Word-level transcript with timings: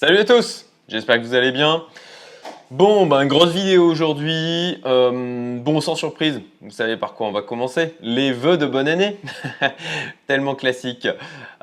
Salut 0.00 0.16
à 0.16 0.24
tous, 0.24 0.64
j'espère 0.88 1.20
que 1.20 1.26
vous 1.26 1.34
allez 1.34 1.52
bien. 1.52 1.84
Bon, 2.70 3.04
ben 3.04 3.26
grosse 3.26 3.50
vidéo 3.50 3.84
aujourd'hui. 3.84 4.80
Euh, 4.86 5.58
bon, 5.58 5.82
sans 5.82 5.94
surprise, 5.94 6.40
vous 6.62 6.70
savez 6.70 6.96
par 6.96 7.12
quoi 7.12 7.26
on 7.26 7.32
va 7.32 7.42
commencer 7.42 7.94
Les 8.00 8.32
vœux 8.32 8.56
de 8.56 8.64
bonne 8.64 8.88
année 8.88 9.18
Tellement 10.26 10.54
classique. 10.54 11.06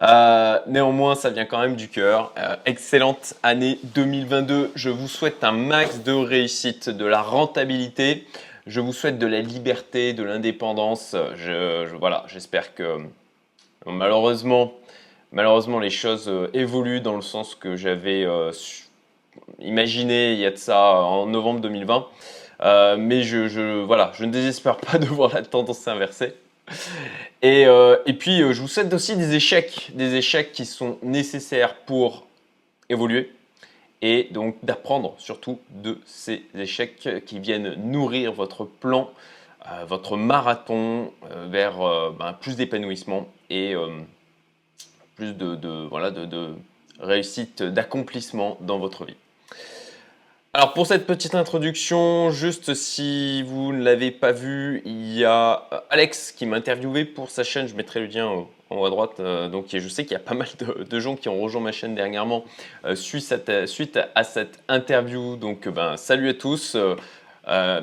Euh, 0.04 0.60
néanmoins, 0.68 1.16
ça 1.16 1.32
vient 1.32 1.46
quand 1.46 1.60
même 1.60 1.76
du 1.76 1.88
cœur. 1.88 2.32
Euh, 2.38 2.56
excellente 2.68 3.34
année 3.42 3.80
2022. 3.96 4.70
Je 4.76 4.92
vous 4.92 5.08
souhaite 5.08 5.44
un 5.44 5.52
max 5.52 6.04
de 6.04 6.14
réussite, 6.14 6.92
de 6.92 7.06
la 7.06 7.24
rentabilité. 7.24 8.28
Je 8.68 8.82
vous 8.82 8.94
souhaite 8.94 9.18
de 9.18 9.26
la 9.26 9.42
liberté, 9.42 10.14
de 10.14 10.22
l'indépendance. 10.22 11.16
Je, 11.38 11.88
je, 11.90 11.96
voilà, 11.96 12.24
j'espère 12.28 12.76
que 12.76 12.98
malheureusement, 13.88 14.74
malheureusement, 15.32 15.80
les 15.80 15.90
choses 15.90 16.32
évoluent 16.54 17.02
dans 17.02 17.16
le 17.16 17.22
sens 17.22 17.56
que 17.56 17.76
j'avais 17.76 18.26
imaginé 19.60 20.34
il 20.34 20.40
y 20.40 20.46
a 20.46 20.52
de 20.52 20.58
ça 20.58 21.02
en 21.02 21.26
novembre 21.28 21.62
2020. 21.62 22.08
Euh, 22.62 22.98
mais 22.98 23.22
je, 23.22 23.84
voilà, 23.84 24.12
je 24.16 24.26
ne 24.26 24.32
désespère 24.32 24.78
pas 24.78 24.98
de 24.98 25.06
voir 25.06 25.34
la 25.34 25.42
tendance 25.44 25.80
s'inverser. 25.80 26.34
Et, 27.42 27.66
euh, 27.66 27.98
puis, 28.20 28.42
euh, 28.42 28.52
je 28.52 28.62
vous 28.62 28.68
souhaite 28.68 28.94
aussi 28.94 29.16
des 29.16 29.36
échecs, 29.36 29.92
des 29.94 30.16
échecs 30.16 30.52
qui 30.52 30.66
sont 30.66 30.98
nécessaires 31.02 31.76
pour 31.76 32.26
évoluer 32.90 33.32
et 34.02 34.28
donc 34.32 34.58
d'apprendre 34.64 35.16
surtout 35.18 35.60
de 35.72 36.00
ces 36.06 36.44
échecs 36.56 37.10
qui 37.26 37.40
viennent 37.40 37.74
nourrir 37.84 38.32
votre 38.32 38.64
plan, 38.64 39.10
votre 39.88 40.18
marathon 40.18 41.12
vers 41.48 41.80
ben, 42.12 42.34
plus 42.40 42.56
d'épanouissement 42.56 43.28
et 43.50 43.74
plus 45.18 45.34
de, 45.34 45.88
voilà, 45.90 46.12
de, 46.12 46.54
réussite, 47.00 47.64
d'accomplissement 47.64 48.58
dans 48.62 48.78
votre 48.78 49.04
vie. 49.04 49.16
Alors 50.54 50.74
pour 50.74 50.88
cette 50.88 51.06
petite 51.06 51.36
introduction, 51.36 52.32
juste 52.32 52.74
si 52.74 53.44
vous 53.44 53.74
ne 53.74 53.84
l'avez 53.84 54.12
pas 54.12 54.32
vu, 54.32 54.82
il 54.86 55.14
y 55.14 55.26
a 55.26 55.68
euh, 55.72 55.80
Alex 55.90 56.32
qui 56.32 56.46
m'a 56.46 56.56
interviewé 56.56 57.04
pour 57.06 57.30
sa 57.30 57.44
chaîne, 57.44 57.68
je 57.68 57.76
mettrai 57.76 58.00
le 58.00 58.08
lien 58.08 58.28
en 58.28 58.48
haut 58.72 58.86
à 58.86 58.90
droite. 58.90 59.20
Euh, 59.20 59.50
donc 59.50 59.66
je 59.72 59.88
sais 59.88 60.04
qu'il 60.04 60.14
y 60.14 60.16
a 60.16 60.20
pas 60.20 60.34
mal 60.34 60.48
de, 60.90 61.00
gens 61.00 61.16
qui 61.16 61.30
ont 61.30 61.40
rejoint 61.42 61.62
ma 61.62 61.72
chaîne 61.72 61.94
dernièrement 61.94 62.46
euh, 62.86 62.96
suite, 62.96 63.34
à 64.16 64.24
cette 64.24 64.60
interview. 64.68 65.36
Donc 65.36 65.68
ben, 65.68 65.98
salut 65.98 66.30
à 66.30 66.34
tous, 66.34 66.78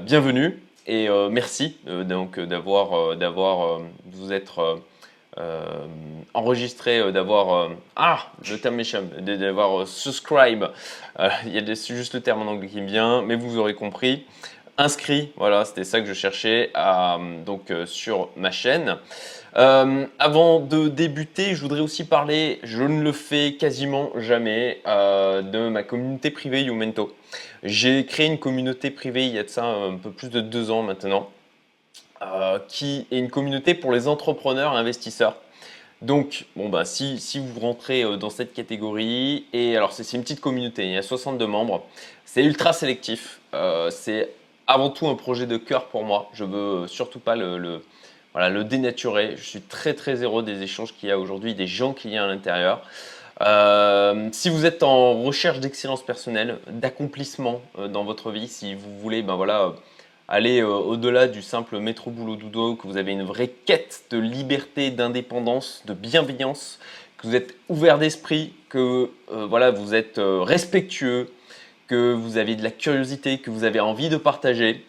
bienvenue 0.00 0.60
et 0.86 1.08
merci 1.30 1.78
donc 1.86 2.38
d'avoir 2.38 3.16
d'avoir 3.16 3.80
vous 4.04 4.32
être 4.32 4.82
euh, 5.38 5.86
enregistré, 6.32 7.00
euh, 7.00 7.10
d'avoir 7.10 7.54
euh, 7.54 7.68
ah 7.96 8.20
le 8.48 8.56
terme 8.56 8.76
m'échappe, 8.76 9.16
d'avoir 9.20 9.86
subscribe. 9.88 10.66
Il 11.46 11.52
y 11.52 11.58
a 11.58 11.74
juste 11.74 12.14
le 12.14 12.20
terme 12.20 12.42
en 12.42 12.52
anglais 12.52 12.68
qui 12.68 12.80
me 12.80 12.86
vient, 12.86 13.22
mais 13.22 13.34
vous 13.34 13.58
aurez 13.58 13.74
compris. 13.74 14.26
Inscrit, 14.78 15.32
voilà, 15.36 15.64
c'était 15.64 15.84
ça 15.84 16.00
que 16.00 16.06
je 16.06 16.12
cherchais 16.12 16.72
donc 17.46 17.72
sur 17.86 18.30
ma 18.36 18.50
chaîne. 18.50 18.96
avant 19.54 20.58
de 20.58 20.88
débuter, 20.88 21.54
je 21.54 21.60
voudrais 21.60 21.80
aussi 21.80 22.04
parler, 22.04 22.58
je 22.64 22.82
ne 22.82 23.00
le 23.00 23.12
fais 23.12 23.54
quasiment 23.54 24.10
jamais, 24.16 24.80
de 24.84 25.68
ma 25.68 25.84
communauté 25.84 26.32
privée 26.32 26.62
Youmento. 26.62 27.14
J'ai 27.62 28.04
créé 28.04 28.26
une 28.26 28.38
communauté 28.38 28.90
privée 28.90 29.26
il 29.26 29.34
y 29.34 29.38
a 29.38 29.44
de 29.44 29.48
ça 29.48 29.64
un 29.64 29.96
peu 29.96 30.10
plus 30.10 30.28
de 30.28 30.40
deux 30.40 30.72
ans 30.72 30.82
maintenant. 30.82 31.30
Euh, 32.22 32.60
qui 32.68 33.08
est 33.10 33.18
une 33.18 33.28
communauté 33.28 33.74
pour 33.74 33.90
les 33.90 34.06
entrepreneurs 34.06 34.74
et 34.74 34.76
investisseurs. 34.76 35.36
Donc, 36.00 36.46
bon, 36.54 36.68
bah, 36.68 36.84
si, 36.84 37.18
si 37.18 37.40
vous 37.40 37.58
rentrez 37.58 38.04
euh, 38.04 38.16
dans 38.16 38.30
cette 38.30 38.54
catégorie, 38.54 39.46
et 39.52 39.76
alors 39.76 39.92
c'est 39.92 40.10
une 40.16 40.22
petite 40.22 40.40
communauté, 40.40 40.84
il 40.84 40.92
y 40.92 40.96
a 40.96 41.02
62 41.02 41.44
membres, 41.46 41.84
c'est 42.24 42.44
ultra 42.44 42.72
sélectif, 42.72 43.40
euh, 43.52 43.90
c'est 43.90 44.30
avant 44.68 44.90
tout 44.90 45.08
un 45.08 45.16
projet 45.16 45.46
de 45.46 45.56
cœur 45.56 45.86
pour 45.86 46.04
moi, 46.04 46.30
je 46.34 46.44
veux 46.44 46.86
surtout 46.86 47.18
pas 47.18 47.34
le, 47.34 47.82
voilà, 48.32 48.48
le 48.48 48.62
dénaturer, 48.62 49.34
je 49.36 49.42
suis 49.42 49.60
très 49.60 49.94
très 49.94 50.22
heureux 50.22 50.44
des 50.44 50.62
échanges 50.62 50.94
qu'il 50.94 51.08
y 51.08 51.12
a 51.12 51.18
aujourd'hui, 51.18 51.54
des 51.56 51.66
gens 51.66 51.92
qu'il 51.94 52.12
y 52.12 52.16
a 52.16 52.22
à 52.22 52.26
l'intérieur. 52.28 52.82
si 54.32 54.50
vous 54.50 54.66
êtes 54.66 54.84
en 54.84 55.20
recherche 55.20 55.58
d'excellence 55.58 56.04
personnelle, 56.04 56.58
d'accomplissement 56.68 57.60
dans 57.76 58.04
votre 58.04 58.30
vie, 58.30 58.46
si 58.46 58.74
vous 58.74 58.98
voulez 59.00 59.22
ben 59.22 59.34
voilà, 59.34 59.74
aller 60.28 60.60
euh, 60.60 60.68
au-delà 60.68 61.28
du 61.28 61.42
simple 61.42 61.78
métro 61.78 62.10
boulot 62.10 62.36
dodo, 62.36 62.76
que 62.76 62.86
vous 62.86 62.96
avez 62.96 63.12
une 63.12 63.24
vraie 63.24 63.48
quête 63.48 64.04
de 64.10 64.18
liberté, 64.18 64.90
d'indépendance, 64.90 65.82
de 65.86 65.94
bienveillance, 65.94 66.78
que 67.18 67.26
vous 67.26 67.36
êtes 67.36 67.56
ouvert 67.68 67.98
d'esprit, 67.98 68.52
que 68.68 69.10
euh, 69.32 69.46
voilà, 69.46 69.70
vous 69.70 69.94
êtes 69.94 70.18
euh, 70.18 70.40
respectueux, 70.42 71.30
que 71.86 72.12
vous 72.12 72.38
avez 72.38 72.56
de 72.56 72.62
la 72.62 72.70
curiosité, 72.70 73.38
que 73.38 73.50
vous 73.50 73.64
avez 73.64 73.80
envie 73.80 74.08
de 74.08 74.16
partager, 74.16 74.84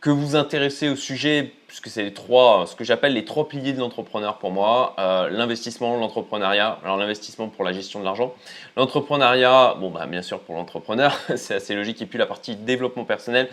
que 0.00 0.10
vous 0.10 0.28
vous 0.28 0.36
intéressez 0.36 0.88
au 0.88 0.96
sujet, 0.96 1.52
puisque 1.70 1.86
c'est 1.86 2.02
les 2.02 2.12
trois, 2.12 2.66
ce 2.66 2.74
que 2.74 2.82
j'appelle 2.82 3.12
les 3.12 3.24
trois 3.24 3.46
piliers 3.46 3.72
de 3.72 3.78
l'entrepreneur 3.78 4.38
pour 4.38 4.50
moi, 4.50 4.96
l'investissement, 5.30 5.96
l'entrepreneuriat, 5.96 6.80
alors 6.82 6.96
l'investissement 6.96 7.46
pour 7.46 7.62
la 7.64 7.72
gestion 7.72 8.00
de 8.00 8.04
l'argent, 8.04 8.34
l'entrepreneuriat, 8.76 9.76
bon 9.78 9.88
bah 9.88 10.06
bien 10.06 10.20
sûr 10.20 10.40
pour 10.40 10.56
l'entrepreneur, 10.56 11.16
c'est 11.36 11.54
assez 11.54 11.76
logique, 11.76 12.02
et 12.02 12.06
puis 12.06 12.18
la 12.18 12.26
partie 12.26 12.56
développement 12.56 13.04
personnel, 13.04 13.48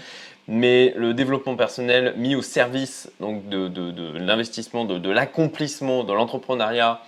mais 0.47 0.93
le 0.95 1.13
développement 1.13 1.55
personnel 1.55 2.13
mis 2.17 2.35
au 2.35 2.41
service 2.41 3.11
donc 3.19 3.47
de, 3.49 4.17
l'investissement, 4.17 4.85
de, 4.85 5.09
l'accomplissement, 5.11 6.03
de 6.03 6.13
l'entrepreneuriat 6.13 7.01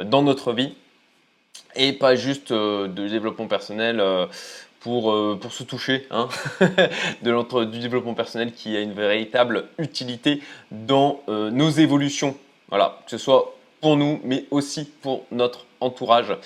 euh, 0.00 0.04
dans 0.04 0.22
notre 0.22 0.52
vie, 0.52 0.74
et 1.74 1.92
pas 1.92 2.16
juste 2.16 2.52
euh, 2.52 2.88
de 2.88 3.06
développement 3.06 3.46
personnel 3.46 4.00
euh, 4.00 4.26
pour, 4.86 5.38
pour 5.40 5.52
se 5.52 5.64
toucher, 5.64 6.06
hein, 6.12 6.28
de 7.22 7.64
du 7.64 7.80
développement 7.80 8.14
personnel 8.14 8.52
qui 8.52 8.76
a 8.76 8.80
une 8.80 8.92
véritable 8.92 9.64
utilité 9.78 10.40
dans 10.70 11.22
nos 11.26 11.70
évolutions, 11.70 12.36
voilà, 12.68 13.00
que 13.04 13.10
ce 13.10 13.18
soit 13.18 13.56
pour 13.80 13.96
nous, 13.96 14.20
mais 14.22 14.44
aussi 14.52 14.84
pour 14.84 15.24
notre 15.32 15.66
entourage. 15.80 16.36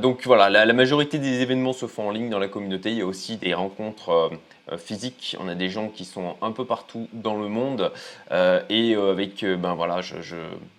donc 0.00 0.22
voilà, 0.24 0.48
la, 0.64 0.72
majorité 0.72 1.18
des 1.18 1.42
événements 1.42 1.74
se 1.74 1.84
font 1.84 2.08
en 2.08 2.12
ligne 2.12 2.30
dans 2.30 2.38
la 2.38 2.48
communauté. 2.48 2.92
Il 2.92 2.98
y 2.98 3.02
a 3.02 3.06
aussi 3.06 3.36
des 3.36 3.52
rencontres 3.52 4.32
euh, 4.72 4.78
physique. 4.78 5.36
On 5.40 5.48
a 5.48 5.54
des 5.54 5.68
gens 5.68 5.88
qui 5.88 6.06
sont 6.06 6.36
un 6.40 6.50
peu 6.50 6.64
partout 6.64 7.06
dans 7.12 7.36
le 7.36 7.48
monde 7.48 7.92
euh, 8.32 8.62
et 8.70 8.96
euh, 8.96 9.10
avec, 9.10 9.44
ben 9.44 9.74
voilà, 9.74 10.00
je, 10.00 10.22
je, 10.22 10.36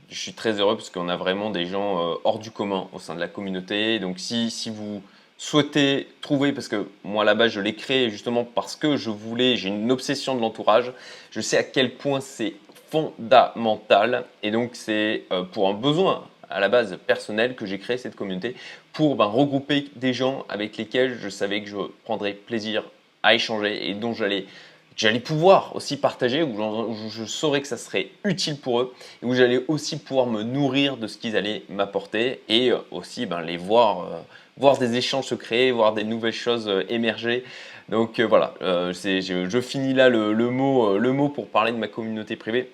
suis 0.09 0.33
très 0.33 0.59
heureux 0.59 0.75
parce 0.75 0.89
qu'on 0.89 1.07
a 1.07 1.17
vraiment 1.17 1.51
des 1.51 1.67
gens 1.67 2.17
hors 2.23 2.39
du 2.39 2.49
commun 2.49 2.87
au 2.93 2.99
sein 2.99 3.13
de 3.13 3.19
la 3.19 3.27
communauté. 3.27 3.99
Donc 3.99 4.17
si, 4.17 4.49
si 4.49 4.71
vous 4.71 5.03
souhaitez 5.37 6.07
trouver, 6.21 6.53
parce 6.53 6.67
que 6.67 6.87
moi 7.03 7.25
là-bas 7.25 7.47
je 7.47 7.59
l'ai 7.59 7.75
créé 7.75 8.09
justement 8.09 8.43
parce 8.43 8.75
que 8.75 8.97
je 8.97 9.09
voulais, 9.09 9.57
j'ai 9.57 9.69
une 9.69 9.91
obsession 9.91 10.35
de 10.35 10.41
l'entourage, 10.41 10.91
je 11.31 11.41
sais 11.41 11.57
à 11.57 11.63
quel 11.63 11.95
point 11.95 12.21
c'est 12.21 12.55
fondamental 12.89 14.25
et 14.43 14.51
donc 14.51 14.71
c'est 14.73 15.23
pour 15.51 15.69
un 15.69 15.73
besoin 15.73 16.27
à 16.49 16.59
la 16.59 16.69
base 16.69 16.97
personnel 17.07 17.55
que 17.55 17.65
j'ai 17.65 17.79
créé 17.79 17.97
cette 17.97 18.15
communauté 18.15 18.55
pour 18.93 19.15
ben, 19.15 19.25
regrouper 19.25 19.89
des 19.95 20.13
gens 20.13 20.45
avec 20.47 20.77
lesquels 20.77 21.17
je 21.19 21.29
savais 21.29 21.61
que 21.61 21.69
je 21.69 21.77
prendrais 22.03 22.33
plaisir 22.33 22.83
à 23.23 23.33
échanger 23.33 23.89
et 23.89 23.93
dont 23.93 24.13
j'allais 24.13 24.45
j'allais 24.95 25.19
pouvoir 25.19 25.75
aussi 25.75 25.97
partager, 25.97 26.43
où 26.43 26.95
je 27.09 27.25
saurais 27.25 27.61
que 27.61 27.67
ça 27.67 27.77
serait 27.77 28.09
utile 28.23 28.57
pour 28.57 28.79
eux, 28.79 28.93
et 29.21 29.25
où 29.25 29.33
j'allais 29.33 29.63
aussi 29.67 29.97
pouvoir 29.97 30.27
me 30.27 30.43
nourrir 30.43 30.97
de 30.97 31.07
ce 31.07 31.17
qu'ils 31.17 31.35
allaient 31.35 31.63
m'apporter, 31.69 32.41
et 32.47 32.71
euh, 32.71 32.77
aussi 32.91 33.25
ben, 33.25 33.41
les 33.41 33.57
voir, 33.57 34.01
euh, 34.01 34.19
voir 34.57 34.77
des 34.77 34.95
échanges 34.95 35.25
se 35.25 35.35
créer, 35.35 35.71
voir 35.71 35.93
des 35.93 36.03
nouvelles 36.03 36.33
choses 36.33 36.67
euh, 36.67 36.83
émerger. 36.89 37.43
Donc 37.89 38.19
voilà, 38.19 38.55
je, 38.61 39.59
finis 39.61 39.93
là 39.93 40.09
le, 40.09 40.33
mot, 40.49 40.97
le 40.97 41.11
mot 41.11 41.29
pour 41.29 41.49
parler 41.49 41.71
de 41.71 41.77
ma 41.77 41.87
communauté 41.87 42.35
privée. 42.35 42.71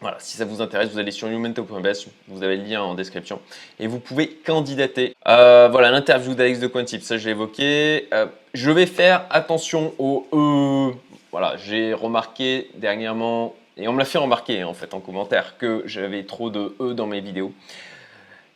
Voilà, 0.00 0.16
si 0.18 0.36
ça 0.36 0.44
vous 0.44 0.60
intéresse, 0.60 0.90
vous 0.90 0.98
allez 0.98 1.12
sur 1.12 1.28
youmento.bs, 1.28 2.08
vous 2.26 2.42
avez 2.42 2.56
le 2.56 2.64
lien 2.64 2.82
en 2.82 2.94
description 2.94 3.40
et 3.78 3.86
vous 3.86 4.00
pouvez 4.00 4.26
candidater. 4.26 5.14
Voilà, 5.24 5.92
l'interview 5.92 6.34
d'Alex 6.34 6.58
de 6.58 6.66
Quantip, 6.66 7.00
ça 7.02 7.16
je 7.16 7.26
l'ai 7.26 7.30
évoqué. 7.30 8.08
Je 8.54 8.72
vais 8.72 8.86
faire 8.86 9.24
attention 9.30 9.94
au 10.00 10.26
E. 10.32 11.13
Voilà, 11.34 11.56
j'ai 11.56 11.94
remarqué 11.94 12.70
dernièrement, 12.76 13.56
et 13.76 13.88
on 13.88 13.92
me 13.92 13.98
l'a 13.98 14.04
fait 14.04 14.18
remarquer 14.18 14.62
en 14.62 14.72
fait 14.72 14.94
en 14.94 15.00
commentaire, 15.00 15.58
que 15.58 15.82
j'avais 15.84 16.22
trop 16.22 16.48
de 16.48 16.76
E 16.78 16.94
dans 16.94 17.08
mes 17.08 17.20
vidéos. 17.20 17.52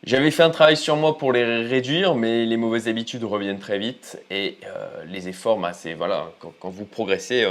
J'avais 0.05 0.31
fait 0.31 0.43
un 0.43 0.49
travail 0.49 0.77
sur 0.77 0.95
moi 0.95 1.17
pour 1.17 1.33
les 1.33 1.43
réduire, 1.43 2.15
mais 2.15 2.45
les 2.45 2.55
mauvaises 2.55 2.87
habitudes 2.87 3.25
reviennent 3.25 3.59
très 3.59 3.79
vite 3.79 4.17
et 4.31 4.57
euh, 4.65 5.03
les 5.05 5.27
efforts, 5.27 5.57
bah, 5.57 5.73
voilà, 5.97 6.31
quand, 6.39 6.69
vous 6.69 6.85
progressez, 6.85 7.45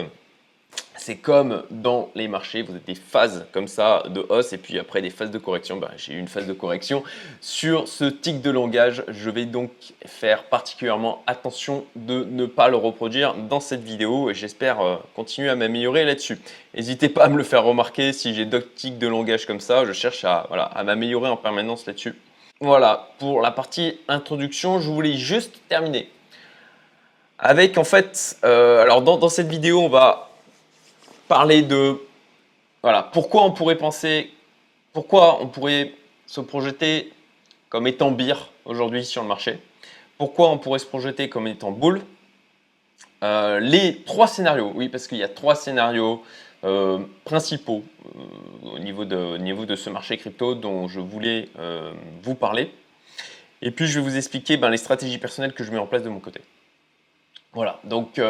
c'est 0.98 1.16
comme 1.16 1.62
dans 1.70 2.10
les 2.14 2.28
marchés, 2.28 2.62
vous 2.62 2.72
avez 2.72 2.80
des 2.80 2.94
phases 2.94 3.46
comme 3.52 3.68
ça 3.68 4.02
de 4.10 4.26
hausse 4.28 4.52
et 4.52 4.58
puis 4.58 4.78
après 4.78 5.00
des 5.00 5.10
phases 5.10 5.30
de 5.30 5.38
correction. 5.38 5.76
Ben, 5.76 5.90
j'ai 5.96 6.12
eu 6.12 6.18
une 6.18 6.28
phase 6.28 6.46
de 6.46 6.52
correction 6.52 7.04
sur 7.40 7.88
ce 7.88 8.04
tic 8.04 8.42
de 8.42 8.50
langage. 8.50 9.04
Je 9.08 9.30
vais 9.30 9.46
donc 9.46 9.70
faire 10.06 10.44
particulièrement 10.44 11.22
attention 11.26 11.84
de 11.94 12.24
ne 12.24 12.46
pas 12.46 12.68
le 12.68 12.76
reproduire 12.76 13.34
dans 13.34 13.60
cette 13.60 13.82
vidéo 13.82 14.30
et 14.30 14.34
j'espère 14.34 14.80
euh, 14.80 14.96
continuer 15.14 15.48
à 15.48 15.54
m'améliorer 15.54 16.04
là-dessus. 16.04 16.38
N'hésitez 16.74 17.08
pas 17.08 17.24
à 17.24 17.28
me 17.28 17.36
le 17.36 17.44
faire 17.44 17.64
remarquer 17.64 18.12
si 18.12 18.34
j'ai 18.34 18.44
d'autres 18.44 18.74
tics 18.74 18.98
de 18.98 19.06
langage 19.06 19.46
comme 19.46 19.60
ça. 19.60 19.84
Je 19.84 19.92
cherche 19.92 20.24
à, 20.24 20.46
voilà, 20.48 20.64
à 20.64 20.82
m'améliorer 20.82 21.28
en 21.30 21.36
permanence 21.36 21.86
là-dessus. 21.86 22.16
Voilà, 22.60 23.10
pour 23.20 23.40
la 23.40 23.52
partie 23.52 24.00
introduction, 24.08 24.80
je 24.80 24.90
voulais 24.90 25.14
juste 25.14 25.60
terminer 25.68 26.10
avec 27.38 27.78
en 27.78 27.84
fait, 27.84 28.36
euh, 28.44 28.82
alors 28.82 29.00
dans, 29.00 29.16
dans, 29.16 29.28
cette 29.28 29.46
vidéo, 29.46 29.80
on 29.80 29.88
va 29.88 30.27
parler 31.28 31.62
de, 31.62 32.00
voilà, 32.82 33.02
pourquoi 33.02 33.44
on 33.44 33.52
pourrait 33.52 33.76
penser, 33.78 34.32
pourquoi 34.92 35.40
on 35.42 35.46
pourrait 35.46 35.92
se 36.26 36.40
projeter 36.40 37.12
comme 37.68 37.86
étant 37.86 38.10
beer 38.10 38.50
aujourd'hui 38.64 39.04
sur 39.04 39.22
le 39.22 39.28
marché, 39.28 39.58
pourquoi 40.16 40.50
on 40.50 40.58
pourrait 40.58 40.78
se 40.78 40.86
projeter 40.86 41.28
comme 41.28 41.46
étant 41.46 41.70
bull, 41.70 42.02
euh, 43.22 43.60
les 43.60 44.02
trois 44.02 44.26
scénarios, 44.26 44.72
oui, 44.74 44.88
parce 44.88 45.06
qu'il 45.06 45.18
y 45.18 45.22
a 45.22 45.28
trois 45.28 45.54
scénarios 45.54 46.22
euh, 46.64 46.98
principaux 47.24 47.84
euh, 48.16 48.74
au, 48.74 48.78
niveau 48.78 49.04
de, 49.04 49.16
au, 49.16 49.38
niveau 49.38 49.64
de, 49.64 49.76
ce 49.76 49.90
marché 49.90 50.16
crypto 50.16 50.54
dont 50.54 50.88
je 50.88 51.00
voulais 51.00 51.48
vous 52.22 52.34
parler. 52.34 52.72
Et 53.60 53.72
puis, 53.72 53.86
je 53.86 53.98
vais 53.98 54.08
vous 54.08 54.16
expliquer 54.16 54.56
ben, 54.56 54.70
les 54.70 54.76
stratégies 54.76 55.18
personnelles 55.18 55.52
que 55.52 55.64
je 55.64 55.72
mets 55.72 55.78
en 55.78 55.86
place 55.86 56.02
de 56.02 56.08
mon 56.08 56.20
côté. 56.20 56.40
Voilà, 57.52 57.80
donc 57.82 58.20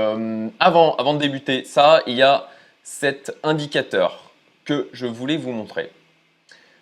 avant, 0.59 0.95
avant 0.95 1.15
de 1.15 1.19
débuter 1.19 1.65
ça, 1.65 2.03
il 2.07 2.15
y 2.15 2.23
a 2.23 2.49
cet 2.89 3.37
indicateur 3.43 4.33
que 4.65 4.89
je 4.93 5.07
voulais 5.07 5.37
vous 5.37 5.53
montrer. 5.53 5.93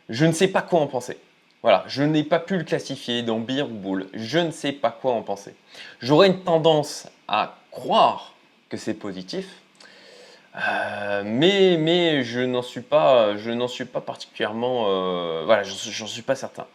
Je 0.08 0.24
ne 0.24 0.32
sais 0.32 0.46
pas 0.46 0.62
quoi 0.62 0.80
en 0.80 0.86
penser. 0.86 1.18
Voilà, 1.62 1.84
je 1.88 2.04
n'ai 2.04 2.22
pas 2.22 2.38
pu 2.38 2.56
le 2.56 2.64
classifier 2.64 3.22
dans 3.22 3.40
beer 3.40 3.62
ou 3.62 3.74
bull. 3.74 4.06
Je 4.14 4.38
ne 4.38 4.52
sais 4.52 4.70
pas 4.70 4.92
quoi 4.92 5.12
en 5.12 5.22
penser. 5.22 5.54
J'aurais 6.00 6.28
une 6.28 6.42
tendance 6.44 7.08
à 7.26 7.58
croire 7.72 8.34
que 8.70 8.76
c'est 8.76 8.94
positif, 8.94 9.46
euh, 10.68 11.22
mais, 11.26 11.76
mais 11.76 12.22
je 12.22 12.40
n'en 12.40 12.62
suis 12.62 12.82
pas, 12.82 13.36
je 13.36 13.50
n'en 13.50 13.68
suis 13.68 13.84
pas 13.84 14.00
particulièrement, 14.00 14.86
euh, 14.88 15.42
voilà, 15.44 15.64
j'en 15.64 16.06
suis 16.06 16.22
pas 16.22 16.36
certain. 16.36 16.66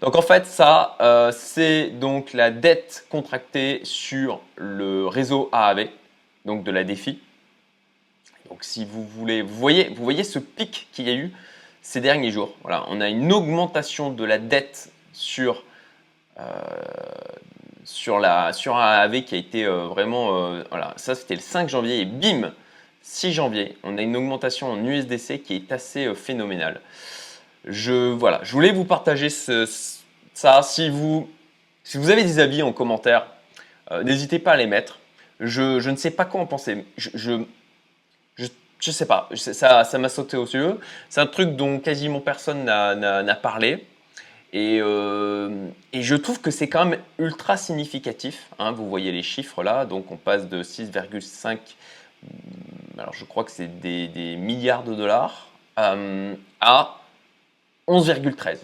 Donc 0.00 0.16
en 0.16 0.22
fait, 0.22 0.46
ça, 0.46 0.96
euh, 1.00 1.32
c'est 1.32 1.90
donc 1.90 2.32
la 2.32 2.50
dette 2.50 3.06
contractée 3.08 3.80
sur 3.84 4.40
le 4.56 5.06
réseau 5.06 5.48
AAV, 5.52 5.88
donc 6.44 6.64
de 6.64 6.72
la 6.72 6.82
défi. 6.82 7.20
Donc 8.50 8.64
si 8.64 8.84
vous 8.84 9.04
voulez, 9.04 9.42
vous 9.42 9.54
voyez, 9.54 9.88
vous 9.88 10.04
voyez 10.04 10.24
ce 10.24 10.38
pic 10.38 10.88
qu'il 10.92 11.08
y 11.08 11.10
a 11.10 11.14
eu 11.14 11.32
ces 11.82 12.00
derniers 12.00 12.30
jours. 12.30 12.54
Voilà, 12.62 12.84
on 12.88 13.00
a 13.00 13.08
une 13.08 13.32
augmentation 13.32 14.10
de 14.10 14.24
la 14.24 14.38
dette 14.38 14.90
sur 15.12 15.64
sur, 17.84 18.18
la, 18.18 18.52
sur 18.52 18.76
AAV 18.76 19.24
qui 19.24 19.34
a 19.34 19.38
été 19.38 19.64
euh, 19.64 19.86
vraiment, 19.86 20.36
euh, 20.36 20.62
voilà, 20.70 20.94
ça 20.96 21.14
c'était 21.14 21.34
le 21.34 21.40
5 21.40 21.68
janvier 21.68 22.00
et 22.00 22.04
bim, 22.04 22.52
6 23.02 23.32
janvier, 23.32 23.76
on 23.82 23.98
a 23.98 24.02
une 24.02 24.16
augmentation 24.16 24.70
en 24.70 24.84
USDC 24.84 25.42
qui 25.42 25.56
est 25.56 25.72
assez 25.72 26.06
euh, 26.06 26.14
phénoménale. 26.14 26.80
Je, 27.64 28.12
voilà, 28.12 28.40
je 28.42 28.52
voulais 28.52 28.72
vous 28.72 28.84
partager 28.84 29.28
ça. 29.28 30.62
Si 30.62 30.88
vous, 30.88 31.28
si 31.84 31.98
vous 31.98 32.10
avez 32.10 32.22
des 32.22 32.38
avis 32.38 32.62
en 32.62 32.72
commentaire, 32.72 33.26
n'hésitez 34.02 34.38
pas 34.38 34.52
à 34.52 34.56
les 34.56 34.66
mettre. 34.66 34.98
Je, 35.40 35.78
je, 35.78 35.90
ne 35.90 35.96
sais 35.96 36.10
pas 36.10 36.24
quoi 36.24 36.40
en 36.40 36.46
penser. 36.46 36.86
Je, 36.96 37.42
je, 38.80 38.90
sais 38.90 39.06
pas, 39.06 39.28
ça, 39.34 39.84
ça 39.84 39.98
m'a 39.98 40.08
sauté 40.08 40.36
aux 40.36 40.46
yeux. 40.46 40.78
C'est 41.08 41.20
un 41.20 41.26
truc 41.26 41.56
dont 41.56 41.78
quasiment 41.78 42.20
personne 42.20 42.64
n'a 42.64 43.34
parlé. 43.36 43.86
Euh, 44.54 45.68
et, 45.92 46.02
je 46.02 46.16
trouve 46.16 46.40
que 46.40 46.50
c'est 46.50 46.68
quand 46.68 46.84
même 46.84 47.00
ultra 47.18 47.56
significatif. 47.56 48.48
Hein. 48.58 48.72
vous 48.72 48.88
voyez 48.88 49.12
les 49.12 49.22
chiffres 49.22 49.62
là, 49.62 49.84
donc 49.84 50.10
on 50.10 50.16
passe 50.16 50.48
de 50.48 50.62
6,5, 50.62 51.58
alors 52.98 53.14
je 53.14 53.24
crois 53.24 53.44
que 53.44 53.50
c'est 53.50 53.80
des, 53.80 54.36
milliards 54.36 54.82
de 54.82 54.94
dollars, 54.94 55.48
euh, 55.78 56.34
à 56.60 57.00
11,13. 57.86 58.58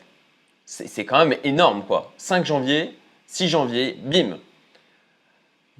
C'est 0.64 1.04
quand 1.04 1.24
même 1.24 1.38
énorme 1.44 1.84
quoi. 1.84 2.12
5 2.16 2.44
janvier, 2.44 2.98
6 3.28 3.48
janvier, 3.48 3.96
bim. 4.02 4.38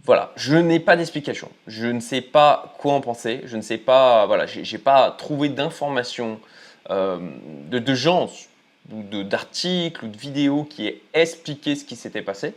Voilà, 0.06 0.31
je 0.37 0.55
n'ai 0.55 0.79
pas 0.79 0.97
d'explication. 0.97 1.50
Je 1.67 1.88
ne 1.88 1.99
sais 1.99 2.20
pas 2.20 2.76
quoi 2.79 2.94
en 2.94 3.00
penser. 3.00 3.41
Je 3.44 3.56
ne 3.56 3.62
sais 3.62 3.76
pas, 3.76 4.25
voilà, 4.26 4.47
j'ai 4.47 4.79
pas 4.79 5.11
trouvé 5.11 5.49
d'informations 5.49 6.38
euh, 6.91 7.19
de, 7.69 7.94
gens 7.94 8.31
d'articles 8.88 10.05
ou 10.05 10.08
de 10.08 10.17
vidéos 10.17 10.62
qui 10.62 10.87
aient 10.87 11.00
expliqué 11.12 11.75
ce 11.75 11.85
qui 11.85 11.97
s'était 11.97 12.23
passé 12.23 12.55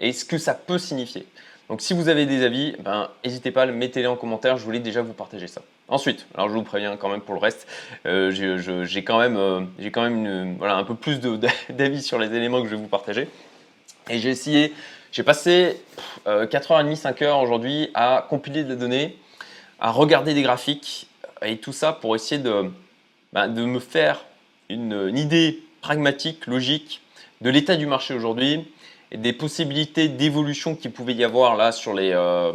et 0.00 0.14
ce 0.14 0.24
que 0.24 0.38
ça 0.38 0.54
peut 0.54 0.78
signifier. 0.78 1.26
Donc 1.68 1.82
si 1.82 1.92
vous 1.92 2.08
avez 2.08 2.24
des 2.24 2.42
avis, 2.42 2.74
ben, 2.78 3.10
n'hésitez 3.22 3.50
pas, 3.50 3.66
mettez-les 3.66 4.06
en 4.06 4.16
commentaire, 4.16 4.56
je 4.56 4.64
voulais 4.64 4.80
déjà 4.80 5.02
vous 5.02 5.12
partager 5.12 5.46
ça. 5.46 5.60
Ensuite, 5.88 6.26
alors 6.34 6.48
je 6.48 6.54
vous 6.54 6.62
préviens 6.62 6.96
quand 6.96 7.10
même 7.10 7.20
pour 7.20 7.34
le 7.34 7.40
reste, 7.40 7.66
euh, 8.06 8.30
j'ai 8.30 9.04
quand 9.04 9.18
même, 9.18 9.36
euh, 9.36 9.60
un 10.62 10.84
peu 10.84 10.94
plus 10.94 11.20
d'avis 11.68 12.02
sur 12.02 12.18
les 12.18 12.34
éléments 12.34 12.62
que 12.62 12.68
je 12.68 12.76
vais 12.76 12.80
vous 12.80 12.88
partager. 12.88 13.28
Et 14.08 14.18
j'ai 14.18 14.30
essayé, 14.30 14.72
j'ai 15.12 15.22
passé 15.22 15.80
4h30, 16.26 17.00
5h 17.00 17.24
euh, 17.24 17.34
aujourd'hui 17.36 17.90
à 17.94 18.26
compiler 18.28 18.64
des 18.64 18.76
données, 18.76 19.16
à 19.80 19.90
regarder 19.90 20.34
des 20.34 20.42
graphiques 20.42 21.08
et 21.42 21.58
tout 21.58 21.72
ça 21.72 21.92
pour 21.92 22.14
essayer 22.14 22.40
de, 22.40 22.70
ben, 23.32 23.48
de 23.48 23.64
me 23.64 23.80
faire 23.80 24.24
une, 24.68 25.16
idée 25.16 25.62
pragmatique, 25.80 26.46
logique 26.46 27.00
de 27.40 27.50
l'état 27.50 27.76
du 27.76 27.86
marché 27.86 28.14
aujourd'hui 28.14 28.70
et 29.10 29.16
des 29.16 29.32
possibilités 29.32 30.08
d'évolution 30.08 30.74
qu'il 30.74 30.90
pouvait 30.92 31.14
y 31.14 31.24
avoir 31.24 31.56
là 31.56 31.72
sur 31.72 31.94
les 31.94 32.12
euh, 32.12 32.52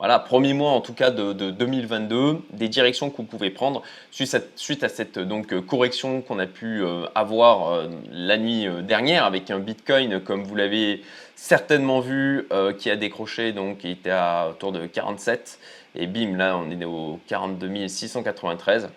voilà, 0.00 0.18
premiers 0.18 0.54
mois 0.54 0.72
en 0.72 0.80
tout 0.80 0.94
cas 0.94 1.12
de, 1.12 1.32
2022, 1.32 2.40
des 2.52 2.68
directions 2.68 3.08
que 3.10 3.18
vous 3.18 3.22
pouvez 3.22 3.50
prendre 3.50 3.82
suite 4.10 4.82
à, 4.82 4.88
cette 4.88 5.20
donc, 5.20 5.54
correction 5.66 6.22
qu'on 6.22 6.40
a 6.40 6.46
pu 6.46 6.82
euh, 6.82 7.04
avoir 7.14 7.72
euh, 7.72 7.88
la 8.10 8.36
nuit 8.36 8.66
dernière 8.82 9.24
avec 9.24 9.48
un 9.52 9.60
Bitcoin 9.60 10.20
comme 10.20 10.42
vous 10.42 10.56
l'avez 10.56 11.02
certainement 11.36 12.00
vu 12.00 12.48
qui 12.78 12.90
a 12.90 12.96
décroché 12.96 13.52
donc 13.52 13.78
qui 13.78 13.90
était 13.90 14.10
à 14.10 14.48
autour 14.50 14.72
de 14.72 14.86
47 14.86 15.58
et 15.94 16.06
bim 16.06 16.36
là 16.36 16.58
on 16.58 16.70
est 16.70 16.84
au 16.84 17.18
42 17.28 17.88
693 17.88 18.90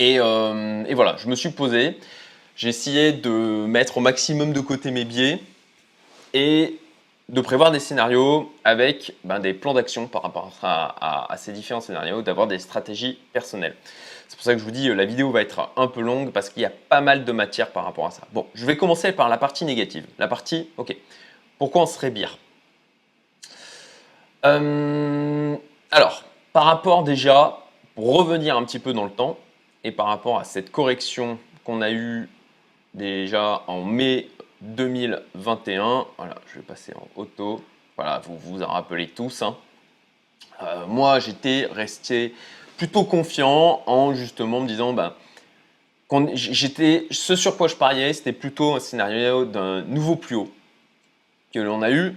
euh, 0.00 0.84
et, 0.86 0.94
voilà, 0.94 1.16
je 1.18 1.28
me 1.28 1.34
suis 1.34 1.50
posé, 1.50 1.98
j'ai 2.56 2.68
essayé 2.68 3.12
de 3.12 3.30
mettre 3.66 3.98
au 3.98 4.00
maximum 4.00 4.52
de 4.52 4.60
côté 4.60 4.90
mes 4.90 5.04
biais 5.04 5.40
et 6.32 6.79
de 7.30 7.40
prévoir 7.40 7.70
des 7.70 7.78
scénarios 7.78 8.52
avec 8.64 9.14
ben, 9.22 9.38
des 9.38 9.54
plans 9.54 9.72
d'action 9.72 10.08
par 10.08 10.22
rapport 10.22 10.52
à, 10.62 11.32
ces 11.36 11.52
différents 11.52 11.80
scénarios, 11.80 12.22
d'avoir 12.22 12.48
des 12.48 12.58
stratégies 12.58 13.20
personnelles. 13.32 13.76
C'est 14.26 14.36
pour 14.36 14.44
ça 14.44 14.52
que 14.52 14.58
je 14.58 14.64
vous 14.64 14.72
dis, 14.72 14.88
la 14.88 15.04
vidéo 15.04 15.30
va 15.30 15.40
être 15.40 15.70
un 15.76 15.86
peu 15.86 16.00
longue 16.00 16.32
parce 16.32 16.50
qu'il 16.50 16.62
y 16.62 16.66
a 16.66 16.72
pas 16.88 17.00
mal 17.00 17.24
de 17.24 17.32
matière 17.32 17.70
par 17.70 17.84
rapport 17.84 18.06
à 18.06 18.10
ça. 18.10 18.22
Bon, 18.32 18.46
je 18.54 18.66
vais 18.66 18.76
commencer 18.76 19.12
par 19.12 19.28
la 19.28 19.38
partie 19.38 19.64
négative. 19.64 20.06
La 20.18 20.26
partie, 20.26 20.68
ok, 20.76 20.96
pourquoi 21.58 21.82
on 21.82 21.86
serait 21.86 22.10
bière 22.10 22.36
euh, 24.44 25.56
Alors, 25.92 26.24
par 26.52 26.64
rapport 26.64 27.04
déjà, 27.04 27.60
pour 27.94 28.16
revenir 28.16 28.56
un 28.56 28.64
petit 28.64 28.80
peu 28.80 28.92
dans 28.92 29.04
le 29.04 29.10
temps, 29.10 29.38
et 29.84 29.92
par 29.92 30.06
rapport 30.06 30.38
à 30.38 30.44
cette 30.44 30.70
correction 30.70 31.38
qu'on 31.64 31.80
a 31.80 31.90
eue 31.90 32.28
déjà 32.94 33.62
en 33.66 33.82
mai 33.84 34.28
2021, 34.60 36.06
voilà, 36.16 36.34
je 36.46 36.58
vais 36.58 36.64
passer 36.64 36.92
en 36.94 37.08
auto, 37.20 37.64
voilà, 37.96 38.20
vous 38.24 38.36
vous 38.36 38.62
en 38.62 38.68
rappelez 38.68 39.08
tous. 39.08 39.42
Hein. 39.42 39.56
Euh, 40.62 40.86
moi, 40.86 41.18
j'étais 41.18 41.66
resté 41.70 42.34
plutôt 42.76 43.04
confiant 43.04 43.82
en 43.86 44.14
justement 44.14 44.60
me 44.60 44.66
disant, 44.66 44.92
ben, 44.92 45.14
j'étais, 46.34 47.06
ce 47.10 47.36
sur 47.36 47.56
quoi 47.56 47.68
je 47.68 47.76
pariais, 47.76 48.12
c'était 48.12 48.32
plutôt 48.32 48.74
un 48.74 48.80
scénario 48.80 49.44
d'un 49.44 49.82
nouveau 49.82 50.16
plus 50.16 50.36
haut 50.36 50.52
que 51.52 51.58
l'on 51.58 51.82
a 51.82 51.90
eu, 51.90 52.16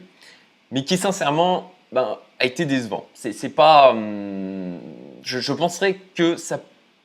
mais 0.72 0.84
qui 0.84 0.98
sincèrement 0.98 1.72
ben, 1.92 2.18
a 2.40 2.46
été 2.46 2.66
décevant. 2.66 3.08
C'est, 3.14 3.50
pas, 3.50 3.92
hum, 3.92 4.80
je, 5.24 5.40
je 5.40 5.54
penserais 5.54 6.00
que 6.16 6.36
ça 6.36 6.60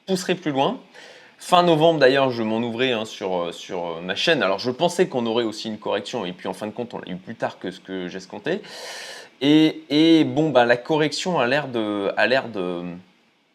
pousserai 0.07 0.35
plus 0.35 0.51
loin. 0.51 0.81
Fin 1.39 1.63
novembre 1.63 2.01
d'ailleurs, 2.01 2.31
je 2.31 2.43
m'en 2.43 2.59
ouvrais 2.59 2.91
hein, 2.91 3.05
sur, 3.05 3.37
euh, 3.37 3.53
euh, 3.71 4.01
ma 4.01 4.17
chaîne. 4.17 4.43
Alors 4.43 4.59
je 4.59 4.73
pensais 4.73 5.09
qu'on 5.09 5.25
aurait 5.25 5.45
aussi 5.45 5.69
une 5.69 5.79
correction 5.79 6.27
et 6.27 6.33
puis 6.33 6.49
en 6.49 6.53
fin 6.53 6.67
de 6.67 6.73
compte 6.73 6.95
on 6.95 6.99
l'a 6.99 7.13
eu 7.13 7.17
plus 7.17 7.37
tard 7.37 7.61
que 7.61 7.71
ce 7.71 7.79
que 7.79 8.09
j'escomptais. 8.09 8.61
Et, 9.41 9.85
et 9.89 10.25
bon, 10.25 10.51
bah, 10.51 10.65
la 10.65 10.77
correction 10.77 11.39
a 11.39 11.47
l'air 11.47 11.69
de, 11.69 12.83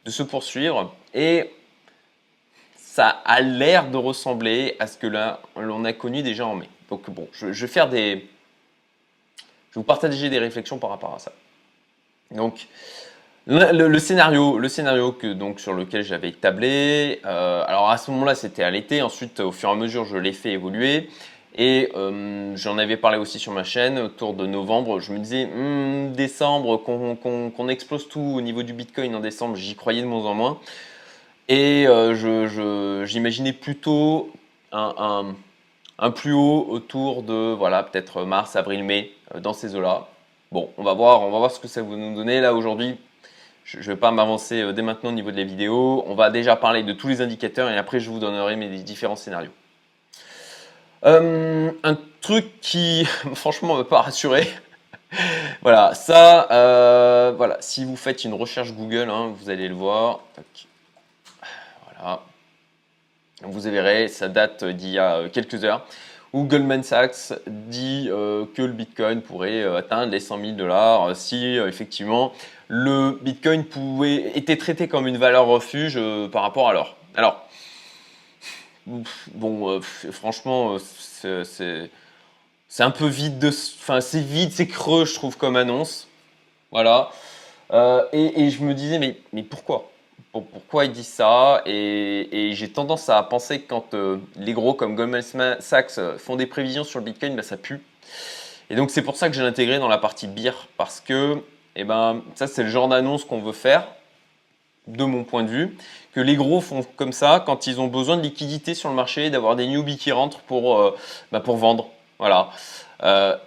se 0.07 0.23
poursuivre 0.23 0.95
et 1.13 1.51
ça 2.77 3.09
a 3.09 3.41
l'air 3.41 3.89
de 3.89 3.97
ressembler 3.97 4.77
à 4.79 4.87
ce 4.87 4.97
que 4.97 5.07
l'on 5.57 5.83
a 5.83 5.93
connu 5.93 6.23
déjà 6.23 6.47
en 6.47 6.55
mai. 6.55 6.69
Donc 6.89 7.09
bon, 7.09 7.27
je, 7.33 7.51
je 7.51 7.65
vais 7.65 7.71
faire 7.71 7.89
des, 7.89 8.29
je 9.71 9.79
vais 9.79 9.81
vous 9.81 9.83
partager 9.83 10.29
des 10.29 10.39
réflexions 10.39 10.77
par 10.77 10.89
rapport 10.89 11.15
à 11.15 11.19
ça. 11.19 11.33
Donc 12.31 12.67
le, 13.45 13.99
scénario, 13.99 14.57
le 14.57 14.69
scénario 14.69 15.11
que, 15.11 15.33
donc, 15.33 15.59
sur 15.59 15.73
lequel 15.73 16.03
j'avais 16.03 16.31
tablé, 16.31 17.19
euh, 17.25 17.63
alors 17.67 17.89
à 17.89 17.97
ce 17.97 18.09
moment-là 18.11 18.35
c'était 18.35 18.63
à 18.63 18.71
l'été, 18.71 19.01
ensuite 19.01 19.39
au 19.41 19.51
fur 19.51 19.69
et 19.69 19.71
à 19.73 19.75
mesure 19.75 20.05
je 20.05 20.17
l'ai 20.17 20.33
fait 20.33 20.51
évoluer 20.51 21.09
et 21.55 21.91
euh, 21.95 22.55
j'en 22.55 22.77
avais 22.77 22.97
parlé 22.97 23.17
aussi 23.17 23.39
sur 23.39 23.51
ma 23.51 23.63
chaîne 23.63 23.99
autour 23.99 24.33
de 24.33 24.47
novembre, 24.47 24.99
je 24.99 25.11
me 25.11 25.19
disais 25.19 25.45
hmm, 25.45 26.13
décembre 26.13 26.77
qu'on 26.77 27.67
explose 27.67 28.07
tout 28.07 28.21
au 28.21 28.41
niveau 28.41 28.63
du 28.63 28.73
Bitcoin 28.73 29.13
en 29.15 29.19
décembre, 29.19 29.55
j'y 29.55 29.75
croyais 29.75 30.01
de 30.01 30.07
moins 30.07 30.25
en 30.25 30.33
moins 30.33 30.59
et 31.49 31.85
euh, 31.87 33.05
j'imaginais 33.05 33.53
plutôt 33.53 34.31
un, 34.71 35.35
plus 36.15 36.33
haut 36.33 36.65
autour 36.69 37.23
de 37.23 37.53
voilà 37.53 37.83
peut-être 37.83 38.23
mars, 38.23 38.55
avril, 38.55 38.83
mai 38.83 39.11
dans 39.41 39.53
ces 39.53 39.75
eaux-là. 39.75 40.07
Bon, 40.51 40.69
on 40.77 40.83
va 40.83 40.93
voir, 40.93 41.21
on 41.21 41.31
va 41.31 41.39
voir 41.39 41.51
ce 41.51 41.59
que 41.59 41.67
ça 41.67 41.81
va 41.81 41.95
nous 41.95 42.15
donner. 42.15 42.39
Là, 42.39 42.53
aujourd'hui, 42.53 42.97
je 43.63 43.77
ne 43.77 43.83
vais 43.83 43.95
pas 43.95 44.11
m'avancer 44.11 44.61
euh, 44.61 44.73
dès 44.73 44.81
maintenant 44.81 45.09
au 45.09 45.13
niveau 45.13 45.31
de 45.31 45.37
la 45.37 45.43
vidéo. 45.43 46.03
On 46.07 46.15
va 46.15 46.29
déjà 46.29 46.55
parler 46.55 46.83
de 46.83 46.93
tous 46.93 47.07
les 47.07 47.21
indicateurs 47.21 47.69
et 47.69 47.77
après, 47.77 47.99
je 47.99 48.09
vous 48.09 48.19
donnerai 48.19 48.55
mes 48.55 48.67
différents 48.79 49.15
scénarios. 49.15 49.51
Euh, 51.05 51.71
un 51.83 51.97
truc 52.21 52.59
qui, 52.61 53.05
franchement, 53.35 53.73
ne 53.73 53.79
m'a 53.79 53.89
pas 53.89 54.01
rassuré. 54.01 54.47
voilà, 55.61 55.93
ça, 55.93 56.51
euh, 56.51 57.33
voilà, 57.35 57.57
si 57.61 57.85
vous 57.85 57.95
faites 57.95 58.23
une 58.25 58.33
recherche 58.33 58.73
Google, 58.73 59.09
hein, 59.09 59.33
vous 59.37 59.49
allez 59.49 59.67
le 59.67 59.75
voir. 59.75 60.21
Voilà. 61.85 62.21
Vous 63.43 63.59
verrez, 63.59 64.07
ça 64.07 64.29
date 64.29 64.63
d'il 64.63 64.89
y 64.89 64.99
a 64.99 65.27
quelques 65.29 65.63
heures 65.63 65.85
où 66.31 66.45
Goldman 66.45 66.81
Sachs 66.81 67.33
dit 67.45 68.07
que 68.07 68.61
le 68.61 68.71
Bitcoin 68.71 69.21
pourrait 69.21 69.63
atteindre 69.63 70.11
les 70.11 70.19
100 70.19 70.39
000 70.39 70.51
dollars 70.53 71.15
si 71.15 71.57
effectivement 71.57 72.33
le 72.67 73.19
Bitcoin 73.21 73.65
pouvait 73.65 74.31
était 74.35 74.57
traité 74.57 74.87
comme 74.87 75.07
une 75.07 75.17
valeur 75.17 75.45
refuge 75.45 75.99
par 76.31 76.41
rapport 76.41 76.69
à 76.69 76.73
l'or. 76.73 76.95
Alors, 77.15 77.47
bon, 79.33 79.81
franchement, 80.11 80.77
c'est 80.79 81.89
un 82.79 82.91
peu 82.91 83.07
vide 83.07 83.39
de, 83.39 83.49
enfin 83.49 84.01
c'est 84.01 84.21
vide, 84.21 84.51
c'est 84.51 84.67
creux, 84.67 85.05
je 85.05 85.13
trouve 85.13 85.37
comme 85.37 85.55
annonce. 85.55 86.07
Voilà. 86.71 87.11
Et, 88.13 88.49
je 88.49 88.63
me 88.63 88.73
disais 88.73 88.99
mais 89.31 89.43
pourquoi? 89.43 89.93
Pourquoi 90.33 90.85
ils 90.85 90.91
disent 90.91 91.07
ça? 91.07 91.61
Et, 91.67 92.51
j'ai 92.53 92.69
tendance 92.69 93.07
à 93.09 93.21
penser 93.21 93.61
que 93.61 93.67
quand 93.67 93.93
euh, 93.93 94.17
les 94.35 94.53
gros 94.53 94.73
comme 94.73 94.95
Goldman 94.95 95.21
Sachs 95.59 95.97
euh, 95.99 96.17
font 96.17 96.35
des 96.35 96.47
prévisions 96.47 96.83
sur 96.83 96.99
le 96.99 97.05
Bitcoin, 97.05 97.35
bah, 97.35 97.43
ça 97.43 97.55
pue. 97.55 97.81
Et 98.71 98.75
donc 98.75 98.89
c'est 98.89 99.03
pour 99.03 99.15
ça 99.15 99.29
que 99.29 99.35
j'ai 99.35 99.43
intégré 99.43 99.77
dans 99.77 99.87
la 99.87 99.99
partie 99.99 100.25
beer 100.25 100.53
parce 100.75 100.99
que 101.01 101.43
eh 101.75 101.83
ben, 101.83 102.21
ça 102.35 102.47
c'est 102.47 102.63
le 102.63 102.69
genre 102.69 102.87
d'annonce 102.87 103.25
qu'on 103.25 103.39
veut 103.39 103.53
faire 103.53 103.87
de 104.87 105.05
mon 105.05 105.23
point 105.23 105.43
de 105.43 105.49
vue, 105.49 105.77
que 106.13 106.19
les 106.19 106.35
gros 106.35 106.59
font 106.59 106.85
comme 106.97 107.13
ça 107.13 107.41
quand 107.45 107.67
ils 107.67 107.79
ont 107.79 107.87
besoin 107.87 108.17
de 108.17 108.21
liquidité 108.21 108.73
sur 108.73 108.89
le 108.89 108.95
marché, 108.95 109.29
d'avoir 109.29 109.55
des 109.55 109.65
newbies 109.65 109.97
qui 109.97 110.11
rentrent 110.11 110.41
pour, 110.41 110.77
euh, 110.77 110.97
bah, 111.31 111.41
vendre. 111.45 111.89
Voilà. 112.19 112.51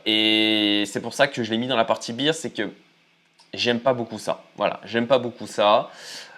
et 0.05 0.85
c'est 0.87 1.01
pour 1.01 1.15
ça 1.15 1.29
que 1.29 1.43
je 1.43 1.51
l'ai 1.51 1.57
mis 1.57 1.67
dans 1.67 1.77
la 1.77 1.85
partie 1.85 2.13
beer, 2.13 2.33
c'est 2.35 2.51
que 2.51 2.71
j'aime 3.55 3.81
pas 3.81 3.95
beaucoup 3.95 4.19
ça. 4.19 4.43
Voilà, 4.57 4.81
j'aime 4.85 5.07
pas 5.07 5.19
beaucoup 5.19 5.47
ça. 5.47 5.91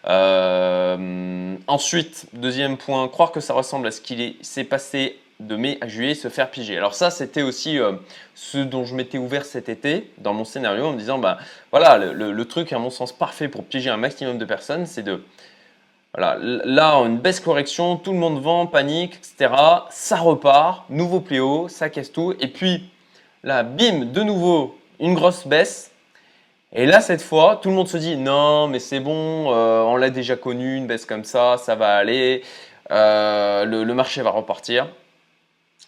Euh, 0.07 1.57
ensuite, 1.67 2.27
deuxième 2.33 2.77
point, 2.77 3.09
croire 3.09 3.33
que 3.33 3.41
ça 3.41 3.55
ressemble 3.55 3.89
à 3.89 3.91
ce 3.91 4.01
qu'il 4.01 4.37
s'est 4.41 4.65
passé 4.65 5.19
de 5.41 5.57
mai 5.57 5.79
à 5.81 5.89
juillet, 5.89 6.15
se 6.15 6.29
faire 6.29 6.51
piger. 6.51 6.77
Alors 6.77 6.95
ça, 6.95 7.11
c'était 7.11 7.43
aussi 7.43 7.79
euh, 7.79 7.93
ce 8.35 8.59
dont 8.59 8.85
je 8.85 8.95
m'étais 8.95 9.19
ouvert 9.19 9.45
cet 9.45 9.69
été 9.69 10.11
dans 10.19 10.35
mon 10.35 10.45
scénario 10.45 10.87
en 10.87 10.93
me 10.93 10.99
disant, 10.99 11.19
bah 11.19 11.39
voilà, 11.71 11.99
le, 11.99 12.45
truc 12.45 12.73
à 12.73 12.79
mon 12.79 12.91
sens 12.91 13.13
parfait 13.13 13.49
pour 13.49 13.65
piéger 13.65 13.91
un 13.91 13.97
maximum 13.97 14.39
de 14.39 14.45
personnes, 14.45 14.87
c'est 14.87 15.03
de, 15.03 15.23
voilà, 16.15 16.39
là, 16.41 16.95
une 17.05 17.19
baisse 17.19 17.41
correction, 17.41 17.97
tout 17.97 18.13
le 18.13 18.19
monde 18.19 18.43
vend, 18.43 18.67
panique, 18.67 19.17
etc. 19.17 19.55
Ça 19.91 20.17
repart, 20.17 20.89
nouveau 20.91 21.21
pléau, 21.21 21.69
ça 21.69 21.91
casse 21.91 22.11
tout. 22.11 22.35
Et 22.41 22.49
puis 22.49 22.91
là, 23.45 23.63
bim, 23.63 24.07
de 24.07 24.23
nouveau, 24.23 24.77
une 24.99 25.15
grosse 25.15 25.47
baisse. 25.47 25.93
Et 26.73 26.85
là, 26.85 27.01
cette 27.01 27.23
fois, 27.23 27.59
tout 27.63 27.71
le 27.71 27.75
monde 27.75 27.89
se 27.89 27.97
dit 27.97 28.17
non, 28.17 28.69
mais 28.69 28.79
c'est 28.79 29.01
bon, 29.01 29.53
euh, 29.53 29.83
on 29.83 29.97
l'a 29.97 30.11
déjà 30.11 30.37
connu, 30.37 30.77
une 30.77 30.87
baisse 30.87 31.07
comme 31.07 31.25
ça, 31.25 31.57
ça 31.57 31.75
va 31.75 31.97
aller, 31.97 32.43
euh, 32.91 33.65
le, 33.65 33.95
marché 33.95 34.21
va 34.23 34.31
repartir. 34.31 34.89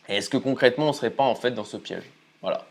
Et 0.09 0.17
est-ce 0.17 0.31
que 0.31 0.37
concrètement, 0.37 0.87
on 0.87 0.89
ne 0.89 0.95
serait 0.95 1.11
pas 1.11 1.25
en 1.25 1.35
fait 1.35 1.53
dans 1.53 1.65
ce 1.65 1.77
piège? 1.77 2.05
Voilà. 2.43 2.65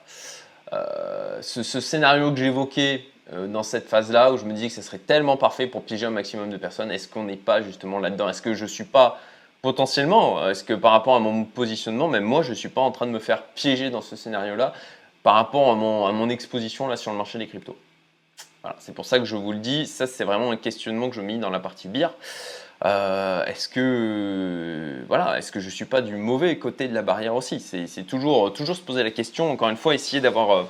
Euh, 0.74 1.42
ce, 1.42 1.64
scénario 1.64 2.32
que 2.32 2.38
j'évoquais 2.38 3.06
dans 3.48 3.64
cette 3.64 3.88
phase-là, 3.88 4.32
où 4.32 4.38
je 4.38 4.46
me 4.46 4.54
dis 4.54 4.68
que 4.68 4.74
ce 4.74 4.82
serait 4.82 4.98
tellement 4.98 5.38
parfait 5.38 5.68
pour 5.68 5.84
piéger 5.84 6.08
un 6.08 6.12
maximum 6.12 6.50
de 6.50 6.58
personnes, 6.58 6.92
est-ce 6.92 7.08
qu'on 7.08 7.24
n'est 7.24 7.36
pas 7.36 7.62
justement 7.62 8.00
là-dedans? 8.00 8.28
Est-ce 8.28 8.42
que 8.42 8.56
je 8.56 8.64
ne 8.64 8.70
suis 8.70 8.86
pas 8.86 9.20
potentiellement, 9.62 10.48
est-ce 10.50 10.64
que 10.64 10.74
par 10.74 10.92
rapport 10.92 11.16
à 11.16 11.20
mon 11.20 11.44
positionnement, 11.44 12.08
même 12.08 12.24
moi, 12.24 12.44
je 12.44 12.52
ne 12.52 12.56
suis 12.56 12.70
pas 12.70 12.82
en 12.82 12.92
train 12.92 13.06
de 13.06 13.12
me 13.12 13.20
faire 13.20 13.44
piéger 13.44 13.90
dans 13.90 14.02
ce 14.02 14.16
scénario-là 14.16 14.74
par 15.24 15.36
rapport 15.36 15.72
à 15.72 15.76
mon, 15.76 16.30
exposition 16.30 16.96
sur 16.96 17.12
le 17.12 17.18
marché 17.18 17.38
des 17.38 17.48
cryptos? 17.48 17.78
C'est 18.80 18.94
pour 18.94 19.06
ça 19.06 19.20
que 19.20 19.26
je 19.26 19.36
vous 19.36 19.52
le 19.52 19.60
dis, 19.60 19.88
ça 19.88 20.06
c'est 20.06 20.24
vraiment 20.24 20.52
un 20.52 20.58
questionnement 20.58 21.10
que 21.10 21.16
je 21.16 21.22
mets 21.22 21.38
dans 21.38 21.50
la 21.50 21.60
partie 21.60 21.88
bière. 21.88 22.14
Euh, 22.86 23.46
est-ce 23.46 23.68
que 23.68 25.04
voilà, 25.08 25.38
est-ce 25.38 25.52
que 25.52 25.60
je 25.60 25.70
suis 25.70 25.86
pas 25.86 26.02
du 26.02 26.16
mauvais 26.16 26.58
côté 26.58 26.88
de 26.88 26.94
la 26.94 27.02
barrière 27.02 27.36
aussi? 27.36 27.60
C'est 27.60 28.04
toujours 28.04 28.54
toujours 28.54 28.76
se 28.76 28.82
poser 28.82 29.04
la 29.04 29.12
question. 29.12 29.52
Encore 29.52 29.70
une 29.70 29.78
fois, 29.78 29.94
essayer 29.94 30.22
d'avoir 30.22 30.52
euh, 30.52 30.64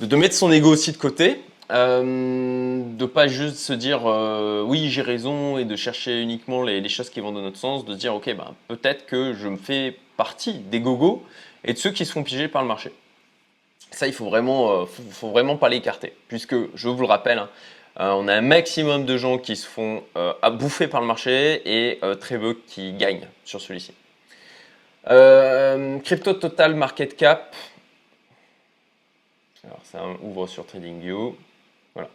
de 0.00 0.16
mettre 0.16 0.34
son 0.34 0.50
ego 0.50 0.70
aussi 0.70 0.92
de 0.92 0.96
côté, 0.96 1.42
euh, 1.70 2.82
de 2.82 3.04
pas 3.04 3.28
juste 3.28 3.56
se 3.56 3.74
dire 3.74 4.06
euh, 4.06 4.62
oui 4.62 4.88
j'ai 4.88 5.02
raison 5.02 5.58
et 5.58 5.66
de 5.66 5.76
chercher 5.76 6.22
uniquement 6.22 6.62
les, 6.62 6.88
choses 6.88 7.10
qui 7.10 7.20
vont 7.20 7.32
dans 7.32 7.42
notre 7.42 7.58
sens, 7.58 7.84
de 7.84 7.92
se 7.92 7.98
dire 7.98 8.14
ok 8.14 8.34
ben 8.34 8.54
peut-être 8.68 9.04
que 9.04 9.34
je 9.34 9.48
me 9.48 9.58
fais 9.58 9.98
partie 10.16 10.54
des 10.54 10.80
gogos 10.80 11.22
et 11.64 11.74
de 11.74 11.78
ceux 11.78 11.90
qui 11.90 12.06
se 12.06 12.12
font 12.12 12.22
piéger 12.22 12.48
par 12.48 12.62
le 12.62 12.68
marché. 12.68 12.90
Ça, 13.92 14.06
il 14.06 14.12
faut 14.12 14.26
vraiment, 14.26 14.86
faut, 14.86 15.30
vraiment 15.30 15.56
pas 15.56 15.68
l'écarter, 15.68 16.14
puisque 16.28 16.54
je 16.76 16.88
vous 16.88 17.00
le 17.00 17.08
rappelle, 17.08 17.38
hein, 17.38 17.50
euh, 18.00 18.12
on 18.12 18.28
a 18.28 18.34
un 18.34 18.40
maximum 18.40 19.04
de 19.04 19.16
gens 19.16 19.38
qui 19.38 19.56
se 19.56 19.66
font 19.66 20.02
euh, 20.16 20.32
bouffer 20.50 20.88
par 20.88 21.00
le 21.00 21.06
marché 21.06 21.62
et 21.64 22.00
très 22.20 22.38
peu 22.38 22.58
qui 22.66 22.92
gagnent 22.94 23.28
sur 23.44 23.60
celui-ci. 23.60 23.92
crypto 25.04 26.34
Total 26.34 26.74
Market 26.74 27.16
Cap. 27.16 27.54
Alors 29.64 29.80
ça 29.84 30.02
ouvre 30.22 30.46
sur 30.46 30.66
TradingView. 30.66 31.36
Voilà. 31.94 32.08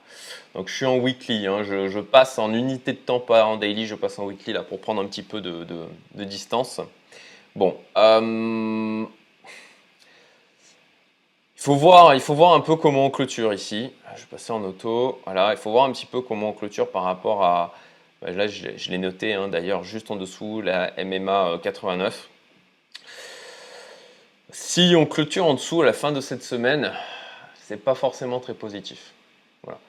Donc 0.56 0.70
je 0.70 0.76
suis 0.76 0.86
en 0.86 0.98
weekly, 0.98 1.48
hein. 1.48 1.64
je, 1.64 2.00
passe 2.00 2.40
en 2.40 2.54
unité 2.54 2.94
de 2.94 2.98
temps, 2.98 3.20
pas 3.20 3.46
en 3.46 3.58
daily, 3.58 3.86
je 3.86 3.96
passe 3.96 4.18
en 4.20 4.26
weekly 4.26 4.54
là 4.54 4.64
pour 4.64 4.80
prendre 4.80 5.02
un 5.02 5.06
petit 5.06 5.22
peu 5.22 5.42
de, 5.42 5.66
de 5.66 6.24
distance. 6.24 6.82
Bon, 7.56 7.78
faut 11.56 11.76
voir, 11.76 12.14
il 12.14 12.22
faut 12.22 12.34
voir 12.34 12.54
un 12.54 12.60
peu 12.60 12.76
comment 12.76 13.06
on 13.06 13.10
clôture 13.10 13.54
ici. 13.54 13.92
Je 14.16 14.22
vais 14.22 14.28
passer 14.28 14.52
en 14.52 14.64
auto. 14.64 15.22
Voilà, 15.26 15.52
il 15.52 15.58
faut 15.58 15.72
voir 15.72 15.86
un 15.86 15.92
petit 15.92 16.06
peu 16.06 16.22
comment 16.22 16.50
on 16.50 16.54
clôture 16.54 16.90
par 16.90 17.04
rapport 17.04 17.44
à. 17.44 17.74
Bah, 18.22 18.32
là, 18.32 18.48
je, 18.48 18.90
l'ai 18.90 18.98
noté 18.98 19.34
hein, 19.34 19.48
d'ailleurs 19.48 19.84
juste 19.84 20.12
en 20.12 20.16
dessous, 20.16 20.62
la 20.62 20.94
MMA 21.04 21.60
89. 21.64 22.16
Euh, 22.16 23.04
si 24.52 24.94
on 24.96 25.06
clôture 25.06 25.46
en 25.46 25.54
dessous 25.54 25.82
à 25.82 25.86
la 25.86 25.94
fin 25.94 26.12
de 26.12 26.22
cette 26.22 26.44
semaine, 26.44 26.94
c'est 27.62 27.84
pas 27.84 27.96
forcément 27.96 28.40
très 28.40 28.54
positif. 28.54 29.12
Voilà. 29.64 29.80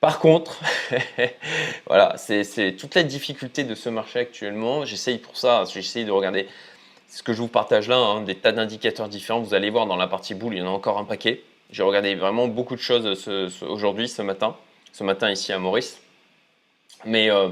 Par 0.00 0.18
contre, 0.18 0.58
voilà, 1.86 2.16
c'est 2.18 2.76
toute 2.76 2.94
la 2.94 3.04
difficulté 3.04 3.64
de 3.64 3.74
ce 3.74 3.88
marché 3.88 4.18
actuellement. 4.18 4.84
J'essaye 4.84 5.18
pour 5.18 5.36
ça, 5.36 5.64
j'essaye 5.72 6.04
de 6.04 6.10
regarder 6.10 6.48
ce 7.12 7.22
que 7.22 7.34
je 7.34 7.38
vous 7.42 7.48
partage 7.48 7.88
là, 7.88 7.98
hein, 7.98 8.22
des 8.22 8.34
tas 8.34 8.52
d'indicateurs 8.52 9.06
différents. 9.06 9.40
Vous 9.40 9.52
allez 9.52 9.68
voir 9.68 9.86
dans 9.86 9.96
la 9.96 10.06
partie 10.06 10.34
boule, 10.34 10.54
il 10.54 10.60
y 10.60 10.62
en 10.62 10.66
a 10.66 10.70
encore 10.70 10.96
un 10.96 11.04
paquet. 11.04 11.42
J'ai 11.70 11.82
regardé 11.82 12.14
vraiment 12.14 12.48
beaucoup 12.48 12.74
de 12.74 12.80
choses 12.80 13.28
aujourd'hui, 13.60 14.08
ce 14.08 14.22
matin, 14.22 14.56
ce 14.92 15.04
matin 15.04 15.30
ici 15.30 15.52
à 15.52 15.58
Maurice. 15.58 16.00
Mais 17.04 17.30
euh, 17.30 17.50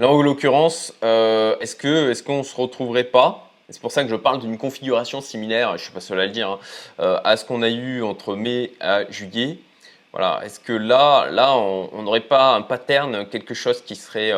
là, 0.00 0.08
en 0.08 0.20
l'occurrence, 0.22 0.92
euh, 1.04 1.56
est-ce 1.60 1.76
qu'on 1.76 2.10
est 2.10 2.24
qu'on 2.24 2.42
se 2.42 2.56
retrouverait 2.56 3.04
pas 3.04 3.48
C'est 3.68 3.80
pour 3.80 3.92
ça 3.92 4.02
que 4.02 4.10
je 4.10 4.16
parle 4.16 4.40
d'une 4.40 4.58
configuration 4.58 5.20
similaire, 5.20 5.68
je 5.70 5.74
ne 5.74 5.78
suis 5.78 5.92
pas 5.92 6.00
seul 6.00 6.18
à 6.18 6.26
le 6.26 6.32
dire, 6.32 6.50
hein, 6.50 6.58
euh, 6.98 7.20
à 7.22 7.36
ce 7.36 7.44
qu'on 7.44 7.62
a 7.62 7.68
eu 7.68 8.02
entre 8.02 8.34
mai 8.34 8.72
à 8.80 9.08
juillet. 9.08 9.58
Voilà, 10.10 10.40
est-ce 10.44 10.58
que 10.58 10.72
là, 10.72 11.28
là, 11.30 11.56
on 11.56 12.02
n'aurait 12.02 12.20
pas 12.20 12.54
un 12.54 12.62
pattern, 12.62 13.28
quelque 13.28 13.54
chose 13.54 13.82
qui 13.82 13.94
serait, 13.94 14.32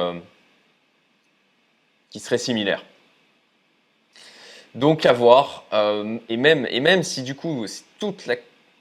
qui 2.11 2.19
serait 2.19 2.39
similaire? 2.39 2.83
Donc 4.79 5.07
à 5.07 5.13
voir, 5.13 5.65
euh, 5.73 6.19
et, 6.29 6.37
même, 6.37 7.03
si 7.03 7.23
du 7.23 7.35
coup 7.35 7.67
c'est 7.67 7.83
toute 7.99 8.27
la 8.27 8.37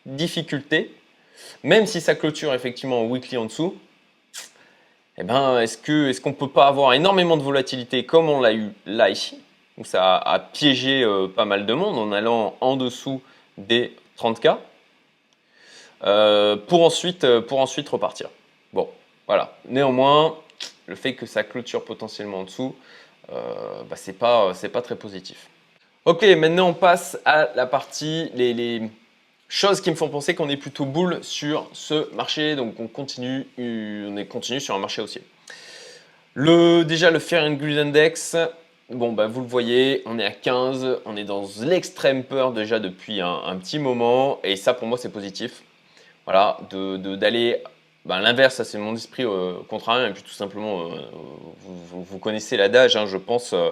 difficulté, 0.05 0.93
même 1.63 1.87
si 1.87 2.01
ça 2.01 2.13
clôture 2.13 2.53
effectivement 2.53 3.01
en 3.01 3.05
weekly 3.05 3.37
en 3.37 3.45
dessous, 3.45 3.75
eh 5.17 5.23
ben, 5.23 5.59
est-ce 5.59 5.77
qu'on 5.77 6.07
est 6.07 6.21
qu'on 6.21 6.29
ne 6.29 6.35
peut 6.35 6.49
pas 6.49 6.67
avoir 6.67 6.93
énormément 6.93 7.35
de 7.35 7.41
volatilité 7.41 8.05
comme 8.05 8.29
on 8.29 8.39
l'a 8.39 8.53
eu 8.53 8.71
là 8.85 9.09
ici? 9.09 9.41
Où 9.79 9.85
ça 9.85 10.17
a, 10.17 10.39
piégé 10.39 11.03
euh, 11.03 11.27
pas 11.27 11.45
mal 11.45 11.65
de 11.65 11.73
monde 11.73 11.97
en 11.97 12.11
allant 12.11 12.55
en 12.61 12.77
dessous 12.77 13.21
des 13.57 13.95
30K 14.19 14.57
euh, 16.03 16.55
pour, 16.57 16.83
ensuite, 16.83 17.25
repartir. 17.89 18.29
Bon, 18.71 18.87
voilà. 19.25 19.57
Néanmoins, 19.67 20.35
le 20.85 20.95
fait 20.95 21.15
que 21.15 21.25
ça 21.25 21.43
clôture 21.43 21.83
potentiellement 21.85 22.41
en 22.41 22.43
dessous, 22.43 22.75
bah, 23.29 23.95
c'est 23.95 24.13
pas 24.13 24.81
très 24.83 24.95
positif. 24.95 25.47
Ok, 26.07 26.23
maintenant 26.37 26.69
on 26.69 26.73
passe 26.73 27.19
à 27.25 27.49
la 27.53 27.65
partie, 27.65 28.31
les, 28.33 28.81
choses 29.49 29.81
qui 29.81 29.89
me 29.89 29.95
font 29.97 30.07
penser 30.07 30.35
qu'on 30.35 30.47
est 30.47 30.55
plutôt 30.55 30.85
boule 30.85 31.21
sur 31.21 31.69
ce 31.73 32.09
marché. 32.15 32.55
Donc 32.55 32.79
on 32.79 32.87
continue, 32.87 33.45
on 33.57 34.15
est 34.15 34.59
sur 34.61 34.73
un 34.73 34.79
marché 34.79 35.01
haussier. 35.01 35.21
Le, 36.33 36.83
déjà 36.83 37.11
le 37.11 37.19
Fair 37.19 37.43
and 37.43 37.55
Good 37.55 37.77
Index, 37.77 38.37
bon, 38.89 39.11
bah, 39.11 39.27
vous 39.27 39.41
le 39.41 39.47
voyez, 39.47 40.01
on 40.05 40.17
est 40.17 40.23
à 40.23 40.31
15, 40.31 40.99
on 41.03 41.17
est 41.17 41.25
dans 41.25 41.43
l'extrême 41.63 42.23
peur 42.23 42.53
déjà 42.53 42.79
depuis 42.79 43.19
un, 43.19 43.57
petit 43.57 43.77
moment, 43.77 44.39
et 44.45 44.55
ça 44.55 44.73
pour 44.73 44.87
moi 44.87 44.97
c'est 44.97 45.11
positif. 45.11 45.61
Voilà, 46.23 46.57
d'aller 46.71 47.51
de, 47.51 47.59
bah, 48.05 48.21
l'inverse, 48.21 48.55
ça 48.55 48.63
c'est 48.63 48.77
mon 48.77 48.95
esprit 48.95 49.25
euh, 49.25 49.55
contraire, 49.67 50.07
et 50.07 50.13
puis 50.13 50.23
tout 50.23 50.29
simplement, 50.29 50.83
euh, 50.83 51.01
vous, 51.65 52.17
connaissez 52.17 52.55
l'adage, 52.55 52.95
hein, 52.95 53.07
je 53.07 53.17
pense, 53.17 53.51
euh, 53.51 53.71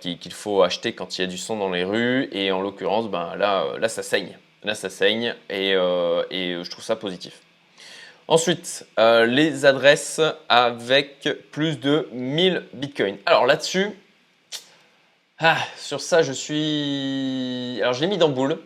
qu'il 0.00 0.32
faut 0.32 0.62
acheter 0.62 0.94
quand 0.94 1.18
il 1.18 1.20
y 1.22 1.24
a 1.24 1.26
du 1.26 1.38
sang 1.38 1.56
dans 1.56 1.70
les 1.70 1.84
rues, 1.84 2.28
et 2.32 2.50
en 2.50 2.60
l'occurrence, 2.60 3.08
ben, 3.08 3.34
là, 3.36 3.66
là 3.78 3.88
ça 3.88 4.02
saigne, 4.02 4.38
là 4.62 4.74
ça 4.74 4.90
saigne, 4.90 5.34
et, 5.50 5.72
et 5.72 6.64
je 6.64 6.70
trouve 6.70 6.84
ça 6.84 6.96
positif. 6.96 7.40
Ensuite, 8.26 8.86
euh, 8.98 9.26
les 9.26 9.66
adresses 9.66 10.20
avec 10.48 11.28
plus 11.50 11.78
de 11.78 12.08
1000 12.12 12.64
bitcoins. 12.72 13.18
Alors 13.26 13.44
là-dessus, 13.44 13.90
ah, 15.38 15.58
sur 15.76 16.00
ça, 16.00 16.22
je 16.22 16.32
suis. 16.32 17.78
Alors, 17.82 17.92
je 17.92 18.00
l'ai 18.00 18.06
mis 18.06 18.16
dans 18.16 18.30
boule 18.30 18.60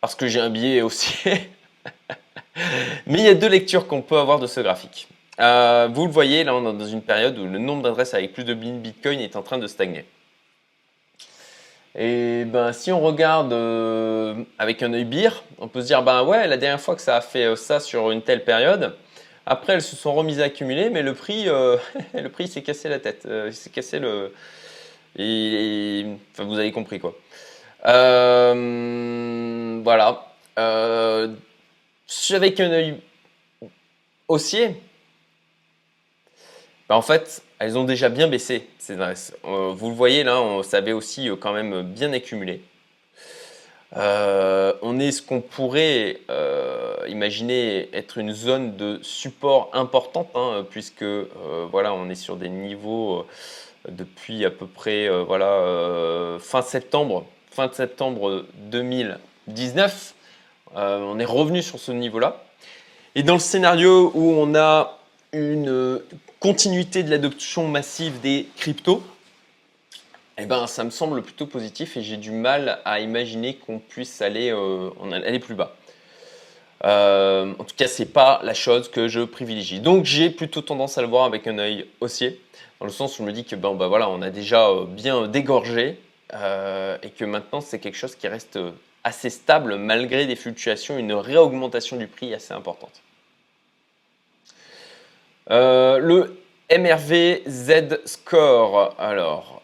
parce 0.00 0.14
que 0.14 0.28
j'ai 0.28 0.38
un 0.38 0.50
billet 0.50 0.82
aussi. 0.82 1.16
Mais 3.06 3.18
il 3.18 3.24
y 3.24 3.28
a 3.28 3.34
deux 3.34 3.48
lectures 3.48 3.88
qu'on 3.88 4.02
peut 4.02 4.18
avoir 4.18 4.38
de 4.38 4.46
ce 4.46 4.60
graphique. 4.60 5.08
Euh, 5.40 5.88
vous 5.90 6.06
le 6.06 6.12
voyez, 6.12 6.44
là, 6.44 6.54
on 6.54 6.70
est 6.70 6.76
dans 6.76 6.86
une 6.86 7.02
période 7.02 7.38
où 7.38 7.46
le 7.46 7.58
nombre 7.58 7.82
d'adresses 7.82 8.14
avec 8.14 8.32
plus 8.32 8.44
de 8.44 8.54
1000 8.54 8.80
bitcoins 8.80 9.20
est 9.20 9.36
en 9.36 9.42
train 9.42 9.58
de 9.58 9.66
stagner. 9.66 10.04
Et 11.96 12.44
ben, 12.44 12.72
si 12.72 12.92
on 12.92 13.00
regarde 13.00 13.52
euh, 13.52 14.44
avec 14.58 14.82
un 14.82 14.92
œil 14.92 15.04
bire, 15.04 15.42
on 15.58 15.66
peut 15.66 15.80
se 15.80 15.86
dire 15.86 16.02
ben 16.02 16.22
ouais, 16.22 16.46
la 16.46 16.56
dernière 16.56 16.80
fois 16.80 16.94
que 16.94 17.02
ça 17.02 17.16
a 17.16 17.20
fait 17.20 17.44
euh, 17.44 17.56
ça 17.56 17.80
sur 17.80 18.12
une 18.12 18.22
telle 18.22 18.44
période, 18.44 18.94
après 19.44 19.72
elles 19.72 19.82
se 19.82 19.96
sont 19.96 20.14
remises 20.14 20.40
à 20.40 20.44
accumuler, 20.44 20.88
mais 20.90 21.02
le 21.02 21.14
prix, 21.14 21.44
le 21.46 22.28
prix 22.28 22.46
s'est 22.46 22.62
cassé 22.62 22.88
la 22.88 23.00
tête, 23.00 23.26
s'est 23.50 23.70
cassé 23.70 23.98
le, 23.98 24.32
enfin, 26.32 26.44
vous 26.44 26.58
avez 26.58 26.70
compris 26.70 27.00
quoi. 27.00 27.16
voilà. 27.82 30.26
avec 32.30 32.60
un 32.60 32.70
œil 32.70 33.00
haussier, 34.28 34.76
ben, 36.90 36.96
en 36.96 37.02
fait, 37.02 37.44
elles 37.60 37.78
ont 37.78 37.84
déjà 37.84 38.08
bien 38.08 38.26
baissé. 38.26 38.66
Euh, 38.90 39.14
vous 39.72 39.90
le 39.90 39.94
voyez 39.94 40.24
là, 40.24 40.42
on 40.42 40.64
savait 40.64 40.90
aussi 40.90 41.28
euh, 41.28 41.36
quand 41.36 41.52
même 41.52 41.82
bien 41.82 42.12
accumulé. 42.12 42.62
Euh, 43.96 44.72
on 44.82 44.98
est 44.98 45.12
ce 45.12 45.22
qu'on 45.22 45.40
pourrait 45.40 46.18
imaginer 47.06 47.88
être 47.92 48.18
une 48.18 48.32
zone 48.32 48.76
de 48.76 48.98
support 49.02 49.70
importante, 49.72 50.30
hein, 50.34 50.66
puisque 50.68 51.04
voilà, 51.70 51.94
on 51.94 52.10
est 52.10 52.16
sur 52.16 52.34
des 52.34 52.48
niveaux 52.48 53.24
depuis 53.88 54.44
à 54.44 54.50
peu 54.50 54.66
près 54.66 55.08
voilà, 55.24 56.38
fin 56.40 56.62
septembre, 56.62 57.24
fin 57.52 57.68
de 57.68 57.74
septembre 57.74 58.46
2019. 58.70 60.14
on 60.74 61.18
est 61.20 61.24
revenu 61.24 61.62
sur 61.62 61.78
ce 61.78 61.92
niveau-là. 61.92 62.42
Et 63.14 63.22
dans 63.22 63.34
le 63.34 63.40
scénario 63.40 64.10
où 64.14 64.32
on 64.32 64.56
a 64.56 64.98
une 65.32 66.00
continuité 66.40 67.02
de 67.02 67.10
l'adoption 67.10 67.68
massive 67.68 68.20
des 68.20 68.48
cryptos, 68.56 69.02
eh 70.38 70.46
ben, 70.46 70.66
ça 70.66 70.84
me 70.84 70.90
semble 70.90 71.22
plutôt 71.22 71.46
positif 71.46 71.98
et 71.98 72.02
j'ai 72.02 72.16
du 72.16 72.30
mal 72.30 72.80
à 72.86 73.00
imaginer 73.00 73.56
qu'on 73.56 73.78
puisse 73.78 74.22
aller, 74.22 74.50
euh, 74.50 75.38
plus 75.38 75.54
bas. 75.54 75.76
Euh, 76.84 77.52
en 77.58 77.64
tout 77.64 77.76
cas, 77.76 77.88
c'est 77.88 78.06
pas 78.06 78.40
la 78.42 78.54
chose 78.54 78.90
que 78.90 79.06
je 79.06 79.20
privilégie. 79.20 79.80
Donc, 79.80 80.06
j'ai 80.06 80.30
plutôt 80.30 80.62
tendance 80.62 80.96
à 80.96 81.02
le 81.02 81.08
voir 81.08 81.26
avec 81.26 81.46
un 81.46 81.58
œil 81.58 81.86
haussier, 82.00 82.40
dans 82.80 82.86
le 82.86 82.92
sens 82.92 83.18
où 83.18 83.22
je 83.22 83.26
me 83.26 83.32
dis 83.32 83.44
que 83.44 83.54
ben, 83.54 83.74
ben 83.74 83.88
voilà, 83.88 84.08
on 84.08 84.22
a 84.22 84.30
déjà 84.30 84.66
euh, 84.66 84.86
bien 84.86 85.28
dégorgé 85.28 85.98
et 86.32 87.10
que 87.10 87.24
maintenant 87.24 87.60
c'est 87.60 87.80
quelque 87.80 87.96
chose 87.96 88.14
qui 88.14 88.28
reste 88.28 88.56
assez 89.02 89.30
stable 89.30 89.74
malgré 89.74 90.26
des 90.26 90.36
fluctuations, 90.36 90.96
une 90.96 91.12
réaugmentation 91.12 91.96
du 91.96 92.06
prix 92.06 92.32
assez 92.32 92.54
importante. 92.54 93.02
Euh, 95.50 95.98
le 95.98 96.36
MRV 96.70 97.42
Z 97.48 98.00
Score. 98.04 98.94
Alors. 98.98 99.62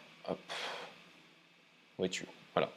Où 1.99 2.05
es-tu? 2.05 2.27
Voilà. 2.55 2.71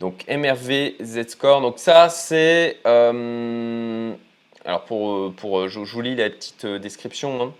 Donc, 0.00 0.24
MRV 0.28 0.96
Z 1.02 1.28
Score. 1.28 1.60
Donc, 1.60 1.78
ça, 1.78 2.08
c'est. 2.08 2.78
Euh, 2.86 4.12
alors, 4.64 4.84
pour, 4.84 5.32
pour, 5.34 5.68
je, 5.68 5.78
vous 5.78 6.00
lis 6.00 6.16
la 6.16 6.30
petite 6.30 6.66
description. 6.66 7.54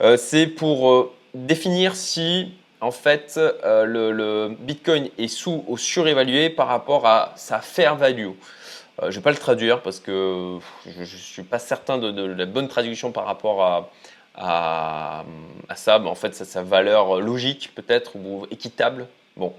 Hein. 0.00 0.16
c'est 0.18 0.46
pour 0.46 1.12
définir 1.32 1.96
si 1.96 2.52
en 2.82 2.90
fait, 2.90 3.40
le, 3.64 4.54
Bitcoin 4.60 5.08
est 5.16 5.28
sous 5.28 5.64
ou 5.66 5.78
surévalué 5.78 6.50
par 6.50 6.68
rapport 6.68 7.06
à 7.06 7.32
sa 7.36 7.60
fair 7.60 7.96
value. 7.96 8.32
Je 9.00 9.06
ne 9.06 9.10
vais 9.10 9.20
pas 9.20 9.30
le 9.30 9.36
traduire 9.36 9.82
parce 9.82 10.00
que 10.00 10.58
je 10.86 11.00
ne 11.00 11.04
suis 11.04 11.42
pas 11.42 11.58
certain 11.58 11.98
de, 11.98 12.22
la 12.22 12.46
bonne 12.46 12.68
traduction 12.68 13.12
par 13.12 13.26
rapport 13.26 13.90
à, 14.34 15.24
ça, 15.74 16.00
en 16.00 16.14
fait, 16.14 16.34
sa 16.34 16.62
valeur 16.62 17.20
logique 17.20 17.72
peut-être 17.74 18.16
ou 18.16 18.46
équitable. 18.50 19.06
Bon, 19.36 19.52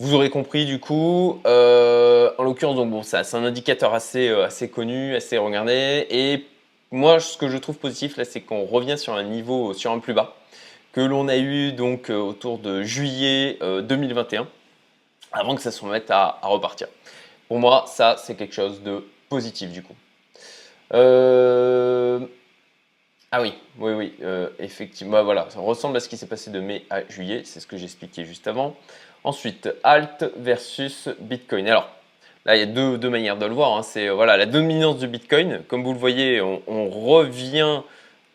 vous 0.00 0.14
aurez 0.14 0.30
compris 0.30 0.64
du 0.64 0.80
coup. 0.80 1.40
Euh, 1.46 2.30
en 2.38 2.44
l'occurrence, 2.44 2.76
donc 2.76 2.90
bon, 2.90 3.02
c'est 3.02 3.34
un 3.34 3.44
indicateur 3.44 3.94
assez, 3.94 4.28
euh, 4.28 4.46
assez 4.46 4.70
connu, 4.70 5.14
assez 5.14 5.36
regardé. 5.36 6.06
Et 6.10 6.46
moi, 6.90 7.20
ce 7.20 7.36
que 7.36 7.48
je 7.48 7.58
trouve 7.58 7.76
positif 7.76 8.16
là, 8.16 8.24
c'est 8.24 8.40
qu'on 8.40 8.64
revient 8.64 8.96
sur 8.96 9.14
un 9.14 9.22
niveau, 9.22 9.74
sur 9.74 9.92
un 9.92 9.98
plus 9.98 10.14
bas 10.14 10.34
que 10.92 11.00
l'on 11.00 11.28
a 11.28 11.36
eu 11.36 11.72
donc 11.72 12.10
euh, 12.10 12.16
autour 12.16 12.58
de 12.58 12.82
juillet 12.82 13.58
2021, 13.60 14.48
avant 15.32 15.54
que 15.54 15.62
ça 15.62 15.70
se 15.70 15.84
remette 15.84 16.10
à 16.10 16.38
repartir. 16.42 16.88
Pour 17.50 17.58
moi, 17.58 17.82
ça, 17.88 18.14
c'est 18.16 18.36
quelque 18.36 18.54
chose 18.54 18.80
de 18.80 19.04
positif 19.28 19.72
du 19.72 19.82
coup. 19.82 19.96
Euh, 20.94 22.20
ah 23.32 23.42
oui, 23.42 23.54
oui, 23.76 23.92
oui, 23.92 24.14
euh, 24.22 24.50
effectivement, 24.60 25.14
bah 25.14 25.22
voilà, 25.24 25.46
ça 25.50 25.58
ressemble 25.58 25.96
à 25.96 26.00
ce 26.00 26.08
qui 26.08 26.16
s'est 26.16 26.28
passé 26.28 26.52
de 26.52 26.60
mai 26.60 26.86
à 26.90 27.02
juillet, 27.08 27.42
c'est 27.44 27.58
ce 27.58 27.66
que 27.66 27.76
j'expliquais 27.76 28.24
juste 28.24 28.46
avant. 28.46 28.76
Ensuite, 29.24 29.68
Alt 29.82 30.30
versus 30.36 31.08
Bitcoin. 31.18 31.66
Alors, 31.66 31.88
là, 32.44 32.54
il 32.54 32.60
y 32.60 32.62
a 32.62 32.66
deux, 32.66 32.98
deux 32.98 33.10
manières 33.10 33.36
de 33.36 33.46
le 33.46 33.54
voir. 33.54 33.76
Hein. 33.76 33.82
C'est 33.82 34.10
voilà, 34.10 34.36
la 34.36 34.46
dominance 34.46 34.98
du 34.98 35.08
Bitcoin. 35.08 35.64
Comme 35.66 35.82
vous 35.82 35.92
le 35.92 35.98
voyez, 35.98 36.40
on, 36.40 36.88
revient 36.88 37.80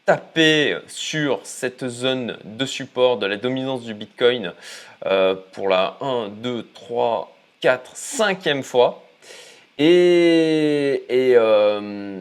taper 0.04 0.78
sur 0.88 1.40
cette 1.44 1.88
zone 1.88 2.38
de 2.44 2.66
support 2.66 3.16
de 3.16 3.28
la 3.28 3.38
dominance 3.38 3.84
du 3.84 3.94
Bitcoin 3.94 4.52
euh, 5.06 5.36
pour 5.54 5.70
la 5.70 5.96
1, 6.02 6.28
2, 6.28 6.68
3, 6.74 7.34
4, 7.62 7.94
5e 7.96 8.62
fois. 8.62 9.04
Et, 9.78 11.04
euh, 11.36 12.20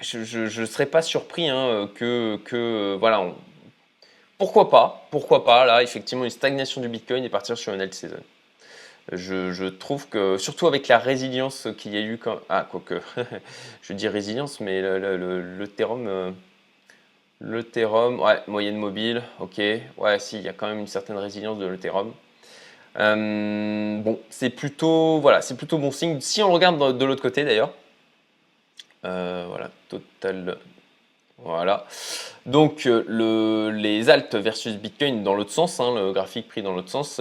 je 0.00 0.60
ne 0.60 0.66
serais 0.66 0.86
pas 0.86 1.02
surpris 1.02 1.48
hein, 1.48 1.88
que, 1.94 2.96
voilà, 2.98 3.32
pourquoi 4.38 4.70
pas, 4.70 5.06
pourquoi 5.10 5.44
pas, 5.44 5.64
là, 5.64 5.82
effectivement, 5.82 6.24
une 6.24 6.30
stagnation 6.30 6.80
du 6.80 6.88
Bitcoin 6.88 7.24
et 7.24 7.28
partir 7.28 7.56
sur 7.56 7.72
une 7.72 7.80
alt 7.80 7.94
season. 7.94 8.16
Je, 9.10 9.68
trouve 9.68 10.08
que, 10.08 10.36
surtout 10.38 10.66
avec 10.66 10.88
la 10.88 10.98
résilience 10.98 11.68
qu'il 11.76 11.94
y 11.94 11.98
a 11.98 12.00
eu 12.00 12.18
quand. 12.18 12.38
Ah, 12.48 12.66
quoique, 12.70 13.00
je 13.82 13.92
dis 13.92 14.08
résilience, 14.08 14.60
mais 14.60 14.80
le, 14.80 14.98
le, 14.98 15.16
le, 15.16 15.40
le 17.40 17.62
euh, 17.76 18.16
ouais, 18.16 18.42
moyenne 18.46 18.76
mobile, 18.76 19.22
ok, 19.40 19.60
ouais, 19.98 20.18
si, 20.18 20.38
il 20.38 20.42
y 20.42 20.48
a 20.48 20.52
quand 20.52 20.68
même 20.68 20.78
une 20.78 20.86
certaine 20.86 21.18
résilience 21.18 21.58
de 21.58 21.66
l'Ethereum. 21.66 22.12
Euh, 22.98 23.98
bon, 24.00 24.18
c'est 24.30 24.50
plutôt, 24.50 25.18
voilà, 25.20 25.40
c'est 25.42 25.56
plutôt 25.56 25.78
bon 25.78 25.90
signe. 25.90 26.20
Si 26.20 26.42
on 26.42 26.52
regarde 26.52 26.98
de 26.98 27.04
l'autre 27.04 27.22
côté 27.22 27.44
d'ailleurs, 27.44 27.72
euh, 29.04 29.46
voilà, 29.48 29.70
total. 29.88 30.58
Voilà. 31.38 31.86
Donc 32.46 32.86
euh, 32.86 33.04
le, 33.08 33.70
les 33.70 34.10
alt 34.10 34.34
versus 34.34 34.74
Bitcoin 34.76 35.24
dans 35.24 35.34
l'autre 35.34 35.50
sens, 35.50 35.80
hein, 35.80 35.94
le 35.94 36.12
graphique 36.12 36.48
pris 36.48 36.62
dans 36.62 36.72
l'autre 36.72 36.90
sens, 36.90 37.20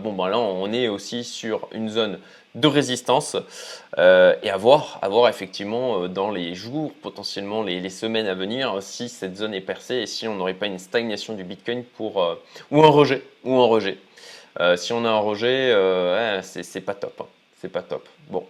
bon 0.00 0.12
ben 0.12 0.28
là 0.28 0.38
on 0.38 0.72
est 0.72 0.88
aussi 0.88 1.22
sur 1.22 1.68
une 1.72 1.88
zone 1.88 2.18
de 2.56 2.66
résistance 2.66 3.36
et 3.96 4.00
à 4.50 4.56
voir, 4.56 4.98
à 5.00 5.08
voir 5.08 5.28
effectivement 5.28 6.08
dans 6.08 6.30
les 6.30 6.54
jours, 6.54 6.92
potentiellement 7.02 7.62
les, 7.62 7.88
semaines 7.88 8.26
à 8.26 8.34
venir, 8.34 8.82
si 8.82 9.08
cette 9.08 9.36
zone 9.36 9.54
est 9.54 9.60
percée 9.60 9.96
et 9.96 10.06
si 10.06 10.26
on 10.26 10.34
n'aurait 10.34 10.54
pas 10.54 10.66
une 10.66 10.78
stagnation 10.78 11.34
du 11.34 11.44
Bitcoin 11.44 11.84
pour 11.84 12.36
ou 12.70 12.82
un 12.82 12.88
rejet, 12.88 13.22
ou 13.44 13.60
un 13.60 13.66
rejet. 13.66 13.98
Si 14.76 14.92
on 14.92 15.04
a 15.04 15.08
un 15.10 15.18
rejet, 15.18 15.72
c'est 16.42 16.80
pas 16.80 16.94
top, 16.94 17.20
hein. 17.20 17.26
c'est 17.60 17.70
pas 17.70 17.82
top. 17.82 18.08
Bon, 18.28 18.46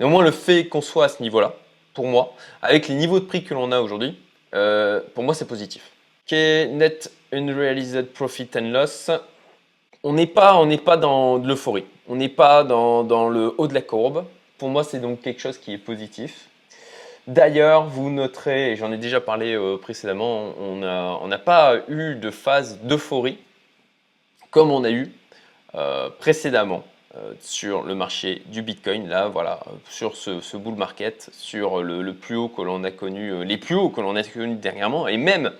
Néanmoins, 0.00 0.24
le 0.24 0.32
fait 0.32 0.66
qu'on 0.66 0.80
soit 0.80 1.04
à 1.04 1.08
ce 1.08 1.22
niveau-là, 1.22 1.54
pour 1.94 2.06
moi, 2.06 2.34
avec 2.62 2.88
les 2.88 2.94
niveaux 2.94 3.20
de 3.20 3.24
prix 3.24 3.44
que 3.44 3.54
l'on 3.54 3.70
a 3.70 3.80
aujourd'hui, 3.80 4.18
euh, 4.54 5.00
pour 5.14 5.22
moi, 5.22 5.34
c'est 5.34 5.46
positif. 5.46 5.90
Ok, 6.26 6.32
net 6.32 7.12
unrealized 7.32 8.12
profit 8.12 8.48
and 8.56 8.72
loss. 8.72 9.10
On 10.02 10.12
n'est 10.12 10.26
pas, 10.26 10.60
pas 10.84 10.96
dans 10.96 11.38
de 11.38 11.46
l'euphorie. 11.46 11.84
On 12.08 12.16
n'est 12.16 12.28
pas 12.28 12.64
dans, 12.64 13.04
dans, 13.04 13.28
le 13.28 13.54
haut 13.56 13.68
de 13.68 13.74
la 13.74 13.82
courbe. 13.82 14.24
Pour 14.58 14.68
moi, 14.68 14.84
c'est 14.84 14.98
donc 14.98 15.20
quelque 15.20 15.40
chose 15.40 15.58
qui 15.58 15.72
est 15.72 15.78
positif. 15.78 16.48
D'ailleurs, 17.26 17.86
vous 17.86 18.10
noterez, 18.10 18.72
et 18.72 18.76
j'en 18.76 18.92
ai 18.92 18.98
déjà 18.98 19.20
parlé 19.20 19.56
précédemment, 19.80 20.52
on 20.58 21.26
n'a 21.26 21.38
pas 21.38 21.76
eu 21.88 22.16
de 22.16 22.30
phase 22.30 22.80
d'euphorie 22.82 23.38
comme 24.54 24.70
on 24.70 24.84
a 24.84 24.90
eu 24.90 25.10
précédemment 26.20 26.84
sur 27.40 27.82
le 27.82 27.96
marché 27.96 28.42
du 28.46 28.62
Bitcoin. 28.62 29.08
Là, 29.08 29.26
voilà, 29.26 29.58
sur 29.90 30.14
ce, 30.14 30.56
bull 30.56 30.76
market, 30.76 31.28
sur 31.32 31.82
le, 31.82 32.14
plus 32.14 32.36
haut 32.36 32.48
que 32.48 32.62
l'on 32.62 32.84
a 32.84 32.92
connu, 32.92 33.44
les 33.44 33.58
plus 33.58 33.74
hauts 33.74 33.88
que 33.88 34.00
l'on 34.00 34.14
a 34.14 34.22
connu 34.22 34.54
dernièrement, 34.54 35.08
et 35.08 35.16
même 35.16 35.50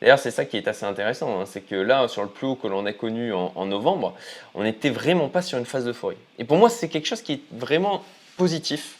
D'ailleurs, 0.00 0.18
c'est 0.18 0.30
ça 0.30 0.44
qui 0.44 0.56
est 0.56 0.68
assez 0.68 0.84
intéressant, 0.84 1.40
hein, 1.40 1.44
c'est 1.44 1.60
que 1.60 1.74
là, 1.74 2.06
sur 2.06 2.22
le 2.22 2.28
plus 2.28 2.46
haut 2.46 2.54
que 2.54 2.68
l'on 2.68 2.86
a 2.86 2.92
connu 2.92 3.32
en, 3.32 3.66
novembre, 3.66 4.14
on 4.54 4.62
n'était 4.62 4.90
vraiment 4.90 5.28
pas 5.28 5.42
sur 5.42 5.58
une 5.58 5.66
phase 5.66 5.84
d'euphorie. 5.84 6.16
Et 6.38 6.44
pour 6.44 6.56
moi, 6.56 6.70
c'est 6.70 6.88
quelque 6.88 7.06
chose 7.06 7.20
qui 7.20 7.32
est 7.32 7.40
vraiment 7.50 8.04
positif. 8.36 8.96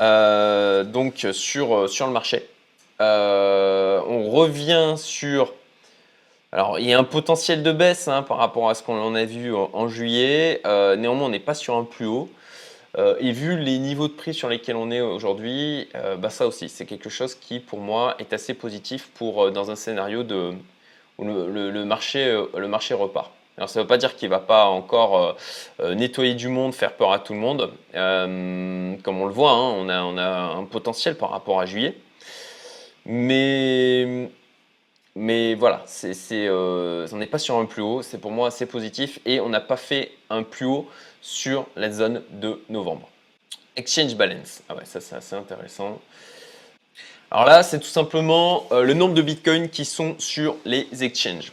Euh, 0.00 0.84
donc 0.84 1.26
sur, 1.32 1.86
le 1.86 2.10
marché. 2.10 2.48
Euh, 3.00 4.00
on 4.06 4.30
revient 4.30 4.94
sur... 4.96 5.52
Alors 6.54 6.78
il 6.78 6.86
y 6.86 6.92
a 6.92 6.98
un 6.98 7.04
potentiel 7.04 7.62
de 7.62 7.72
baisse 7.72 8.08
hein, 8.08 8.22
par 8.22 8.36
rapport 8.36 8.68
à 8.68 8.74
ce 8.74 8.82
qu'on 8.82 9.14
a 9.14 9.24
vu 9.24 9.54
en, 9.54 9.88
juillet. 9.88 10.60
Euh, 10.66 10.96
néanmoins, 10.96 11.26
on 11.26 11.30
n'est 11.30 11.38
pas 11.38 11.54
sur 11.54 11.76
un 11.76 11.84
plus 11.84 12.06
haut. 12.06 12.28
Euh, 12.98 13.16
et 13.20 13.32
vu 13.32 13.58
les 13.58 13.78
niveaux 13.78 14.06
de 14.06 14.12
prix 14.12 14.34
sur 14.34 14.50
lesquels 14.50 14.76
on 14.76 14.90
est 14.90 15.00
aujourd'hui, 15.00 15.88
euh, 15.94 16.16
bah 16.16 16.28
ça 16.28 16.46
aussi, 16.46 16.68
c'est 16.68 16.84
quelque 16.84 17.08
chose 17.08 17.34
qui, 17.34 17.58
pour 17.58 17.78
moi, 17.78 18.16
est 18.18 18.34
assez 18.34 18.52
positif 18.52 19.08
pour, 19.14 19.50
dans 19.50 19.70
un 19.70 19.76
scénario 19.76 20.24
de, 20.24 20.52
où 21.16 21.24
le, 21.24 21.84
marché, 21.86 22.38
le 22.54 22.68
marché 22.68 22.92
repart. 22.92 23.30
Alors 23.56 23.70
ça 23.70 23.80
ne 23.80 23.84
veut 23.84 23.88
pas 23.88 23.96
dire 23.96 24.14
qu'il 24.14 24.28
ne 24.28 24.34
va 24.34 24.40
pas 24.40 24.66
encore 24.66 25.36
nettoyer 25.80 26.34
du 26.34 26.48
monde, 26.48 26.74
faire 26.74 26.92
peur 26.92 27.12
à 27.12 27.18
tout 27.18 27.32
le 27.32 27.38
monde. 27.38 27.70
comme 27.94 29.20
on 29.20 29.26
le 29.26 29.32
voit, 29.32 29.52
hein, 29.52 29.74
on, 29.78 29.88
a, 29.88 30.02
on, 30.02 30.18
a, 30.18 30.28
un 30.28 30.64
potentiel 30.64 31.16
par 31.16 31.30
rapport 31.30 31.60
à 31.60 31.66
juillet. 31.66 31.96
Mais, 33.06 34.28
mais 35.14 35.54
voilà, 35.54 35.82
c'est, 35.86 36.48
on 36.50 37.16
n'est 37.16 37.26
pas 37.26 37.38
sur 37.38 37.56
un 37.56 37.66
plus 37.66 37.82
haut, 37.82 38.02
c'est 38.02 38.18
pour 38.18 38.30
moi 38.30 38.48
assez 38.48 38.66
positif 38.66 39.18
et 39.24 39.40
on 39.40 39.48
n'a 39.48 39.60
pas 39.60 39.76
fait 39.76 40.12
un 40.30 40.42
plus 40.42 40.66
haut 40.66 40.88
sur 41.20 41.66
la 41.76 41.90
zone 41.90 42.22
de 42.30 42.60
novembre. 42.68 43.08
Exchange 43.76 44.14
balance. 44.16 44.62
Ah 44.68 44.74
ouais, 44.74 44.84
ça 44.84 45.00
c'est 45.00 45.16
assez 45.16 45.34
intéressant. 45.36 46.00
Alors 47.30 47.46
là, 47.46 47.62
c'est 47.62 47.78
tout 47.78 47.86
simplement 47.86 48.66
euh, 48.72 48.82
le 48.82 48.92
nombre 48.92 49.14
de 49.14 49.22
bitcoins 49.22 49.70
qui 49.70 49.86
sont 49.86 50.16
sur 50.18 50.56
les 50.66 50.86
exchanges. 51.02 51.50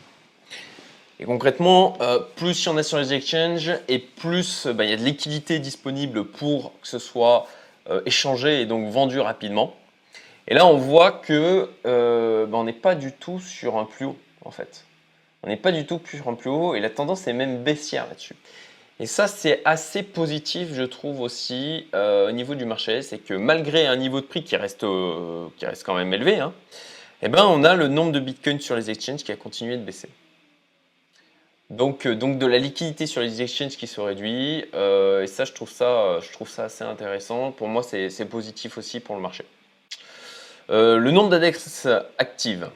Et 1.21 1.25
concrètement, 1.25 1.97
euh, 2.01 2.19
plus 2.35 2.65
il 2.65 2.65
y 2.65 2.69
en 2.69 2.77
a 2.77 2.83
sur 2.83 2.97
les 2.97 3.13
exchanges 3.13 3.71
et 3.87 3.99
plus 3.99 4.67
bah, 4.67 4.83
il 4.83 4.89
y 4.89 4.93
a 4.93 4.97
de 4.97 5.03
liquidité 5.03 5.59
disponible 5.59 6.25
pour 6.25 6.73
que 6.81 6.87
ce 6.87 6.99
soit 6.99 7.47
euh, 7.89 8.01
échangé 8.05 8.61
et 8.61 8.65
donc 8.65 8.89
vendu 8.89 9.21
rapidement. 9.21 9.73
Et 10.49 10.53
là, 10.55 10.65
on 10.65 10.77
voit 10.77 11.11
que 11.11 11.69
bah, 11.85 12.57
on 12.57 12.65
n'est 12.65 12.73
pas 12.73 12.95
du 12.95 13.13
tout 13.13 13.39
sur 13.39 13.77
un 13.77 13.85
plus 13.85 14.05
haut 14.05 14.17
en 14.43 14.51
fait. 14.51 14.85
On 15.43 15.47
n'est 15.47 15.57
pas 15.57 15.71
du 15.71 15.85
tout 15.85 16.01
sur 16.05 16.27
un 16.27 16.33
plus 16.33 16.49
haut 16.49 16.75
et 16.75 16.79
la 16.79 16.89
tendance 16.89 17.27
est 17.27 17.33
même 17.33 17.63
baissière 17.63 18.07
là-dessus. 18.07 18.35
Et 19.01 19.05
ça, 19.05 19.27
c'est 19.27 19.61
assez 19.63 20.03
positif, 20.03 20.73
je 20.73 20.83
trouve 20.83 21.21
aussi, 21.21 21.87
euh, 21.95 22.29
au 22.29 22.31
niveau 22.33 22.55
du 22.55 22.65
marché. 22.65 23.01
C'est 23.01 23.19
que 23.19 23.33
malgré 23.33 23.87
un 23.87 23.95
niveau 23.95 24.19
de 24.19 24.25
prix 24.25 24.43
qui 24.43 24.57
reste, 24.57 24.83
euh, 24.83 25.47
qui 25.57 25.65
reste 25.65 25.85
quand 25.85 25.95
même 25.95 26.13
élevé, 26.13 26.39
hein, 26.39 26.53
eh 27.21 27.29
ben, 27.29 27.45
on 27.45 27.63
a 27.63 27.75
le 27.75 27.87
nombre 27.87 28.11
de 28.11 28.19
bitcoins 28.19 28.59
sur 28.59 28.75
les 28.75 28.89
exchanges 28.89 29.23
qui 29.23 29.31
a 29.31 29.37
continué 29.37 29.77
de 29.77 29.83
baisser. 29.83 30.09
Donc, 31.69 32.05
euh, 32.07 32.15
donc 32.15 32.39
de 32.39 32.45
la 32.45 32.57
liquidité 32.57 33.07
sur 33.07 33.21
les 33.21 33.41
exchanges 33.41 33.77
qui 33.77 33.87
se 33.87 34.01
réduit. 34.01 34.65
et 34.73 35.27
ça, 35.27 35.45
je 35.45 35.53
trouve 35.53 35.71
ça, 35.71 36.19
je 36.21 36.31
trouve 36.33 36.49
ça 36.49 36.65
assez 36.65 36.83
intéressant. 36.83 37.51
Pour 37.53 37.69
moi, 37.69 37.83
c'est 37.83 38.29
positif 38.29 38.77
aussi 38.77 38.99
pour 38.99 39.15
le 39.15 39.21
marché. 39.21 39.45
Le 40.69 41.11
nombre 41.11 41.29
d'adresses 41.29 41.87
actives. 42.17 42.69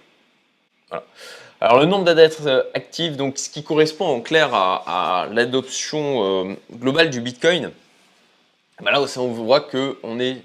Alors 1.63 1.79
le 1.79 1.85
nombre 1.85 2.03
d'adresses 2.03 2.45
actives, 2.73 3.15
donc 3.15 3.37
ce 3.37 3.49
qui 3.49 3.63
correspond 3.63 4.05
en 4.05 4.19
clair 4.19 4.53
à, 4.53 5.27
l'adoption 5.31 6.49
euh, 6.49 6.55
globale 6.73 7.09
du 7.09 7.21
Bitcoin, 7.21 7.71
bah 8.81 8.91
là 8.91 8.99
on 9.01 9.27
voit 9.27 9.61
qu'on 9.61 10.19
est 10.19 10.41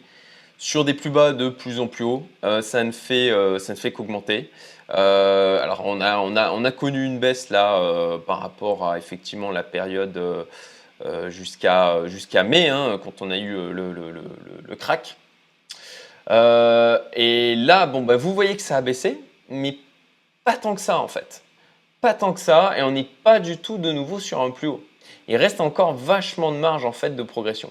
sur 0.59 0.85
des 0.85 0.95
plus 0.95 1.11
bas 1.11 1.33
de 1.33 1.49
plus 1.49 1.81
en 1.81 1.89
plus 1.89 2.05
haut, 2.05 2.23
euh, 2.45 2.63
ça 2.63 2.85
ne 2.85 2.93
fait, 2.93 3.31
euh, 3.31 3.59
fait 3.59 3.91
qu'augmenter. 3.91 4.49
alors 4.89 5.83
on 5.87 6.01
a, 6.01 6.19
on, 6.19 6.37
a, 6.37 6.53
on 6.53 6.65
a 6.65 6.71
connu 6.71 7.05
une 7.05 7.19
baisse 7.19 7.51
là 7.51 8.17
par 8.25 8.39
rapport 8.39 8.89
à 8.89 8.97
effectivement 8.97 9.51
la 9.51 9.65
période 9.65 10.23
jusqu'à 11.31 12.07
jusqu'à 12.07 12.45
mai, 12.45 12.69
hein, 12.69 13.01
quand 13.03 13.23
on 13.23 13.33
a 13.33 13.39
eu 13.39 13.73
le, 13.73 13.93
le, 13.93 14.77
crack. 14.77 15.17
Et 16.31 17.55
là, 17.57 17.87
bon, 17.87 18.03
bah, 18.03 18.17
vous 18.17 18.35
voyez 18.35 18.57
que 18.57 18.63
ça 18.63 18.77
a 18.77 18.81
baissé, 18.81 19.21
mais 19.49 19.77
pas 20.45 20.57
tant 20.57 20.75
que 20.75 20.81
ça 20.81 20.99
en 20.99 21.09
fait. 21.09 21.43
Pas 22.01 22.15
tant 22.15 22.33
que 22.33 22.41
ça, 22.41 22.75
et 22.79 22.83
on 22.83 22.91
n'est 22.91 23.05
pas 23.05 23.41
du 23.41 23.59
tout 23.59 23.77
de 23.77 23.93
nouveau 23.93 24.21
sur 24.21 24.41
un 24.41 24.51
plus 24.51 24.69
haut. 24.69 24.83
Il 25.27 25.37
reste 25.37 25.61
encore 25.61 25.95
vachement 25.95 26.53
de 26.53 26.57
marge 26.57 26.85
en 26.85 26.93
fait 26.93 27.15
de 27.15 27.23
progression. 27.23 27.71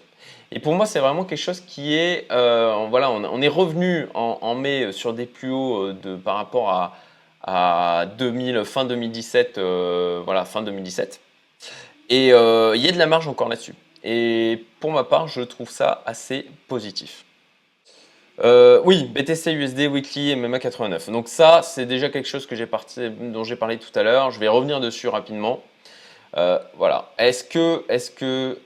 Et 0.51 0.59
pour 0.59 0.75
moi, 0.75 0.85
c'est 0.85 0.99
vraiment 0.99 1.25
quelque 1.25 1.39
chose 1.39 1.59
qui 1.61 1.95
est, 1.95 2.27
euh, 2.31 2.85
voilà, 2.89 3.11
on, 3.11 3.41
est 3.41 3.47
revenu 3.47 4.07
en, 4.13 4.55
mai 4.55 4.91
sur 4.91 5.13
des 5.13 5.25
plus 5.25 5.51
hauts 5.51 5.87
euh, 5.87 5.93
de, 5.93 6.15
par 6.15 6.35
rapport 6.35 6.69
à, 6.69 6.95
à 7.43 8.05
2000, 8.05 8.63
fin 8.63 8.85
2017, 8.85 9.57
euh, 9.57 10.21
voilà, 10.23 10.45
fin 10.45 10.61
2017. 10.61 11.19
Et 12.09 12.27
il 12.27 12.29
y 12.29 12.33
a 12.87 12.91
de 12.91 12.97
la 12.97 13.07
marge 13.07 13.27
encore 13.27 13.49
là-dessus. 13.49 13.75
Et 14.03 14.63
pour 14.79 14.91
ma 14.91 15.03
part, 15.03 15.27
je 15.27 15.41
trouve 15.41 15.69
ça 15.69 16.01
assez 16.05 16.45
positif. 16.67 17.25
Euh, 18.43 18.81
oui, 18.85 19.05
BTC 19.05 19.53
USD 19.53 19.87
Weekly 19.87 20.35
MMA 20.35 20.59
89. 20.59 21.09
Donc 21.09 21.27
ça, 21.27 21.61
c'est 21.63 21.85
déjà 21.85 22.09
quelque 22.09 22.27
chose 22.27 22.45
que 22.45 22.55
j'ai 22.55 22.67
dont 23.09 23.43
j'ai 23.43 23.55
parlé 23.55 23.77
tout 23.77 23.97
à 23.97 24.03
l'heure. 24.03 24.31
Je 24.31 24.39
vais 24.39 24.47
revenir 24.47 24.79
dessus 24.79 25.07
rapidement. 25.07 25.63
Euh, 26.35 26.59
voilà. 26.75 27.11
Est-ce 27.17 27.43
que, 27.43 27.83
est 27.89 28.13
que, 28.13 28.59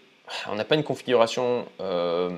on 0.50 0.56
n'a 0.56 0.66
pas 0.66 0.76
une 0.76 0.84
configuration 0.84 1.66
euh, 1.80 2.32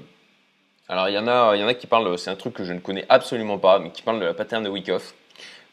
Alors 0.87 1.09
il 1.09 1.15
y 1.15 1.17
en 1.17 1.27
a, 1.27 1.55
il 1.55 1.61
y 1.61 1.63
en 1.63 1.67
a 1.67 1.73
qui 1.73 1.87
parlent. 1.87 2.17
C'est 2.19 2.29
un 2.29 2.35
truc 2.35 2.53
que 2.53 2.63
je 2.63 2.73
ne 2.73 2.79
connais 2.79 3.05
absolument 3.09 3.57
pas, 3.57 3.79
mais 3.79 3.89
qui 3.89 4.03
parlent 4.03 4.19
de 4.19 4.25
la 4.25 4.35
pattern 4.35 4.63
de 4.63 4.69
week 4.69 4.89
off. 4.89 5.15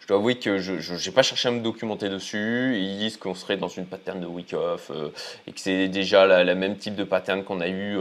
Je 0.01 0.07
dois 0.07 0.17
avouer 0.17 0.37
que 0.37 0.59
je 0.59 0.73
n'ai 0.73 1.15
pas 1.15 1.23
cherché 1.23 1.49
à 1.49 1.53
me 1.53 1.61
documenter 1.61 2.09
dessus. 2.09 2.75
Ils 2.79 2.99
disent 2.99 3.19
qu'on 3.19 3.35
serait 3.35 3.59
dans 3.59 3.69
une 3.69 3.85
pattern 3.85 4.19
de 4.19 4.27
week 4.27 4.55
off 4.55 4.91
et 5.47 5.53
que 5.53 5.61
c'est 5.61 5.89
déjà 5.89 6.27
la, 6.27 6.55
même 6.55 6.77
type 6.79 6.95
de 6.95 7.05
pattern 7.05 7.45
qu'on 7.45 7.61
a 7.61 7.69
eu 7.69 7.99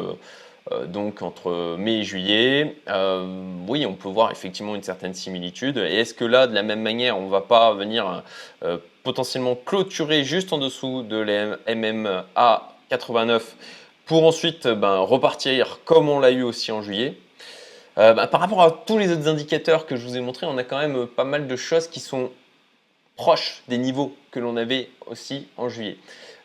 donc 0.88 1.22
entre 1.22 1.76
mai 1.78 2.00
et 2.00 2.04
juillet, 2.04 2.76
euh, 2.90 3.26
oui, 3.68 3.86
on 3.86 3.94
peut 3.94 4.10
voir 4.10 4.32
effectivement 4.32 4.76
une 4.76 4.84
certaine 4.84 5.14
similitude. 5.14 5.78
Et 5.78 6.00
est-ce 6.00 6.14
que 6.14 6.26
là, 6.26 6.48
de 6.48 6.54
la 6.54 6.64
même 6.64 6.82
manière, 6.82 7.18
on 7.18 7.26
ne 7.26 7.30
va 7.30 7.42
pas 7.42 7.74
venir 7.74 8.24
euh, 8.64 8.78
potentiellement 9.04 9.56
clôturer 9.56 10.24
juste 10.24 10.54
en 10.54 10.58
dessous 10.60 11.04
de 11.04 11.18
la 11.18 11.58
MMA 11.76 12.76
89 12.90 13.56
pour 14.06 14.26
ensuite 14.26 14.68
ben, 14.68 14.98
repartir 14.98 15.80
comme 15.86 16.08
on 16.08 16.20
l'a 16.20 16.32
eu 16.32 16.44
aussi 16.44 16.72
en 16.72 16.82
juillet? 16.82 17.18
Ben, 17.98 18.28
Par 18.28 18.40
rapport 18.40 18.62
à 18.62 18.72
tous 18.72 18.98
les 18.98 19.12
autres 19.12 19.28
indicateurs 19.28 19.86
que 19.86 19.98
je 19.98 20.06
vous 20.06 20.16
ai 20.16 20.22
montrés, 20.22 20.46
on 20.46 20.58
a 20.58 20.64
quand 20.64 20.78
même 20.78 21.06
pas 21.06 21.26
mal 21.26 21.48
de 21.48 21.56
choses 21.58 21.88
qui 21.88 22.00
sont 22.00 22.32
proches 23.18 23.62
des 23.68 23.78
niveaux 23.78 24.16
que 24.32 24.40
l'on 24.40 24.56
avait 24.56 24.90
aussi 25.08 25.48
en 25.58 25.68
juillet. 25.68 25.98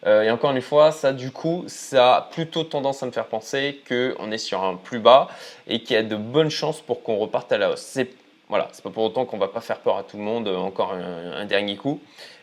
Euh, 0.07 0.23
et 0.23 0.31
encore 0.31 0.51
une 0.51 0.61
fois, 0.61 0.93
ça 0.93 1.13
du 1.13 1.31
coup, 1.31 1.65
ça 1.67 2.17
a 2.17 2.23
plutôt 2.23 2.65
tendance 2.65 3.03
à 3.03 3.07
me 3.07 3.11
faire 3.11 3.27
penser 3.27 3.81
qu'on 3.89 4.31
est 4.31 4.39
sur 4.39 4.63
un 4.63 4.77
plus 4.77 4.99
bas 4.99 5.29
et 5.67 5.81
qu'il 5.81 5.97
y 5.97 5.99
a 5.99 6.03
de 6.03 6.17
bonnes 6.17 6.51
chances 6.51 6.81
pour 6.81 7.03
qu'on 7.03 7.17
reparte 7.17 7.51
à 7.53 7.59
la 7.59 7.71
hausse. 7.71 7.81
C'est 7.81 8.11
voilà, 8.49 8.69
pas 8.83 8.91
pour 8.91 9.05
autant 9.05 9.25
qu'on 9.25 9.39
va 9.39 9.49
pas 9.49 9.63
faire 9.63 9.81
peur 9.81 9.97
à 9.97 10.03
tout 10.03 10.19
le 10.19 10.23
monde 10.23 10.49
euh, 10.49 10.57
encore 10.57 10.93
un, 10.93 11.47
dernier 11.47 11.77
coup, 11.77 12.01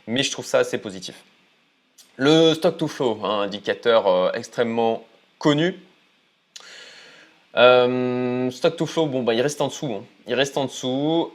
mais 0.07 0.23
je 0.23 0.31
trouve 0.31 0.45
ça 0.45 0.59
assez 0.59 0.79
positif. 0.79 1.23
Le 2.17 2.55
stock 2.55 2.77
to 2.77 2.87
flow, 2.87 3.19
un 3.23 3.41
indicateur 3.41 4.07
euh, 4.07 4.31
extrêmement 4.33 5.03
connu. 5.37 5.79
stock 7.53 8.75
to 8.75 8.85
flow, 8.87 9.05
bon, 9.05 9.21
bah, 9.21 9.35
il 9.35 9.41
reste 9.41 9.61
en 9.61 9.67
dessous. 9.67 9.93
Hein. 9.93 10.03
Il 10.25 10.33
reste 10.33 10.57
en 10.57 10.65
dessous. 10.65 11.29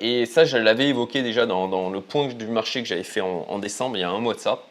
et 0.00 0.26
ça, 0.26 0.44
je 0.44 0.58
l'avais 0.58 0.88
évoqué 0.88 1.22
déjà 1.22 1.46
dans, 1.46 1.88
le 1.88 2.00
point 2.02 2.28
du 2.28 2.46
marché 2.48 2.82
que 2.82 2.88
j'avais 2.88 3.02
fait 3.02 3.22
en, 3.22 3.58
décembre, 3.58 3.96
il 3.96 4.00
y 4.00 4.04
a 4.04 4.10
un 4.10 4.20
mois 4.20 4.34
de 4.34 4.40
ça. 4.40 4.62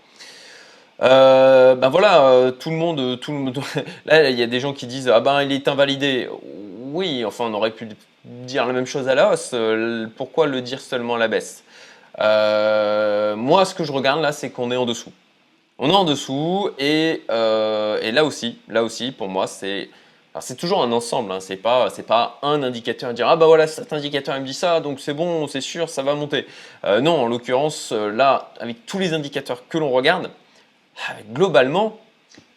Euh, 1.02 1.76
ben 1.76 1.90
voilà, 1.90 2.26
euh, 2.28 2.52
tout 2.52 2.70
le 2.70 2.78
monde, 2.78 3.20
tout 3.20 3.32
le 3.32 3.38
monde. 3.38 3.60
Là, 4.06 4.30
il 4.30 4.40
y 4.40 4.44
a 4.44 4.48
des 4.48 4.60
gens 4.60 4.74
qui 4.74 4.88
disent 4.88 5.10
ah 5.10 5.20
ben 5.20 5.42
il 5.44 5.52
est 5.52 5.68
invalidé. 5.68 6.30
Oui, 6.94 7.26
enfin 7.26 7.46
on 7.46 7.54
aurait 7.54 7.72
pu 7.72 7.90
dire 8.24 8.66
la 8.66 8.74
même 8.74 8.86
chose 8.86 9.08
à 9.10 9.16
la 9.16 9.32
hausse. 9.32 9.52
Euh, 9.54 10.08
pourquoi 10.16 10.48
le 10.48 10.62
dire 10.62 10.80
seulement 10.80 11.16
à 11.16 11.18
la 11.18 11.28
baisse? 11.28 11.64
Moi, 12.18 13.66
ce 13.66 13.76
que 13.76 13.84
je 13.84 13.92
regarde 13.92 14.22
là, 14.22 14.32
c'est 14.32 14.50
qu'on 14.52 14.72
est 14.72 14.78
en 14.78 14.86
dessous. 14.86 15.12
On 15.78 15.90
est 15.90 15.94
en 15.94 16.06
dessous 16.06 16.70
et, 16.80 17.24
et 17.30 18.12
là 18.12 18.24
aussi, 18.24 18.60
là 18.70 18.84
aussi, 18.84 19.12
pour 19.12 19.28
moi, 19.28 19.48
c'est 19.48 19.90
c'est 20.42 20.58
toujours 20.58 20.84
un 20.84 20.92
ensemble. 20.92 21.32
Hein, 21.32 21.40
c'est 21.42 21.58
pas 21.58 21.90
c'est 21.90 22.08
pas 22.08 22.40
un 22.42 22.64
indicateur 22.64 23.14
dire 23.14 23.28
ah 23.28 23.36
bah 23.36 23.48
voilà 23.48 23.68
cet 23.68 23.92
indicateur 23.94 24.36
il 24.36 24.42
me 24.42 24.48
dit 24.48 24.54
ça 24.54 24.80
donc 24.80 25.00
c'est 25.02 25.14
bon, 25.14 25.48
c'est 25.48 25.62
sûr, 25.62 25.90
ça 25.90 26.04
va 26.04 26.16
monter. 26.16 26.48
non, 27.02 27.24
en 27.24 27.28
l'occurrence 27.28 27.92
là, 27.92 28.54
avec 28.62 28.86
tous 28.86 29.00
les 29.00 29.14
indicateurs 29.14 29.68
que 29.68 29.78
l'on 29.78 29.92
regarde 29.92 30.30
globalement, 31.32 32.00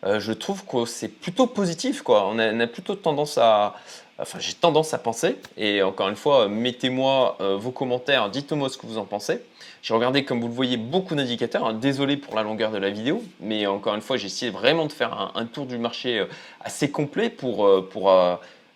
euh, 0.05 0.21
je 0.21 0.33
trouve 0.33 0.65
que 0.65 0.85
c'est 0.85 1.09
plutôt 1.09 1.47
positif. 1.47 2.03
Quoi. 2.03 2.27
On, 2.27 2.39
a, 2.39 2.67
plutôt 2.67 2.95
tendance 2.95 3.39
à, 3.39 3.75
Enfin, 4.21 4.41
j'ai 4.41 4.55
tendance 4.55 4.95
à 4.95 4.99
penser. 4.99 5.37
Et 5.57 5.83
encore 5.83 6.09
une 6.09 6.17
fois, 6.17 6.49
mettez-moi 6.49 7.37
euh, 7.41 7.57
vos 7.57 7.71
commentaires, 7.71 8.31
dites-moi 8.31 8.69
ce 8.69 8.77
que 8.77 8.87
vous 8.87 8.99
en 8.99 9.05
pensez. 9.05 9.41
J'ai 9.81 9.95
regardé, 9.95 10.25
comme 10.25 10.41
vous 10.41 10.49
le 10.49 10.53
voyez, 10.53 10.77
beaucoup 10.77 11.15
d'indicateurs. 11.15 11.67
Hein. 11.67 11.75
Désolé 11.75 12.17
pour 12.17 12.35
la 12.35 12.43
longueur 12.43 12.73
de 12.73 12.79
la 12.79 12.91
vidéo, 12.91 13.23
mais 13.41 13.67
encore 13.69 13.95
une 13.95 14.01
fois, 14.01 14.17
j'ai 14.17 14.27
essayé 14.27 14.51
vraiment 14.51 14.87
de 14.87 14.93
faire 14.93 15.31
un, 15.37 15.47
tour 15.47 15.67
du 15.67 15.79
marché 15.79 16.19
euh, 16.19 16.27
assez 16.61 16.91
complet 16.91 17.31
pour, 17.31 17.65
euh, 17.65 17.89
pour 17.89 18.07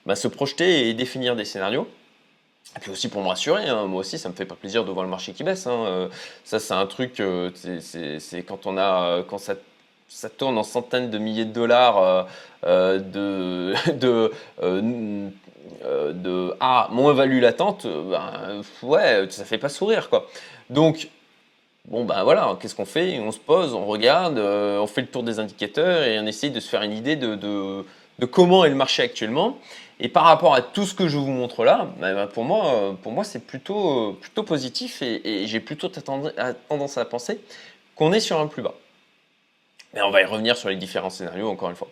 bah, 0.06 0.14
se 0.14 0.28
projeter 0.28 0.88
et 0.88 0.94
définir 0.94 1.34
des 1.34 1.44
scénarios. 1.44 1.88
Et 2.76 2.80
puis 2.80 2.90
aussi 2.90 3.08
pour 3.08 3.22
me 3.22 3.28
rassurer, 3.28 3.68
hein. 3.68 3.86
moi 3.86 4.00
aussi 4.00 4.18
ça 4.18 4.30
me 4.30 4.34
fait 4.34 4.46
pas 4.46 4.54
plaisir 4.54 4.84
de 4.84 4.90
voir 4.90 5.04
le 5.04 5.10
marché 5.10 5.32
qui 5.32 5.44
baisse. 5.44 5.66
Hein. 5.66 6.08
ça 6.42 6.58
c'est 6.58 6.72
un 6.72 6.86
truc, 6.86 7.22
c'est 7.54 8.42
quand 8.44 8.66
on 8.66 8.78
a, 8.78 9.22
quand 9.28 9.38
ça 9.38 9.56
ça 10.12 10.28
tourne 10.28 10.58
en 10.58 10.62
centaines 10.62 11.10
de 11.10 11.18
milliers 11.18 11.46
de 11.46 11.52
dollars 11.52 11.98
euh, 11.98 12.22
euh, 12.64 12.98
de, 12.98 13.74
de, 13.92 14.30
euh, 14.62 16.12
de 16.12 16.54
ah, 16.60 16.88
moins 16.92 17.14
value 17.14 17.40
latente, 17.40 17.86
ben, 17.86 18.62
ouais, 18.82 19.26
ça 19.30 19.44
fait 19.44 19.58
pas 19.58 19.68
sourire 19.68 20.10
quoi. 20.10 20.28
Donc, 20.70 21.08
bon 21.86 22.04
ben 22.04 22.22
voilà, 22.24 22.56
qu'est-ce 22.60 22.74
qu'on 22.74 22.84
fait? 22.84 23.18
On 23.20 23.32
se 23.32 23.38
pose, 23.38 23.74
on 23.74 23.86
regarde, 23.86 24.38
on 24.38 24.86
fait 24.86 25.00
le 25.00 25.06
tour 25.08 25.22
des 25.22 25.38
indicateurs 25.38 26.02
et 26.04 26.20
on 26.20 26.26
essaye 26.26 26.50
de 26.50 26.60
se 26.60 26.68
faire 26.68 26.82
une 26.82 26.92
idée 26.92 27.16
de, 27.16 27.34
de, 27.34 28.26
comment 28.26 28.64
est 28.64 28.70
le 28.70 28.76
marché 28.76 29.02
actuellement. 29.02 29.58
Et 30.00 30.08
par 30.08 30.24
rapport 30.24 30.54
à 30.54 30.62
tout 30.62 30.84
ce 30.84 30.94
que 30.94 31.08
je 31.08 31.16
vous 31.16 31.30
montre 31.30 31.64
là, 31.64 31.88
ben, 31.98 32.14
ben 32.14 32.26
pour 32.26 32.44
moi, 32.44 32.96
pour 33.02 33.12
moi 33.12 33.24
c'est 33.24 33.46
plutôt, 33.46 34.14
plutôt 34.20 34.42
positif 34.42 35.02
et, 35.02 35.46
j'ai 35.46 35.60
plutôt 35.60 35.88
tendance 35.88 36.98
à 36.98 37.04
penser 37.04 37.40
qu'on 37.94 38.12
est 38.12 38.20
sur 38.20 38.40
un 38.40 38.46
plus 38.46 38.62
bas. 38.62 38.74
Mais 39.94 40.02
on 40.02 40.10
va 40.10 40.22
y 40.22 40.24
revenir 40.24 40.56
sur 40.56 40.68
les 40.68 40.76
différents 40.76 41.10
scénarios 41.10 41.48
encore 41.48 41.70
une 41.70 41.76
fois. 41.76 41.88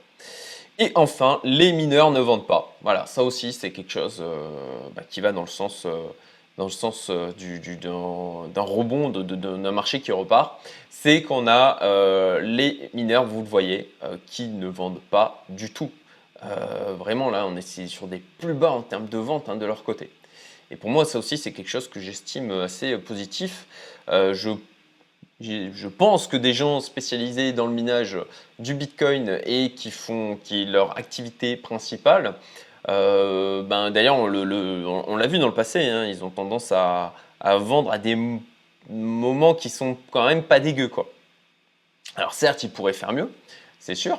Et 0.78 0.92
enfin, 0.94 1.40
les 1.44 1.72
mineurs 1.72 2.10
ne 2.10 2.20
vendent 2.20 2.46
pas. 2.46 2.74
Voilà, 2.80 3.04
ça 3.04 3.22
aussi 3.22 3.52
c'est 3.52 3.70
quelque 3.70 3.92
chose 3.92 4.18
euh, 4.20 4.48
bah, 4.94 5.02
qui 5.08 5.20
va 5.20 5.30
dans 5.32 5.42
le 5.42 5.46
sens, 5.46 5.84
euh, 5.84 6.06
dans 6.56 6.64
le 6.64 6.70
sens 6.70 7.08
euh, 7.10 7.32
du, 7.32 7.76
d'un 7.76 8.62
rebond 8.62 9.10
d'un 9.10 9.72
marché 9.72 10.00
qui 10.00 10.10
repart. 10.10 10.58
C'est 10.88 11.22
qu'on 11.22 11.46
a 11.46 12.40
les 12.40 12.90
mineurs, 12.94 13.24
vous 13.24 13.40
le 13.40 13.46
voyez, 13.46 13.90
qui 14.26 14.48
ne 14.48 14.68
vendent 14.68 15.00
pas 15.10 15.44
du 15.48 15.70
tout. 15.70 15.90
Vraiment 16.42 17.30
là, 17.30 17.46
on 17.46 17.56
est 17.56 17.86
sur 17.86 18.06
des 18.06 18.22
plus 18.38 18.54
bas 18.54 18.70
en 18.70 18.82
termes 18.82 19.08
de 19.08 19.18
vente 19.18 19.48
hein, 19.48 19.56
de 19.56 19.66
leur 19.66 19.84
côté. 19.84 20.10
Et 20.70 20.76
pour 20.76 20.90
moi, 20.90 21.04
ça 21.04 21.18
aussi 21.18 21.36
c'est 21.36 21.52
quelque 21.52 21.68
chose 21.68 21.88
que 21.88 22.00
j'estime 22.00 22.50
assez 22.52 22.96
positif. 22.98 23.66
je 24.08 24.56
je 25.40 25.88
pense 25.88 26.26
que 26.26 26.36
des 26.36 26.52
gens 26.52 26.80
spécialisés 26.80 27.52
dans 27.52 27.66
le 27.66 27.72
minage 27.72 28.18
du 28.58 28.74
Bitcoin 28.74 29.40
et 29.46 29.70
qui 29.72 29.90
font 29.90 30.38
qui 30.44 30.62
est 30.62 30.66
leur 30.66 30.98
activité 30.98 31.56
principale, 31.56 32.34
euh, 32.88 33.62
ben 33.62 33.90
d'ailleurs 33.90 34.16
on, 34.16 34.26
l'a 34.26 35.26
vu 35.26 35.38
dans 35.38 35.46
le 35.46 35.54
passé, 35.54 35.86
hein, 35.86 36.06
ils 36.06 36.24
ont 36.24 36.30
tendance 36.30 36.72
à, 36.72 37.14
vendre 37.40 37.90
à 37.90 37.98
des 37.98 38.18
moments 38.90 39.54
qui 39.54 39.70
sont 39.70 39.96
quand 40.10 40.26
même 40.26 40.42
pas 40.42 40.60
dégueux 40.60 40.88
quoi. 40.88 41.10
Alors 42.16 42.34
certes, 42.34 42.62
ils 42.62 42.70
pourraient 42.70 42.92
faire 42.92 43.12
mieux, 43.12 43.30
c'est 43.78 43.94
sûr, 43.94 44.18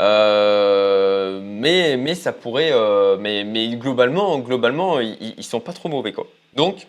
euh, 0.00 1.40
mais, 1.42 1.96
mais 1.96 2.14
ça 2.14 2.32
pourrait, 2.32 2.72
euh, 2.72 3.16
mais, 3.18 3.44
mais 3.44 3.68
globalement, 3.76 4.38
globalement, 4.38 5.00
ils, 5.00 5.34
ils 5.36 5.44
sont 5.44 5.60
pas 5.60 5.72
trop 5.72 5.88
mauvais 5.88 6.12
quoi. 6.12 6.26
Donc 6.54 6.86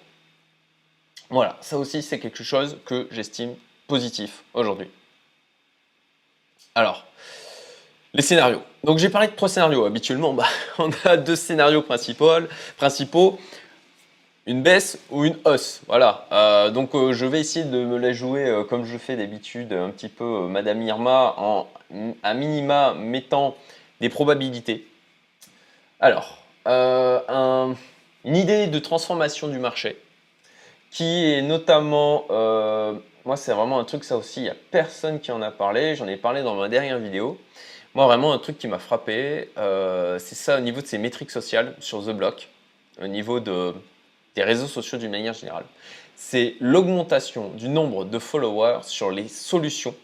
voilà, 1.29 1.57
ça 1.61 1.77
aussi 1.77 2.01
c'est 2.01 2.19
quelque 2.19 2.43
chose 2.43 2.77
que 2.85 3.07
j'estime 3.11 3.55
positif 3.87 4.43
aujourd'hui. 4.53 4.89
Alors, 6.75 7.05
les 8.13 8.21
scénarios. 8.21 8.61
Donc 8.83 8.97
j'ai 8.97 9.09
parlé 9.09 9.27
de 9.27 9.33
trois 9.33 9.49
scénarios. 9.49 9.85
Habituellement, 9.85 10.33
bah, 10.33 10.47
on 10.77 10.89
a 11.03 11.17
deux 11.17 11.35
scénarios 11.35 11.81
principaux, 11.81 12.31
principaux 12.77 13.39
une 14.45 14.61
baisse 14.61 14.99
ou 15.09 15.25
une 15.25 15.37
hausse. 15.45 15.81
Voilà. 15.87 16.27
Euh, 16.31 16.69
donc 16.69 16.93
euh, 16.95 17.13
je 17.13 17.25
vais 17.25 17.39
essayer 17.39 17.65
de 17.65 17.83
me 17.83 17.97
la 17.97 18.13
jouer 18.13 18.45
euh, 18.45 18.63
comme 18.63 18.85
je 18.85 18.97
fais 18.97 19.15
d'habitude, 19.15 19.73
un 19.73 19.89
petit 19.89 20.09
peu 20.09 20.47
Madame 20.47 20.81
Irma, 20.81 21.33
en 21.37 21.67
à 22.23 22.33
minima 22.33 22.93
mettant 22.93 23.55
des 24.01 24.09
probabilités. 24.09 24.87
Alors, 25.99 26.39
une 26.65 28.35
idée 28.35 28.67
de 28.67 28.79
transformation 28.79 29.47
du 29.47 29.59
marché 29.59 30.01
qui 30.89 31.31
est 31.31 31.41
notamment 31.41 32.25
moi, 33.23 33.37
c'est 33.37 33.53
vraiment 33.53 33.79
un 33.79 33.85
truc, 33.85 34.03
ça 34.03 34.17
aussi, 34.17 34.41
il 34.41 34.43
n'y 34.43 34.49
a 34.49 34.55
personne 34.69 35.19
qui 35.19 35.31
en 35.31 35.41
a 35.41 35.49
parlé. 35.49 35.95
J'en 35.95 36.07
ai 36.07 36.17
parlé 36.17 36.43
dans 36.43 36.53
ma 36.53 36.69
dernière 36.69 36.99
vidéo. 36.99 37.39
Moi, 37.95 38.05
vraiment, 38.05 38.33
un 38.33 38.37
truc 38.37 38.59
qui 38.59 38.67
m'a 38.67 38.77
frappé, 38.77 39.49
c'est 39.55 40.35
ça 40.35 40.57
au 40.57 40.61
niveau 40.61 40.81
de 40.81 40.87
ces 40.87 40.97
métriques 40.97 41.31
sociales 41.31 41.75
sur 41.79 42.03
The 42.03 42.11
Block, 42.11 42.49
au 43.01 43.07
niveau 43.07 43.39
de, 43.39 43.73
des 44.35 44.43
réseaux 44.43 44.67
sociaux 44.67 44.97
d'une 44.97 45.11
manière 45.11 45.33
générale. 45.33 45.65
C'est 46.15 46.55
l'augmentation 46.59 47.49
du 47.49 47.67
nombre 47.67 48.05
de 48.05 48.19
followers 48.19 48.79
sur 48.83 49.11
les 49.11 49.27
solutions 49.27 49.95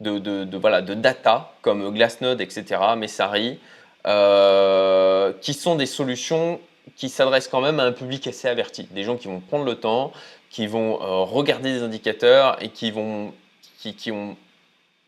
de, 0.00 0.94
data 0.94 1.52
comme 1.62 1.92
Glassnode, 1.92 2.40
etc., 2.40 2.80
Messari, 2.96 3.58
euh, 4.06 5.32
qui 5.40 5.54
sont 5.54 5.76
des 5.76 5.86
solutions 5.86 6.60
qui 6.96 7.08
s'adressent 7.08 7.48
quand 7.48 7.60
même 7.60 7.78
à 7.80 7.84
un 7.84 7.92
public 7.92 8.26
assez 8.26 8.48
averti, 8.48 8.88
des 8.90 9.04
gens 9.04 9.16
qui 9.16 9.28
vont 9.28 9.40
prendre 9.40 9.64
le 9.64 9.76
temps, 9.76 10.12
qui 10.50 10.66
vont 10.66 11.00
euh, 11.00 11.22
regarder 11.22 11.72
des 11.72 11.82
indicateurs 11.82 12.60
et 12.62 12.68
qui, 12.68 12.90
vont, 12.90 13.32
qui, 13.78 14.10
ont 14.10 14.36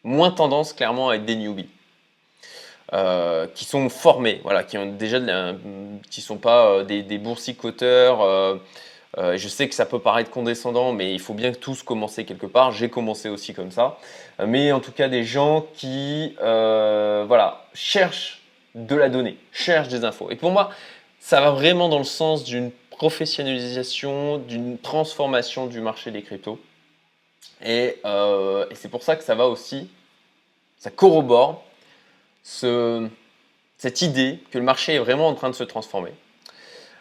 moins 0.05 0.31
tendance 0.31 0.73
clairement 0.73 1.11
à 1.11 1.17
être 1.17 1.25
des 1.25 1.37
newbies. 1.37 1.69
Euh, 2.95 3.49
qui 3.55 3.65
sont 3.65 3.89
formés, 3.89 4.41
voilà, 4.45 4.63
qui 4.63 4.79
ont 4.79 4.87
déjà, 4.87 5.19
qui 6.11 6.21
sont 6.21 6.37
pas 6.37 6.67
euh, 6.67 6.85
des, 6.85 7.03
des, 7.03 7.19
boursicoteurs. 7.19 8.59
je 9.17 9.49
sais 9.49 9.69
que 9.69 9.75
ça 9.75 9.87
peut 9.87 9.99
paraître 9.99 10.31
condescendant, 10.31 10.93
mais 10.93 11.13
il 11.13 11.21
faut 11.21 11.35
bien 11.35 11.53
tous 11.53 11.83
commencer 11.83 12.25
quelque 12.25 12.47
part. 12.47 12.71
J'ai 12.73 12.89
commencé 12.89 13.29
aussi 13.29 13.53
comme 13.53 13.71
ça, 13.71 13.99
mais 14.45 14.71
en 14.73 14.81
tout 14.81 14.93
cas 14.93 15.09
des 15.09 15.25
gens 15.25 15.67
qui, 15.75 16.35
voilà, 16.39 17.67
cherchent 17.75 18.43
de 18.75 18.97
la 18.97 19.09
donnée, 19.09 19.39
cherchent 19.53 19.89
des 19.89 20.05
infos. 20.05 20.31
Et 20.31 20.37
pour 20.37 20.51
moi, 20.51 20.71
ça 21.21 21.41
va 21.41 21.51
vraiment 21.51 21.89
dans 21.89 21.99
le 21.99 22.05
sens 22.05 22.45
d'une 22.45 22.71
professionnalisation, 22.91 24.39
d'une 24.39 24.79
transformation 24.79 25.67
du 25.67 25.81
marché 25.81 26.11
des 26.11 26.23
cryptos. 26.23 26.59
Euh, 27.65 28.67
et, 28.71 28.75
c'est 28.75 28.89
pour 28.89 29.03
ça 29.03 29.17
que 29.17 29.25
ça 29.25 29.35
va 29.35 29.47
aussi, 29.47 29.89
ça 30.79 30.91
corrobore 30.91 31.65
ce, 32.45 33.09
cette 33.79 34.03
idée 34.03 34.39
que 34.53 34.59
le 34.59 34.65
marché 34.65 34.95
est 34.95 34.99
vraiment 34.99 35.27
en 35.27 35.35
train 35.35 35.51
de 35.51 35.55
se 35.55 35.65
transformer. 35.65 36.13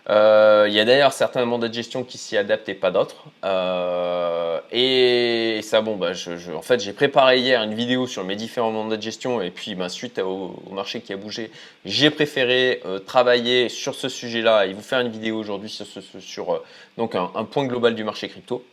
Euh, 0.09 0.65
il 0.67 0.73
y 0.73 0.81
a 0.81 0.85
d'ailleurs 0.85 1.13
certains 1.13 1.45
mandats 1.45 1.69
de 1.69 1.73
gestion 1.73 2.03
qui 2.03 2.17
s'y 2.17 2.35
adaptent 2.35 2.67
et 2.67 2.73
pas 2.73 2.91
d'autres. 2.91 3.25
Euh, 3.45 4.59
et 4.71 5.61
ça, 5.63 5.81
bon, 5.81 5.95
bah, 5.95 6.11
en 6.55 6.61
fait, 6.61 6.81
j'ai 6.81 6.91
préparé 6.91 7.39
hier 7.39 7.63
une 7.63 7.73
vidéo 7.73 8.05
sur 8.05 8.25
mes 8.25 8.35
différents 8.35 8.71
mandats 8.71 8.97
de 8.97 9.01
gestion 9.01 9.41
et 9.41 9.49
puis 9.49 9.75
bah, 9.75 9.87
suite 9.87 10.19
au, 10.19 10.61
marché 10.71 10.99
qui 10.99 11.13
a 11.13 11.17
bougé, 11.17 11.51
j'ai 11.85 12.09
préféré 12.09 12.81
euh, 12.85 12.99
travailler 12.99 13.69
sur 13.69 13.95
ce 13.95 14.09
sujet-là 14.09 14.65
et 14.65 14.73
vous 14.73 14.81
faire 14.81 14.99
une 14.99 15.11
vidéo 15.11 15.37
aujourd'hui 15.37 15.69
sur, 15.69 15.85
sur 16.19 16.61
donc 16.97 17.15
un, 17.15 17.45
point 17.45 17.65
global 17.65 17.95
du 17.95 18.03
marché 18.03 18.27
crypto. 18.27 18.65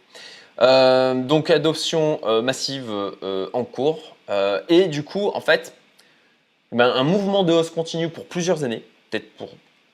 donc 0.58 1.50
adoption 1.50 2.20
massive 2.42 2.90
en 3.52 3.64
cours 3.64 4.16
et 4.68 4.88
du 4.88 5.04
coup, 5.04 5.30
en 5.32 5.40
fait, 5.40 5.74
ben, 6.72 6.92
un 6.94 7.04
mouvement 7.04 7.42
de 7.42 7.52
hausse 7.52 7.70
continue 7.70 8.08
pour 8.08 8.26
plusieurs 8.26 8.64
années, 8.64 8.84
peut-être 9.10 9.34
pour 9.36 9.50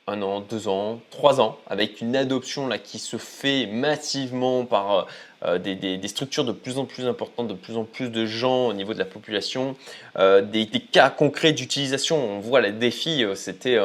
un 0.09 0.23
an, 0.23 0.41
deux 0.41 0.69
ans, 0.69 1.01
trois 1.11 1.41
ans, 1.41 1.59
avec 1.67 2.01
une 2.01 2.15
adoption 2.15 2.69
là, 2.69 2.79
qui 2.79 3.01
se 3.01 3.17
fait 3.17 3.67
massivement 3.67 4.65
par 4.65 5.09
euh, 5.43 5.57
euh, 5.57 5.59
des, 5.59 6.09
structures 6.09 6.45
de 6.45 6.53
plus 6.53 6.79
en 6.79 6.85
plus 6.85 7.07
importantes, 7.07 7.49
de 7.49 7.55
plus 7.55 7.77
en 7.77 7.85
plus 7.85 8.09
de 8.09 8.25
gens 8.25 8.69
au 8.69 8.73
niveau 8.73 8.95
de 8.95 9.01
la 9.01 9.05
population, 9.05 9.75
euh, 10.19 10.43
des, 10.43 10.67
cas 10.67 11.11
concrets 11.11 11.53
d'utilisation. 11.53 12.17
On 12.17 12.39
voit 12.39 12.61
les 12.61 12.73
défis, 12.73 13.25
c'était 13.35 13.79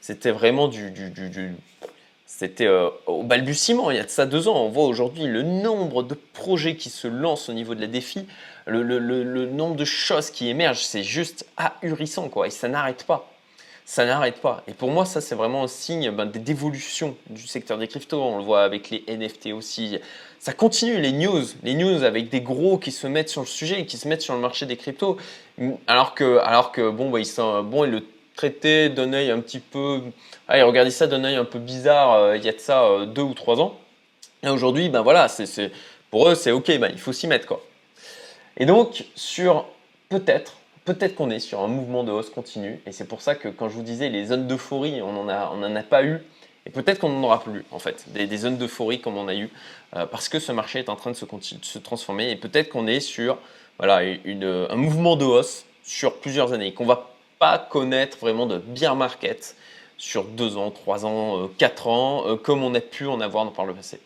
c'était 0.00 0.32
vraiment 0.32 0.66
du, 0.66 0.92
c'était 2.26 2.68
au 3.06 3.22
balbutiement, 3.22 3.90
il 3.90 3.98
y 3.98 4.00
a 4.00 4.04
de 4.04 4.10
ça 4.10 4.26
deux 4.26 4.48
ans. 4.48 4.56
On 4.56 4.68
voit 4.68 4.84
aujourd'hui 4.84 5.26
le 5.26 5.42
nombre 5.42 6.02
de 6.02 6.16
projets 6.32 6.74
qui 6.76 6.90
se 6.90 7.06
lancent 7.06 7.48
au 7.48 7.52
niveau 7.52 7.76
de 7.76 7.80
la 7.80 7.86
défi, 7.86 8.26
le, 8.68 9.46
nombre 9.46 9.76
de 9.76 9.84
choses 9.84 10.30
qui 10.30 10.48
émergent, 10.48 10.84
c'est 10.84 11.02
juste 11.02 11.46
ahurissant, 11.56 12.28
quoi, 12.28 12.46
et 12.46 12.50
ça 12.50 12.68
n'arrête 12.68 13.04
pas 13.04 13.30
ça 13.88 14.04
n'arrête 14.04 14.42
pas. 14.42 14.62
Et 14.68 14.74
pour 14.74 14.90
moi, 14.90 15.06
ça, 15.06 15.22
c'est 15.22 15.34
vraiment 15.34 15.64
un 15.64 15.66
signe 15.66 16.10
ben, 16.10 16.26
d'évolution 16.26 17.16
du 17.30 17.46
secteur 17.46 17.78
des 17.78 17.88
cryptos. 17.88 18.22
On 18.22 18.36
le 18.36 18.44
voit 18.44 18.62
avec 18.62 18.90
les 18.90 19.02
NFT 19.08 19.54
aussi. 19.54 19.98
Ça 20.38 20.52
continue, 20.52 21.00
les 21.00 21.10
news, 21.10 21.42
les 21.62 21.72
news 21.72 22.02
avec 22.02 22.28
des 22.28 22.42
gros 22.42 22.76
qui 22.76 22.92
se 22.92 23.06
mettent 23.06 23.30
sur 23.30 23.40
le 23.40 23.46
sujet, 23.46 23.86
qui 23.86 23.96
se 23.96 24.06
mettent 24.06 24.20
sur 24.20 24.34
le 24.34 24.40
marché 24.40 24.66
des 24.66 24.76
cryptos. 24.76 25.16
Alors 25.86 26.14
que, 26.14 26.36
alors 26.40 26.70
que 26.70 26.90
bon, 26.90 27.08
bah, 27.08 27.18
ils 27.18 27.34
bon, 27.64 27.84
le 27.84 28.04
traitaient 28.36 28.90
d'un 28.90 29.14
œil 29.14 29.30
un 29.30 29.40
petit 29.40 29.58
peu. 29.58 30.02
Allez, 30.48 30.62
regardez 30.62 30.90
ça 30.90 31.06
d'un 31.06 31.24
œil 31.24 31.36
un 31.36 31.46
peu 31.46 31.58
bizarre 31.58 32.12
euh, 32.12 32.36
il 32.36 32.44
y 32.44 32.48
a 32.50 32.52
de 32.52 32.58
ça 32.58 32.84
euh, 32.84 33.06
deux 33.06 33.22
ou 33.22 33.32
trois 33.32 33.58
ans. 33.58 33.74
Et 34.42 34.50
aujourd'hui, 34.50 34.90
ben 34.90 35.00
voilà, 35.00 35.28
c'est, 35.28 35.72
pour 36.10 36.28
eux, 36.28 36.34
c'est 36.34 36.52
OK, 36.52 36.66
ben, 36.78 36.90
il 36.92 37.00
faut 37.00 37.14
s'y 37.14 37.26
mettre. 37.26 37.46
quoi. 37.46 37.62
Et 38.58 38.66
donc, 38.66 39.06
sur 39.14 39.66
peut-être 40.08 40.58
peut-être 40.88 41.16
qu'on 41.16 41.30
est 41.30 41.38
sur 41.38 41.60
un 41.60 41.68
mouvement 41.68 42.02
de 42.02 42.10
hausse 42.10 42.30
continu. 42.30 42.80
Et 42.86 42.92
c'est 42.92 43.06
pour 43.06 43.20
ça 43.20 43.34
que 43.34 43.48
quand 43.48 43.68
je 43.68 43.74
vous 43.74 43.82
disais 43.82 44.08
les 44.08 44.26
zones 44.26 44.46
d'euphorie, 44.46 45.02
on 45.02 45.12
n'en 45.12 45.28
a, 45.28 45.78
a 45.78 45.82
pas 45.82 46.02
eu. 46.02 46.20
Et 46.64 46.70
peut-être 46.70 46.98
qu'on 46.98 47.10
n'en 47.10 47.24
aura 47.24 47.42
plus, 47.42 47.64
en 47.70 47.78
fait, 47.78 48.06
des, 48.08 48.36
zones 48.36 48.56
d'euphorie 48.56 49.00
comme 49.00 49.16
on 49.16 49.28
a 49.28 49.34
eu, 49.34 49.50
euh, 49.96 50.06
parce 50.06 50.28
que 50.28 50.38
ce 50.38 50.50
marché 50.50 50.78
est 50.78 50.88
en 50.88 50.96
train 50.96 51.10
de 51.10 51.16
se, 51.16 51.78
transformer. 51.78 52.30
Et 52.30 52.36
peut-être 52.36 52.70
qu'on 52.70 52.86
est 52.86 53.00
sur 53.00 53.38
voilà, 53.78 54.02
une, 54.02 54.66
un 54.68 54.76
mouvement 54.76 55.16
de 55.16 55.24
hausse 55.24 55.64
sur 55.82 56.16
plusieurs 56.16 56.52
années, 56.52 56.72
qu'on 56.72 56.86
va 56.86 57.10
pas 57.38 57.58
connaître 57.58 58.18
vraiment 58.18 58.46
de 58.46 58.58
bear 58.58 58.96
market 58.96 59.56
sur 59.96 60.24
2 60.24 60.56
ans, 60.56 60.70
3 60.70 61.06
ans, 61.06 61.50
4 61.58 61.86
euh, 61.86 61.90
ans, 61.90 62.24
euh, 62.26 62.36
comme 62.36 62.62
on 62.62 62.74
a 62.74 62.80
pu 62.80 63.06
en 63.06 63.20
avoir 63.20 63.50
par 63.52 63.66
le 63.66 63.74
passé. 63.74 64.00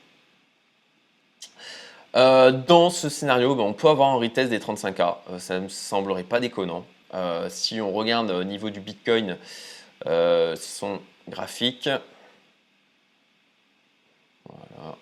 Euh, 2.14 2.51
dans 2.53 2.90
ce 2.90 3.09
scénario, 3.09 3.55
ben, 3.55 3.64
on 3.64 3.72
peut 3.72 3.88
avoir 3.88 4.11
un 4.11 4.16
retest 4.16 4.51
des 4.51 4.59
35K. 4.59 5.38
ça 5.38 5.59
ne 5.59 5.64
me 5.64 5.68
semblerait 5.68 6.25
pas 6.25 6.40
déconnant. 6.40 6.85
si 7.48 7.81
on 7.81 7.92
regarde 7.92 8.31
au 8.31 8.44
niveau 8.44 8.70
du 8.70 8.81
Bitcoin, 8.81 9.37
son 10.05 11.01
graphique. 11.29 11.88
Voilà. 14.44 14.96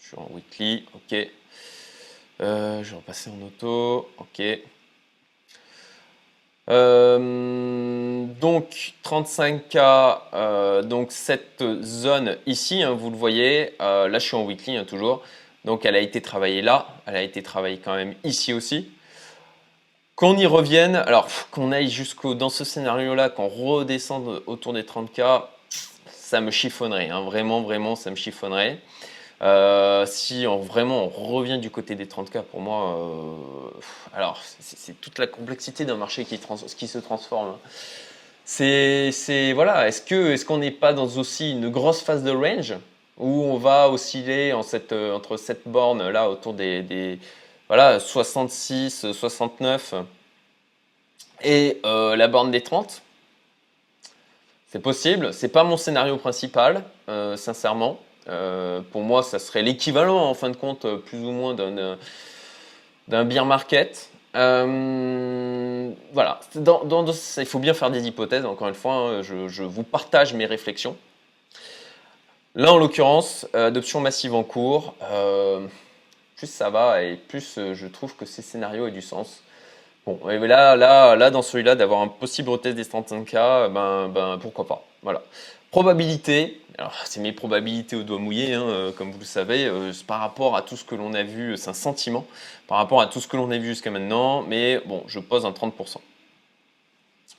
Je 0.00 0.08
suis 0.08 0.16
en 0.18 0.28
weekly, 0.32 0.86
ok. 0.94 1.28
je 2.40 2.82
vais 2.82 2.96
repasser 2.96 3.30
en 3.30 3.40
auto, 3.42 4.10
ok. 4.18 4.42
Euh, 6.70 8.24
donc 8.40 8.94
35K, 9.04 10.18
euh, 10.32 10.82
donc 10.82 11.12
cette 11.12 11.62
zone 11.82 12.38
ici, 12.46 12.82
hein, 12.82 12.92
vous 12.92 13.10
le 13.10 13.16
voyez, 13.16 13.74
euh, 13.82 14.08
là 14.08 14.18
je 14.18 14.24
suis 14.24 14.36
en 14.36 14.44
weekly 14.44 14.78
hein, 14.78 14.84
toujours, 14.84 15.22
donc 15.66 15.84
elle 15.84 15.94
a 15.94 15.98
été 16.00 16.22
travaillée 16.22 16.62
là, 16.62 16.88
elle 17.04 17.16
a 17.16 17.22
été 17.22 17.42
travaillée 17.42 17.80
quand 17.84 17.94
même 17.94 18.14
ici 18.24 18.54
aussi. 18.54 18.90
Qu'on 20.16 20.38
y 20.38 20.46
revienne, 20.46 20.96
alors 20.96 21.28
qu'on 21.50 21.70
aille 21.70 21.90
jusqu'au 21.90 22.34
dans 22.34 22.48
ce 22.48 22.64
scénario-là, 22.64 23.28
qu'on 23.28 23.48
redescende 23.48 24.42
autour 24.46 24.72
des 24.72 24.84
30K, 24.84 25.42
ça 26.08 26.40
me 26.40 26.50
chiffonnerait, 26.50 27.10
hein, 27.10 27.20
vraiment, 27.22 27.60
vraiment, 27.60 27.94
ça 27.94 28.10
me 28.10 28.16
chiffonnerait. 28.16 28.78
Euh, 29.42 30.06
si 30.06 30.46
on, 30.48 30.58
vraiment 30.58 31.04
on 31.04 31.08
revient 31.08 31.58
du 31.58 31.70
côté 31.70 31.94
des 31.96 32.06
30K, 32.06 32.42
pour 32.42 32.60
moi, 32.60 32.96
euh, 32.98 33.80
alors 34.14 34.40
c'est 34.60 34.98
toute 35.00 35.18
la 35.18 35.26
complexité 35.26 35.84
d'un 35.84 35.96
marché 35.96 36.24
qui, 36.24 36.38
se 36.88 36.98
transforme. 36.98 37.56
C'est 38.44 39.52
voilà, 39.54 39.88
est-ce 39.88 40.44
qu'on 40.44 40.58
n'est 40.58 40.70
pas 40.70 40.92
dans 40.92 41.08
aussi 41.16 41.52
une 41.52 41.68
grosse 41.68 42.00
phase 42.00 42.22
de 42.22 42.30
range 42.30 42.74
où 43.16 43.44
on 43.44 43.58
va 43.58 43.88
osciller 43.90 44.52
euh, 44.52 45.14
entre 45.14 45.36
cette 45.36 45.66
borne 45.66 46.08
là 46.08 46.28
autour 46.30 46.52
des, 46.54 46.82
des 46.82 47.18
voilà 47.68 48.00
66, 48.00 49.12
69 49.12 49.94
et 51.42 51.80
la 51.84 52.28
borne 52.28 52.50
des 52.50 52.62
30 52.62 53.02
C'est 54.68 54.78
possible. 54.78 55.34
C'est 55.34 55.48
pas 55.48 55.64
mon 55.64 55.76
scénario 55.76 56.16
principal, 56.16 56.84
sincèrement. 57.36 57.98
Euh, 58.28 58.80
pour 58.92 59.02
moi, 59.02 59.22
ça 59.22 59.38
serait 59.38 59.62
l'équivalent, 59.62 60.18
en 60.18 60.34
fin 60.34 60.50
de 60.50 60.56
compte, 60.56 60.86
plus 61.06 61.18
ou 61.18 61.30
moins 61.30 61.54
d'un 61.54 61.98
d'un 63.08 63.24
beer 63.24 63.44
market. 63.44 64.10
Euh, 64.34 65.90
voilà, 66.12 66.40
il 66.56 67.46
faut 67.46 67.58
bien 67.58 67.74
faire 67.74 67.90
des 67.90 68.06
hypothèses, 68.06 68.44
encore 68.44 68.68
une 68.68 68.74
fois, 68.74 68.94
hein. 68.94 69.22
je, 69.22 69.62
vous 69.62 69.82
partage 69.82 70.34
mes 70.34 70.46
réflexions. 70.46 70.96
Là, 72.56 72.72
en 72.72 72.78
l'occurrence, 72.78 73.46
adoption 73.52 74.00
massive 74.00 74.34
en 74.34 74.42
cours, 74.42 74.94
euh, 75.02 75.66
plus 76.36 76.46
ça 76.48 76.70
va 76.70 77.02
et 77.02 77.16
plus 77.16 77.58
je 77.72 77.86
trouve 77.86 78.16
que 78.16 78.26
ces 78.26 78.42
scénarios 78.42 78.86
aient 78.86 78.92
du 78.92 79.02
sens. 79.02 79.42
Bon, 80.06 80.18
et 80.28 80.38
là, 80.38 80.76
là, 80.76 81.16
là, 81.16 81.30
dans 81.30 81.42
celui-là, 81.42 81.76
d'avoir 81.76 82.00
un 82.00 82.08
possible 82.08 82.50
retest 82.50 82.74
des 82.74 82.84
35K, 82.84 83.72
ben, 83.72 84.08
ben, 84.08 84.38
pourquoi 84.40 84.66
pas. 84.66 84.84
Voilà. 85.02 85.22
Probabilité, 85.70 86.60
alors 86.78 86.94
c'est 87.04 87.20
mes 87.20 87.32
probabilités 87.32 87.96
au 87.96 88.02
doigt 88.02 88.18
mouillé, 88.18 88.54
hein, 88.54 88.62
euh, 88.62 88.92
comme 88.92 89.10
vous 89.10 89.18
le 89.18 89.24
savez, 89.24 89.66
euh, 89.66 89.92
par 90.06 90.20
rapport 90.20 90.56
à 90.56 90.62
tout 90.62 90.76
ce 90.76 90.84
que 90.84 90.94
l'on 90.94 91.14
a 91.14 91.22
vu, 91.22 91.56
c'est 91.56 91.70
un 91.70 91.74
sentiment, 91.74 92.26
par 92.66 92.78
rapport 92.78 93.00
à 93.00 93.06
tout 93.06 93.20
ce 93.20 93.28
que 93.28 93.36
l'on 93.36 93.50
a 93.50 93.58
vu 93.58 93.68
jusqu'à 93.68 93.90
maintenant, 93.90 94.42
mais 94.42 94.80
bon, 94.86 95.04
je 95.06 95.20
pose 95.20 95.46
un 95.46 95.52
30%. 95.52 95.98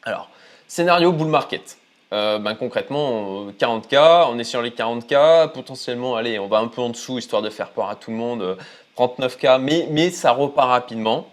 Alors, 0.04 0.30
scénario 0.68 1.12
bull 1.12 1.28
market. 1.28 1.78
Euh, 2.14 2.38
ben, 2.40 2.56
concrètement, 2.56 3.48
40K, 3.52 4.28
on 4.30 4.40
est 4.40 4.44
sur 4.44 4.62
les 4.62 4.70
40K, 4.70 5.52
potentiellement, 5.52 6.16
allez, 6.16 6.40
on 6.40 6.48
va 6.48 6.60
un 6.60 6.68
peu 6.68 6.82
en 6.82 6.90
dessous, 6.90 7.18
histoire 7.18 7.42
de 7.42 7.50
faire 7.50 7.72
peur 7.72 7.90
à 7.90 7.96
tout 7.96 8.12
le 8.12 8.18
monde, 8.18 8.58
39K, 8.98 9.60
mais, 9.60 9.88
mais 9.90 10.12
ça 10.12 10.32
repart 10.32 10.70
rapidement. 10.70 11.28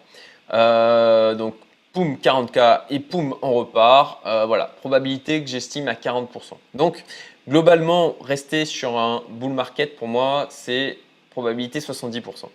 donc 0.51 1.55
poum, 1.93 2.17
40K 2.17 2.83
et 2.91 3.01
poum, 3.01 3.35
on 3.43 3.55
repart. 3.55 4.21
Euh, 4.27 4.47
voilà, 4.47 4.67
probabilité 4.81 5.43
que 5.43 5.49
j'estime 5.49 5.89
à 5.89 5.95
40%. 5.95 6.29
Donc, 6.75 7.05
globalement, 7.49 8.17
rester 8.21 8.65
sur 8.65 8.99
un 8.99 9.23
bull 9.29 9.53
market, 9.53 9.97
pour 9.97 10.09
moi, 10.09 10.47
c'est 10.51 10.99
probabilité 11.31 11.81
70%. 11.81 12.49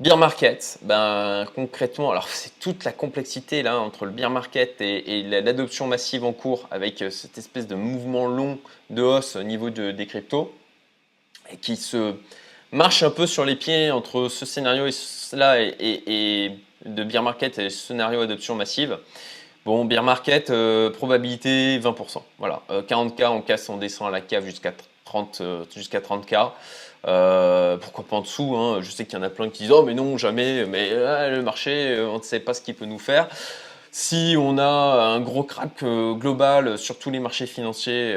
Beer 0.00 0.16
market, 0.16 0.78
ben, 0.82 1.46
concrètement, 1.54 2.10
alors 2.10 2.28
c'est 2.28 2.58
toute 2.58 2.84
la 2.84 2.92
complexité 2.92 3.62
là 3.62 3.78
entre 3.78 4.06
le 4.06 4.12
beer 4.12 4.30
market 4.30 4.80
et, 4.80 5.22
l'adoption 5.22 5.86
massive 5.86 6.24
en 6.24 6.32
cours 6.32 6.68
avec 6.70 7.02
euh, 7.02 7.10
cette 7.10 7.36
espèce 7.36 7.66
de 7.66 7.74
mouvement 7.74 8.26
long 8.26 8.58
de 8.88 9.02
hausse 9.02 9.36
au 9.36 9.42
niveau 9.42 9.68
de, 9.68 9.90
des 9.90 10.06
cryptos 10.06 10.54
et 11.52 11.58
qui 11.58 11.76
se 11.76 12.14
marche 12.72 13.02
un 13.02 13.10
peu 13.10 13.26
sur 13.26 13.44
les 13.44 13.56
pieds 13.56 13.90
entre 13.90 14.28
ce 14.28 14.46
scénario 14.46 14.86
et 14.86 14.92
cela 14.92 15.60
et 15.60 16.56
de 16.86 17.04
beer 17.04 17.22
market 17.22 17.58
et 17.58 17.68
scénario 17.68 18.20
adoption 18.20 18.54
massive. 18.54 18.98
Bon, 19.66 19.84
beer 19.84 20.02
market, 20.02 20.48
euh, 20.48 20.88
probabilité 20.88 21.78
20%. 21.78 22.22
Voilà, 22.38 22.62
40K, 22.88 23.22
euh, 23.22 23.28
on 23.28 23.42
casse, 23.42 23.68
on 23.68 23.76
descend 23.76 24.08
à 24.08 24.10
la 24.10 24.22
cave 24.22 24.46
jusqu'à 24.46 24.72
30, 25.04 25.42
euh, 25.42 25.64
30K. 25.66 26.52
pourquoi 27.78 28.04
pas 28.04 28.16
en 28.16 28.22
dessous 28.22 28.56
hein. 28.56 28.78
Je 28.80 28.90
sais 28.90 29.04
qu'il 29.04 29.18
y 29.18 29.20
en 29.20 29.22
a 29.22 29.28
plein 29.28 29.50
qui 29.50 29.64
disent 29.64 29.72
Oh, 29.72 29.82
mais 29.82 29.92
non, 29.92 30.16
jamais, 30.16 30.64
mais 30.64 30.90
le 30.90 31.42
marché, 31.42 32.00
on 32.00 32.16
ne 32.16 32.22
sait 32.22 32.40
pas 32.40 32.54
ce 32.54 32.62
qu'il 32.62 32.74
peut 32.74 32.86
nous 32.86 32.98
faire. 32.98 33.28
Si 33.92 34.34
on 34.38 34.56
a 34.56 34.64
un 34.64 35.20
gros 35.20 35.42
crack 35.42 35.84
global 35.84 36.78
sur 36.78 36.98
tous 36.98 37.10
les 37.10 37.18
marchés 37.18 37.46
financiers, 37.46 38.16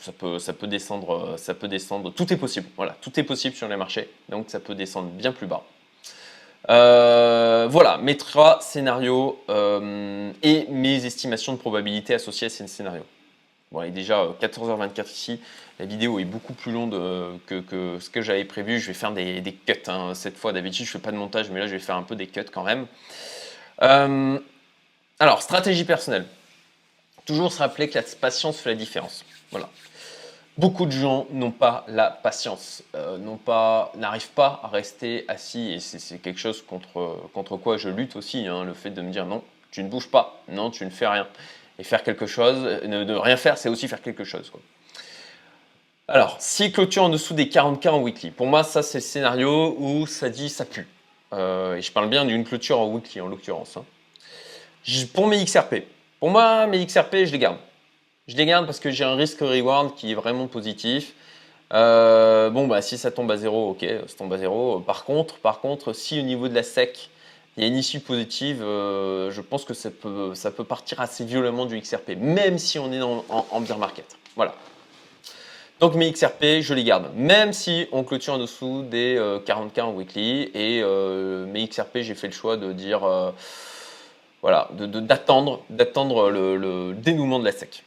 ça, 0.00 0.12
peut, 0.12 0.38
ça, 0.38 0.52
peut 0.52 0.66
descendre, 0.68 1.34
ça 1.38 1.54
peut 1.54 1.66
descendre. 1.66 2.12
Tout 2.12 2.32
est 2.32 2.36
possible. 2.36 2.68
Voilà, 2.76 2.94
tout 3.00 3.18
est 3.18 3.24
possible 3.24 3.56
sur 3.56 3.66
les 3.66 3.76
marchés. 3.76 4.08
Donc 4.28 4.44
ça 4.48 4.60
peut 4.60 4.76
descendre 4.76 5.08
bien 5.08 5.32
plus 5.32 5.46
bas. 5.48 5.64
Euh, 6.70 7.66
voilà, 7.70 7.98
mes 7.98 8.16
trois 8.16 8.60
scénarios 8.60 9.42
euh, 9.48 10.32
et 10.42 10.66
mes 10.68 11.06
estimations 11.06 11.52
de 11.52 11.58
probabilité 11.58 12.14
associées 12.14 12.48
à 12.48 12.50
ces 12.50 12.66
scénarios. 12.66 13.06
Bon, 13.70 13.82
il 13.82 13.88
est 13.88 13.90
déjà 13.90 14.24
14h24 14.40 15.00
euh, 15.00 15.02
ici. 15.04 15.40
La 15.78 15.86
vidéo 15.86 16.18
est 16.18 16.24
beaucoup 16.24 16.54
plus 16.54 16.72
longue 16.72 16.90
que, 17.46 17.98
ce 18.00 18.10
que 18.10 18.20
j'avais 18.20 18.44
prévu. 18.44 18.80
Je 18.80 18.88
vais 18.88 18.94
faire 18.94 19.12
des, 19.12 19.42
cuts. 19.66 19.74
Hein. 19.86 20.14
Cette 20.14 20.36
fois, 20.36 20.52
d'habitude, 20.52 20.86
je 20.86 20.90
ne 20.90 20.92
fais 20.92 20.98
pas 20.98 21.12
de 21.12 21.16
montage, 21.16 21.50
mais 21.50 21.60
là, 21.60 21.66
je 21.66 21.72
vais 21.72 21.78
faire 21.78 21.96
un 21.96 22.02
peu 22.02 22.16
des 22.16 22.26
cuts 22.26 22.44
quand 22.52 22.64
même. 22.64 22.86
alors, 23.78 25.42
stratégie 25.42 25.84
personnelle. 25.84 26.26
Toujours 27.26 27.52
se 27.52 27.58
rappeler 27.58 27.88
que 27.88 27.98
la 27.98 28.04
patience 28.20 28.58
fait 28.58 28.70
la 28.70 28.76
différence. 28.76 29.24
Voilà. 29.52 29.68
Beaucoup 30.58 30.86
de 30.86 30.90
gens 30.90 31.28
n'ont 31.30 31.52
pas 31.52 31.84
la 31.86 32.10
patience, 32.10 32.82
euh, 32.96 33.16
n'arrivent 33.94 34.30
pas 34.30 34.60
à 34.64 34.66
rester 34.66 35.24
assis 35.28 35.70
et 35.70 35.78
c'est 35.78 36.18
quelque 36.18 36.40
chose 36.40 36.62
contre, 36.62 37.16
contre 37.32 37.56
quoi 37.56 37.76
je 37.76 37.88
lutte 37.88 38.16
aussi, 38.16 38.44
hein, 38.48 38.64
le 38.64 38.74
fait 38.74 38.90
de 38.90 39.00
me 39.00 39.12
dire 39.12 39.24
non, 39.24 39.44
tu 39.70 39.84
ne 39.84 39.88
bouges 39.88 40.10
pas, 40.10 40.42
non, 40.48 40.70
tu 40.70 40.84
ne 40.84 40.90
fais 40.90 41.06
rien. 41.06 41.28
Et 41.78 41.84
faire 41.84 42.02
quelque 42.02 42.26
chose, 42.26 42.58
ne, 42.84 43.14
rien 43.14 43.36
faire, 43.36 43.56
c'est 43.56 43.68
aussi 43.68 43.86
faire 43.86 44.02
quelque 44.02 44.24
chose. 44.24 44.50
Alors, 46.08 46.34
si 46.40 46.72
clôture 46.72 47.04
en 47.04 47.08
dessous 47.08 47.34
des 47.34 47.44
40K 47.44 47.90
en 47.90 48.00
weekly, 48.00 48.32
pour 48.32 48.48
moi, 48.48 48.64
ça 48.64 48.82
c'est 48.82 48.98
le 48.98 49.02
scénario 49.02 49.76
où 49.78 50.08
ça 50.08 50.28
dit 50.28 50.48
ça 50.48 50.64
pue. 50.64 50.88
Euh, 51.34 51.76
et 51.76 51.82
je 51.82 51.92
parle 51.92 52.08
bien 52.08 52.24
d'une 52.24 52.42
clôture 52.42 52.80
en 52.80 52.88
weekly 52.88 53.20
en 53.20 53.28
l'occurrence. 53.28 53.76
Hein. 53.76 53.84
Pour 55.14 55.28
mes 55.28 55.44
XRP, 55.44 55.84
pour 56.18 56.30
moi, 56.30 56.66
mes 56.66 56.84
XRP, 56.84 57.26
je 57.26 57.30
les 57.30 57.38
garde. 57.38 57.58
Je 58.28 58.36
les 58.36 58.44
garde 58.44 58.66
parce 58.66 58.78
que 58.78 58.90
j'ai 58.90 59.04
un 59.04 59.14
risque-reward 59.14 59.94
qui 59.94 60.12
est 60.12 60.14
vraiment 60.14 60.48
positif. 60.48 61.14
Euh, 61.72 62.50
bon, 62.50 62.66
bah, 62.66 62.82
si 62.82 62.98
ça 62.98 63.10
tombe 63.10 63.30
à 63.30 63.38
zéro, 63.38 63.70
ok, 63.70 63.86
ça 64.06 64.16
tombe 64.18 64.32
à 64.34 64.38
zéro. 64.38 64.80
Par 64.80 65.04
contre, 65.04 65.38
par 65.38 65.60
contre, 65.60 65.94
si 65.94 66.20
au 66.20 66.22
niveau 66.22 66.48
de 66.48 66.54
la 66.54 66.62
SEC, 66.62 67.08
il 67.56 67.62
y 67.62 67.64
a 67.64 67.68
une 67.68 67.76
issue 67.76 68.00
positive, 68.00 68.62
euh, 68.62 69.30
je 69.30 69.40
pense 69.40 69.64
que 69.64 69.72
ça 69.72 69.90
peut, 69.90 70.64
partir 70.64 71.00
assez 71.00 71.24
violemment 71.24 71.64
du 71.64 71.80
XRP, 71.80 72.10
même 72.18 72.58
si 72.58 72.78
on 72.78 72.92
est 72.92 73.00
en, 73.00 73.24
en, 73.30 73.60
bear 73.62 73.78
market. 73.78 74.04
Voilà. 74.36 74.54
Donc 75.80 75.94
mes 75.94 76.12
XRP, 76.12 76.60
je 76.60 76.74
les 76.74 76.84
garde, 76.84 77.10
même 77.14 77.54
si 77.54 77.86
on 77.92 78.04
clôture 78.04 78.34
en 78.34 78.38
dessous 78.38 78.82
des 78.82 79.16
40K 79.16 79.78
euh, 79.78 79.82
en 79.84 79.92
weekly. 79.92 80.50
Et 80.54 80.82
mes 81.50 81.66
XRP, 81.66 82.00
j'ai 82.00 82.14
fait 82.14 82.26
le 82.26 82.34
choix 82.34 82.58
de 82.58 82.74
dire, 82.74 83.08
voilà, 84.42 84.68
d'attendre 84.74 85.62
de, 85.70 86.56
le 86.58 86.92
dénouement 86.92 87.38
de 87.38 87.46
la 87.46 87.52
SEC. 87.52 87.84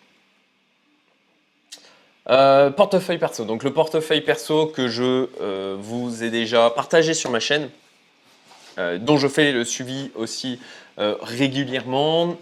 Euh, 2.30 2.70
portefeuille 2.70 3.18
perso. 3.18 3.46
Donc 3.46 3.64
le 3.64 3.74
portefeuille 3.74 4.22
perso 4.22 4.68
que 4.68 4.88
je 4.88 5.28
euh, 5.42 5.76
vous 5.80 6.24
ai 6.24 6.30
déjà 6.30 6.70
partagé 6.70 7.14
sur 7.14 7.32
ma 7.32 7.40
chaîne. 7.40 7.70
dont 9.00 9.18
je 9.18 9.28
fais 9.28 9.52
le 9.52 9.64
suivi 9.66 10.12
aussi 10.16 10.60
régulièrement, 10.98 12.38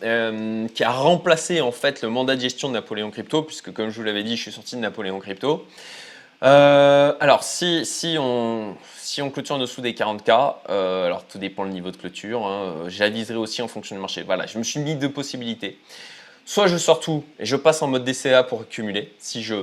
qui 0.74 0.84
a 0.84 0.92
remplacé 0.92 1.60
en 1.60 1.72
fait 1.72 2.02
le 2.02 2.10
mandat 2.10 2.36
de 2.36 2.42
gestion 2.42 2.68
de 2.68 2.74
Napoléon 2.74 3.10
Crypto, 3.10 3.42
puisque 3.42 3.74
comme 3.74 3.90
je 3.90 3.96
vous 3.96 4.04
l'avais 4.04 4.24
dit, 4.24 4.38
je 4.38 4.44
suis 4.44 4.52
sorti 4.52 4.76
de 4.76 4.82
Napoléon 4.82 5.20
Crypto. 5.20 5.66
alors, 6.42 7.44
si, 7.44 8.18
on, 8.20 8.76
si 8.98 9.22
clôture 9.32 9.56
en 9.56 9.60
dessous 9.60 9.82
des 9.82 9.94
40K, 9.94 10.68
alors 11.06 11.24
tout 11.26 11.40
dépend 11.40 11.64
le 11.64 11.72
niveau 11.72 11.90
de 11.92 11.98
clôture, 11.98 12.46
hein, 12.46 12.86
j'aviserai 12.88 13.38
aussi 13.38 13.62
en 13.62 13.68
fonction 13.68 13.96
du 13.96 14.02
marché. 14.02 14.22
Voilà, 14.22 14.46
je 14.46 14.58
me 14.58 14.64
suis 14.64 14.80
mis 14.80 14.96
deux 14.96 15.12
possibilités. 15.12 15.80
Soit 16.50 16.66
je 16.66 16.78
sors 16.78 17.00
tout 17.00 17.24
et 17.38 17.46
je 17.46 17.56
passe 17.56 17.84
en 17.84 17.88
mode 17.88 18.04
DCA 18.04 18.42
pour 18.42 18.62
accumuler. 18.62 19.14
Si 19.20 19.44
je, 19.44 19.54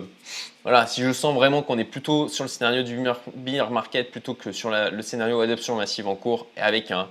voilà, 0.62 0.87
si 0.87 1.03
je 1.03 1.12
sens 1.12 1.34
vraiment 1.34 1.61
qu'on 1.62 1.78
est 1.78 1.84
plutôt 1.84 2.28
sur 2.28 2.45
le 2.45 2.49
scénario 2.49 2.84
du 2.84 2.97
bear 3.34 3.72
market 3.72 4.12
plutôt 4.12 4.34
que 4.34 4.53
sur 4.53 4.70
le 4.70 5.03
scénario 5.03 5.41
adoption 5.41 5.74
massive 5.74 6.07
en 6.07 6.14
cours 6.14 6.47
et 6.57 6.61
avec 6.61 6.93
un, 6.93 7.09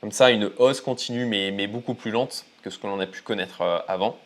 comme 0.00 0.12
ça 0.12 0.30
une 0.30 0.50
hausse 0.56 0.80
continue 0.80 1.26
mais, 1.26 1.50
mais 1.50 1.66
beaucoup 1.66 1.92
plus 1.92 2.10
lente 2.10 2.46
que 2.62 2.70
ce 2.70 2.78
que 2.78 2.86
l'on 2.86 3.00
a 3.00 3.06
pu 3.06 3.20
connaître 3.20 3.60
euh, 3.60 3.80
avant. 3.86 4.16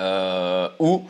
Euh, 0.00 0.70
ou, 0.78 1.06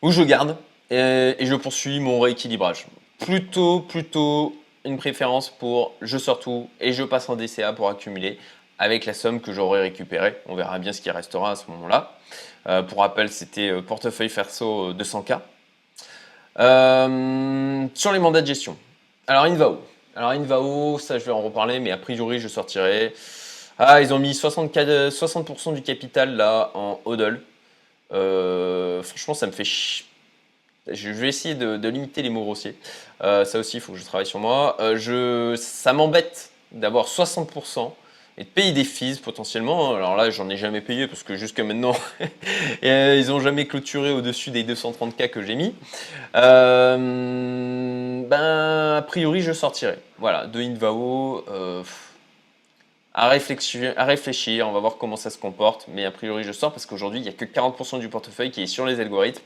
ou 0.00 0.10
je 0.10 0.22
garde 0.22 0.56
et, 0.88 1.34
et, 1.38 1.44
je 1.44 1.54
poursuis 1.54 2.00
mon 2.00 2.18
rééquilibrage. 2.18 2.86
Plutôt, 3.18 3.80
plutôt 3.80 4.56
une 4.86 4.96
préférence 4.96 5.50
pour 5.50 5.92
je 6.00 6.16
sors 6.16 6.40
tout 6.40 6.70
et 6.80 6.94
je 6.94 7.02
passe 7.02 7.28
en 7.28 7.36
DCA 7.36 7.74
pour 7.74 7.90
accumuler 7.90 8.38
avec 8.80 9.04
la 9.04 9.12
somme 9.12 9.40
que 9.40 9.52
j'aurais 9.52 9.82
récupérée. 9.82 10.36
On 10.46 10.56
verra 10.56 10.78
bien 10.78 10.94
ce 10.94 11.02
qui 11.02 11.10
restera 11.10 11.52
à 11.52 11.56
ce 11.56 11.70
moment-là. 11.70 12.16
Euh, 12.66 12.82
pour 12.82 13.00
rappel, 13.00 13.28
c'était 13.28 13.68
euh, 13.68 13.82
portefeuille 13.82 14.30
Ferso 14.30 14.94
200K. 14.94 15.38
Euh, 16.58 17.86
sur 17.94 18.12
les 18.12 18.18
mandats 18.18 18.40
de 18.40 18.46
gestion. 18.46 18.76
Alors, 19.26 19.44
Invao. 19.44 19.82
Alors, 20.16 20.30
Invao, 20.30 20.98
ça 20.98 21.18
je 21.18 21.24
vais 21.26 21.30
en 21.30 21.42
reparler, 21.42 21.78
mais 21.78 21.90
a 21.90 21.98
priori, 21.98 22.40
je 22.40 22.48
sortirai. 22.48 23.12
Ah, 23.78 24.00
ils 24.00 24.14
ont 24.14 24.18
mis 24.18 24.32
60%, 24.32 25.10
60 25.10 25.74
du 25.74 25.82
capital 25.82 26.34
là 26.34 26.70
en 26.72 27.00
hodl. 27.04 27.42
franchement, 28.10 29.34
ça 29.34 29.46
me 29.46 29.52
fait 29.52 29.64
chier. 29.64 30.06
Je 30.90 31.10
vais 31.10 31.28
essayer 31.28 31.54
de, 31.54 31.88
limiter 31.88 32.22
les 32.22 32.30
mots 32.30 32.42
grossiers. 32.42 32.76
ça 33.20 33.58
aussi, 33.58 33.76
il 33.76 33.80
faut 33.80 33.92
que 33.92 33.98
je 33.98 34.04
travaille 34.04 34.26
sur 34.26 34.38
moi. 34.38 34.76
je, 34.96 35.54
ça 35.56 35.92
m'embête 35.92 36.50
d'avoir 36.72 37.06
60% 37.06 37.92
et 38.40 38.44
de 38.44 38.48
payer 38.48 38.72
des 38.72 38.84
fees 38.84 39.20
potentiellement. 39.22 39.94
Alors 39.94 40.16
là, 40.16 40.30
j'en 40.30 40.48
ai 40.48 40.56
jamais 40.56 40.80
payé 40.80 41.06
parce 41.06 41.22
que 41.22 41.36
jusqu'à 41.36 41.62
maintenant, 41.62 41.94
euh, 42.84 43.20
ils 43.22 43.28
n'ont 43.28 43.40
jamais 43.40 43.66
clôturé 43.66 44.12
au-dessus 44.12 44.50
des 44.50 44.64
230K 44.64 45.28
que 45.28 45.42
j'ai 45.42 45.54
mis. 45.54 45.74
Euh, 46.34 46.96
ben, 48.26 48.96
a 48.96 49.02
priori, 49.02 49.42
je 49.42 49.52
sortirai. 49.52 49.98
Voilà, 50.18 50.46
de 50.46 50.58
Invao. 50.58 51.44
Euh, 51.50 51.82
à 53.12 53.28
réfléchir, 53.28 54.68
on 54.68 54.72
va 54.72 54.78
voir 54.78 54.96
comment 54.96 55.16
ça 55.16 55.30
se 55.30 55.38
comporte, 55.38 55.86
mais 55.88 56.04
a 56.04 56.12
priori 56.12 56.44
je 56.44 56.52
sors 56.52 56.70
parce 56.70 56.86
qu'aujourd'hui 56.86 57.18
il 57.18 57.22
n'y 57.24 57.28
a 57.28 57.32
que 57.32 57.44
40% 57.44 57.98
du 57.98 58.08
portefeuille 58.08 58.52
qui 58.52 58.62
est 58.62 58.68
sur 58.68 58.86
les 58.86 59.00
algorithmes. 59.00 59.42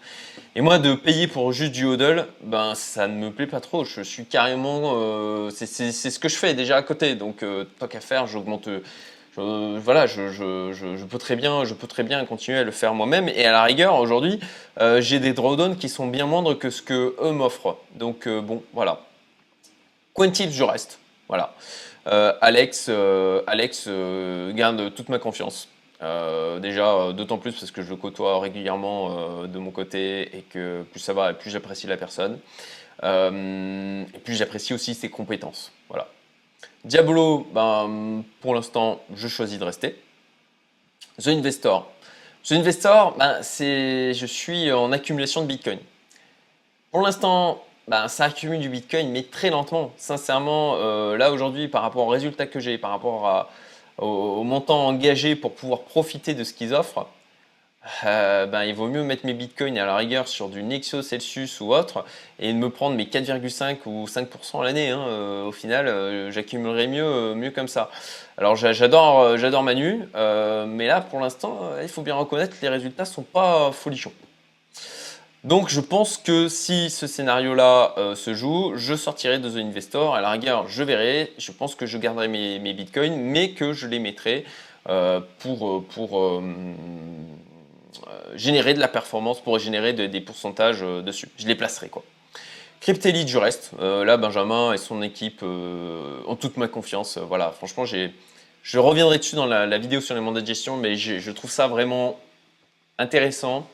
Et 0.55 0.61
moi 0.61 0.79
de 0.79 0.95
payer 0.95 1.29
pour 1.29 1.51
juste 1.53 1.73
du 1.73 1.87
hodl, 1.87 2.27
ben 2.43 2.75
ça 2.75 3.09
ne 3.09 3.15
me 3.15 3.31
plaît 3.31 3.47
pas 3.47 3.61
trop, 3.61 3.85
je 3.85 4.03
suis 4.03 4.27
carrément... 4.27 4.93
Euh, 4.97 5.51
c'est 5.51 5.67
ce 5.93 6.19
que 6.19 6.29
je 6.29 6.37
fais 6.37 6.53
déjà 6.53 6.77
à 6.77 6.83
côté, 6.83 7.15
donc 7.15 7.43
euh, 7.43 7.65
tant 7.79 7.89
qu'à 7.89 8.01
faire, 8.01 8.27
j'augmente... 8.27 8.69
voilà, 9.35 10.07
je, 10.07 11.05
peux 11.05 11.19
très 11.19 11.37
bien, 11.37 11.65
je 11.65 11.73
peux 11.73 11.87
très 11.87 12.03
bien 12.03 12.23
continuer 12.27 12.59
à 12.59 12.65
le 12.65 12.71
faire 12.71 12.93
moi-même. 12.93 13.31
Et 13.31 13.47
à 13.47 13.53
la 13.53 13.63
rigueur, 13.63 13.99
aujourd'hui, 13.99 14.41
euh, 14.79 15.01
j'ai 15.01 15.21
des 15.21 15.33
drawdowns 15.33 15.79
qui 15.79 15.89
sont 15.89 16.07
bien 16.07 16.27
moindres 16.27 16.59
que 16.59 16.69
ce 16.69 16.83
que 16.83 17.17
eux 17.19 17.33
m'offrent. 17.33 17.79
Donc 17.95 18.29
bon, 18.29 18.63
voilà. 18.75 19.01
Cointips, 20.13 20.53
je 20.53 20.65
reste. 20.65 20.99
Voilà. 21.29 21.55
Euh, 22.07 22.35
Alex, 22.41 22.87
euh, 22.89 23.43
Alex 23.47 23.87
euh, 23.89 24.53
garde 24.53 24.93
toute 24.95 25.09
ma 25.09 25.19
confiance. 25.19 25.69
déjà, 26.61 27.13
d'autant 27.13 27.39
plus 27.39 27.53
parce 27.53 27.71
que 27.71 27.83
je 27.83 27.89
le 27.89 27.97
côtoie 27.97 28.39
régulièrement 28.41 29.47
de 29.47 29.59
mon 29.59 29.71
côté 29.71 30.37
et 30.37 30.43
que 30.43 30.83
plus 30.91 31.01
ça 31.01 31.15
va, 31.15 31.33
plus 31.33 31.51
j'apprécie 31.51 31.87
la 31.87 31.97
personne. 31.97 32.39
et 33.03 34.19
plus 34.25 34.35
j'apprécie 34.35 34.75
aussi 34.75 34.95
ses 34.95 35.09
compétences. 35.09 35.73
Voilà. 35.89 36.09
Diablo, 36.85 37.47
ben, 37.55 38.23
pour 38.43 38.55
l'instant, 38.55 39.01
je 39.15 39.29
choisis 39.29 39.59
de 39.59 39.65
rester. 39.65 39.99
The 41.19 41.29
Investor. 41.29 41.91
The 42.47 42.53
Investor, 42.53 43.17
ben, 43.17 43.41
je 43.41 44.27
suis 44.27 44.71
en 44.73 44.93
accumulation 44.93 45.41
de 45.41 45.47
Bitcoin. 45.47 45.79
Pour 46.91 47.01
l'instant, 47.01 47.65
ben, 47.87 48.09
ça 48.09 48.25
accumule 48.25 48.61
du 48.61 48.69
Bitcoin, 48.71 49.11
mais 49.11 49.23
très 49.25 49.51
lentement. 49.51 49.93
Sincèrement, 49.99 50.77
euh, 50.79 51.19
là 51.19 51.33
aujourd'hui, 51.33 51.69
par 51.69 51.83
rapport 51.83 52.07
aux 52.07 52.11
résultats 52.11 52.47
que 52.47 52.59
j'ai, 52.59 52.79
par 52.79 52.91
rapport 52.91 53.51
au, 53.99 54.43
montant 54.43 54.87
engagé 54.87 55.37
pour 55.37 55.55
pouvoir 55.55 55.81
profiter 55.83 56.35
de 56.35 56.45
ce 56.45 56.55
qu'ils 56.55 56.73
offrent, 56.73 57.07
euh, 58.07 58.47
ben, 58.47 58.65
il 58.65 58.75
vaut 58.75 58.89
mieux 58.89 59.03
mettre 59.03 59.27
mes 59.27 59.35
bitcoins 59.35 59.77
à 59.77 59.85
la 59.85 59.97
rigueur 59.97 60.29
sur 60.29 60.49
du 60.49 60.63
Nexo, 60.63 61.03
Celsius 61.03 61.61
ou 61.61 61.75
autre 61.75 62.07
et 62.39 62.55
me 62.55 62.71
prendre 62.71 62.97
mes 62.97 63.05
4,5 63.05 63.77
ou 63.85 64.07
5% 64.07 64.63
à 64.63 64.65
l'année. 64.65 64.89
Hein. 64.89 65.05
Euh, 65.07 65.45
au 65.45 65.53
final, 65.53 66.33
j'accumulerai 66.33 66.87
mieux, 66.87 67.35
mieux 67.35 67.51
comme 67.51 67.69
ça. 67.69 67.91
Alors 68.39 68.57
j'adore, 68.57 69.37
j'adore 69.37 69.63
Manu, 69.63 70.09
mais 70.15 70.87
là 70.87 71.03
pour 71.03 71.21
l'instant, 71.21 71.61
il 71.83 71.89
faut 71.89 72.03
bien 72.03 72.15
reconnaître 72.15 72.59
que 72.59 72.63
les 72.63 72.71
résultats 72.71 73.05
sont 73.05 73.23
pas 73.23 73.71
folichons. 73.73 74.13
Donc 75.45 75.69
je 75.69 75.81
pense 75.81 76.17
que 76.17 76.49
si 76.49 76.89
ce 76.89 77.07
scénario-là 77.07 77.93
euh, 77.99 78.15
se 78.15 78.33
joue, 78.33 78.73
je 78.77 78.95
sortirai 78.95 79.39
de 79.39 79.51
The 79.51 79.57
Investor. 79.57 80.15
À 80.15 80.23
la 80.23 80.31
rigueur, 80.31 80.69
je 80.69 80.83
verrai. 80.83 81.35
Je 81.37 81.53
pense 81.53 81.75
que 81.75 81.85
je 81.85 81.99
garderai 81.99 82.29
mes, 82.29 82.73
bitcoins, 82.73 83.15
mais 83.15 83.51
que 83.51 83.75
je 83.75 83.87
les 83.87 83.99
mettrai 83.99 84.47
euh, 84.89 85.21
pour, 85.41 85.69
euh, 85.69 85.81
pour 85.81 86.43
générer 88.35 88.73
de 88.73 88.81
la 88.81 88.89
performance, 88.89 89.43
pour 89.43 89.59
générer 89.59 89.93
des 89.93 90.21
pourcentages 90.23 90.81
dessus. 90.81 91.29
Je 91.37 91.47
les 91.47 91.55
placerai 91.55 91.91
quoi. 91.91 92.03
Cryptelite, 92.81 93.29
je 93.29 93.39
reste. 93.39 93.73
là, 93.81 94.17
Benjamin 94.17 94.73
et 94.73 94.79
son 94.79 95.03
équipe 95.03 95.43
ont 95.43 96.37
toute 96.37 96.57
ma 96.57 96.69
confiance. 96.69 97.19
voilà, 97.19 97.51
franchement, 97.51 97.85
je 97.85 98.79
reviendrai 98.79 99.19
dessus 99.19 99.37
dans 99.37 99.47
la, 99.47 99.79
vidéo 99.79 100.01
sur 100.01 100.15
les 100.15 100.21
mandats 100.21 100.41
de 100.41 100.47
gestion, 100.47 100.77
mais 100.77 100.97
je 100.97 101.31
trouve 101.31 101.51
ça 101.51 101.67
vraiment 101.67 102.19
intéressant 102.99 103.67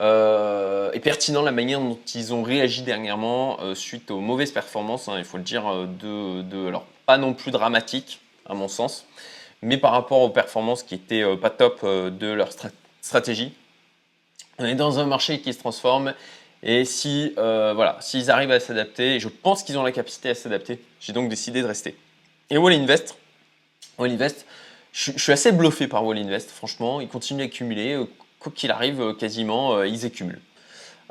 euh, 0.00 0.90
et 0.92 1.00
pertinent 1.00 1.42
la 1.42 1.52
manière 1.52 1.80
dont 1.80 1.98
ils 2.14 2.34
ont 2.34 2.42
réagi 2.42 2.82
dernièrement 2.82 3.58
euh, 3.62 3.74
suite 3.74 4.10
aux 4.10 4.20
mauvaises 4.20 4.52
performances, 4.52 5.08
hein, 5.08 5.14
il 5.16 5.24
faut 5.24 5.38
le 5.38 5.42
dire, 5.42 5.64
euh, 5.66 6.68
alors 6.68 6.86
pas 7.06 7.16
non 7.16 7.32
plus 7.32 7.50
dramatique 7.50 8.20
à 8.44 8.52
mon 8.52 8.68
sens, 8.68 9.06
mais 9.62 9.78
par 9.78 9.92
rapport 9.92 10.20
aux 10.20 10.28
performances 10.28 10.82
qui 10.82 10.94
étaient 10.94 11.24
pas 11.36 11.50
top 11.50 11.84
de 11.84 12.26
leur 12.26 12.50
stratégie. 13.00 13.54
On 14.58 14.64
est 14.64 14.74
dans 14.74 14.98
un 14.98 15.06
marché 15.06 15.40
qui 15.40 15.52
se 15.52 15.58
transforme 15.58 16.14
et 16.62 16.84
si 16.84 17.32
voilà, 17.36 17.96
s'ils 18.00 18.30
arrivent 18.30 18.50
à 18.50 18.60
s'adapter, 18.60 19.18
je 19.18 19.28
pense 19.28 19.62
qu'ils 19.62 19.78
ont 19.78 19.82
la 19.82 19.92
capacité 19.92 20.30
à 20.30 20.34
s'adapter, 20.34 20.80
j'ai 21.00 21.12
donc 21.12 21.28
décidé 21.28 21.62
de 21.62 21.66
rester. 21.66 21.96
Et 22.50 22.58
Wall 22.58 22.74
Invest, 22.74 23.16
Wall 23.98 24.10
Invest, 24.10 24.46
je, 24.92 25.12
je 25.12 25.18
suis 25.18 25.32
assez 25.32 25.52
bluffé 25.52 25.88
par 25.88 26.04
Wall 26.04 26.18
Invest, 26.18 26.50
franchement, 26.50 27.00
ils 27.00 27.08
continuent 27.08 27.44
d'accumuler 27.44 27.96
quoi 28.38 28.52
qu'il 28.54 28.70
arrive, 28.70 29.00
euh, 29.00 29.12
quasiment, 29.14 29.76
euh, 29.76 29.86
ils 29.86 30.04
écumulent. 30.04 30.40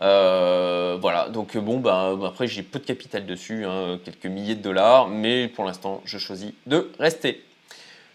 Euh, 0.01 0.97
voilà, 0.99 1.29
donc 1.29 1.55
bon, 1.57 1.79
bah, 1.79 2.13
après 2.25 2.47
j'ai 2.47 2.63
peu 2.63 2.79
de 2.79 2.85
capital 2.85 3.25
dessus, 3.25 3.65
hein, 3.65 3.97
quelques 4.03 4.25
milliers 4.25 4.55
de 4.55 4.61
dollars, 4.61 5.07
mais 5.07 5.47
pour 5.47 5.63
l'instant 5.63 6.01
je 6.05 6.17
choisis 6.17 6.51
de 6.65 6.91
rester. 6.99 7.41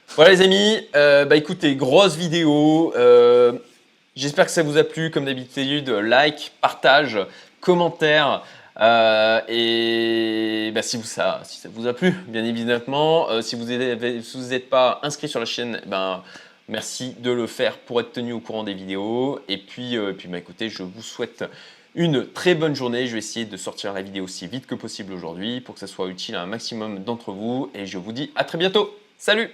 Voilà 0.09 0.33
les 0.33 0.43
amis, 0.43 0.89
bah 0.93 1.37
écoutez, 1.37 1.77
grosse 1.77 2.17
vidéo, 2.17 2.93
j'espère 4.15 4.45
que 4.45 4.51
ça 4.51 4.63
vous 4.63 4.77
a 4.77 4.85
plu, 4.85 5.11
comme 5.11 5.25
d'habitude, 5.25 5.89
like, 5.89 6.53
partage, 6.61 7.19
commentaire, 7.61 8.43
et 9.49 10.71
bah, 10.75 10.83
si, 10.83 10.99
vous, 10.99 11.05
ça, 11.05 11.41
si 11.45 11.61
ça 11.61 11.71
vous 11.73 11.87
a 11.87 11.95
plu, 11.95 12.11
bien 12.27 12.45
évidemment, 12.45 13.41
si 13.41 13.55
vous 13.57 13.65
n'êtes 13.65 14.69
pas 14.69 14.99
inscrit 15.03 15.29
sur 15.29 15.41
la 15.41 15.47
chaîne, 15.47 15.81
ben, 15.87 16.23
Merci 16.71 17.17
de 17.19 17.33
le 17.33 17.49
faire 17.49 17.79
pour 17.79 18.01
être 18.01 18.13
tenu 18.13 18.33
au 18.33 18.39
courant 18.39 18.63
des 18.63 18.75
vidéos. 18.75 19.41
Et 19.49 19.59
puis, 19.59 19.97
euh, 19.97 20.13
puis 20.13 20.29
bah, 20.29 20.39
écoutez, 20.39 20.69
je 20.69 20.85
vous 20.85 21.03
souhaite 21.03 21.45
une 21.97 22.25
très 22.25 22.55
bonne 22.55 22.77
journée. 22.77 23.09
Je 23.09 23.13
vais 23.15 23.19
essayer 23.19 23.45
de 23.45 23.57
sortir 23.57 23.93
la 23.93 24.03
vidéo 24.03 24.23
aussi 24.23 24.47
vite 24.47 24.69
que 24.69 24.77
possible 24.77 25.13
aujourd'hui 25.13 25.61
pour 25.61 25.75
que 25.75 25.81
ça 25.81 25.89
soit 25.89 26.07
utile 26.07 26.37
à 26.37 26.43
un 26.43 26.47
maximum 26.47 27.03
d'entre 27.03 27.33
vous. 27.33 27.73
Et 27.75 27.87
je 27.87 27.99
vous 27.99 28.13
dis 28.13 28.31
à 28.37 28.45
très 28.45 28.57
bientôt. 28.57 28.97
Salut 29.19 29.51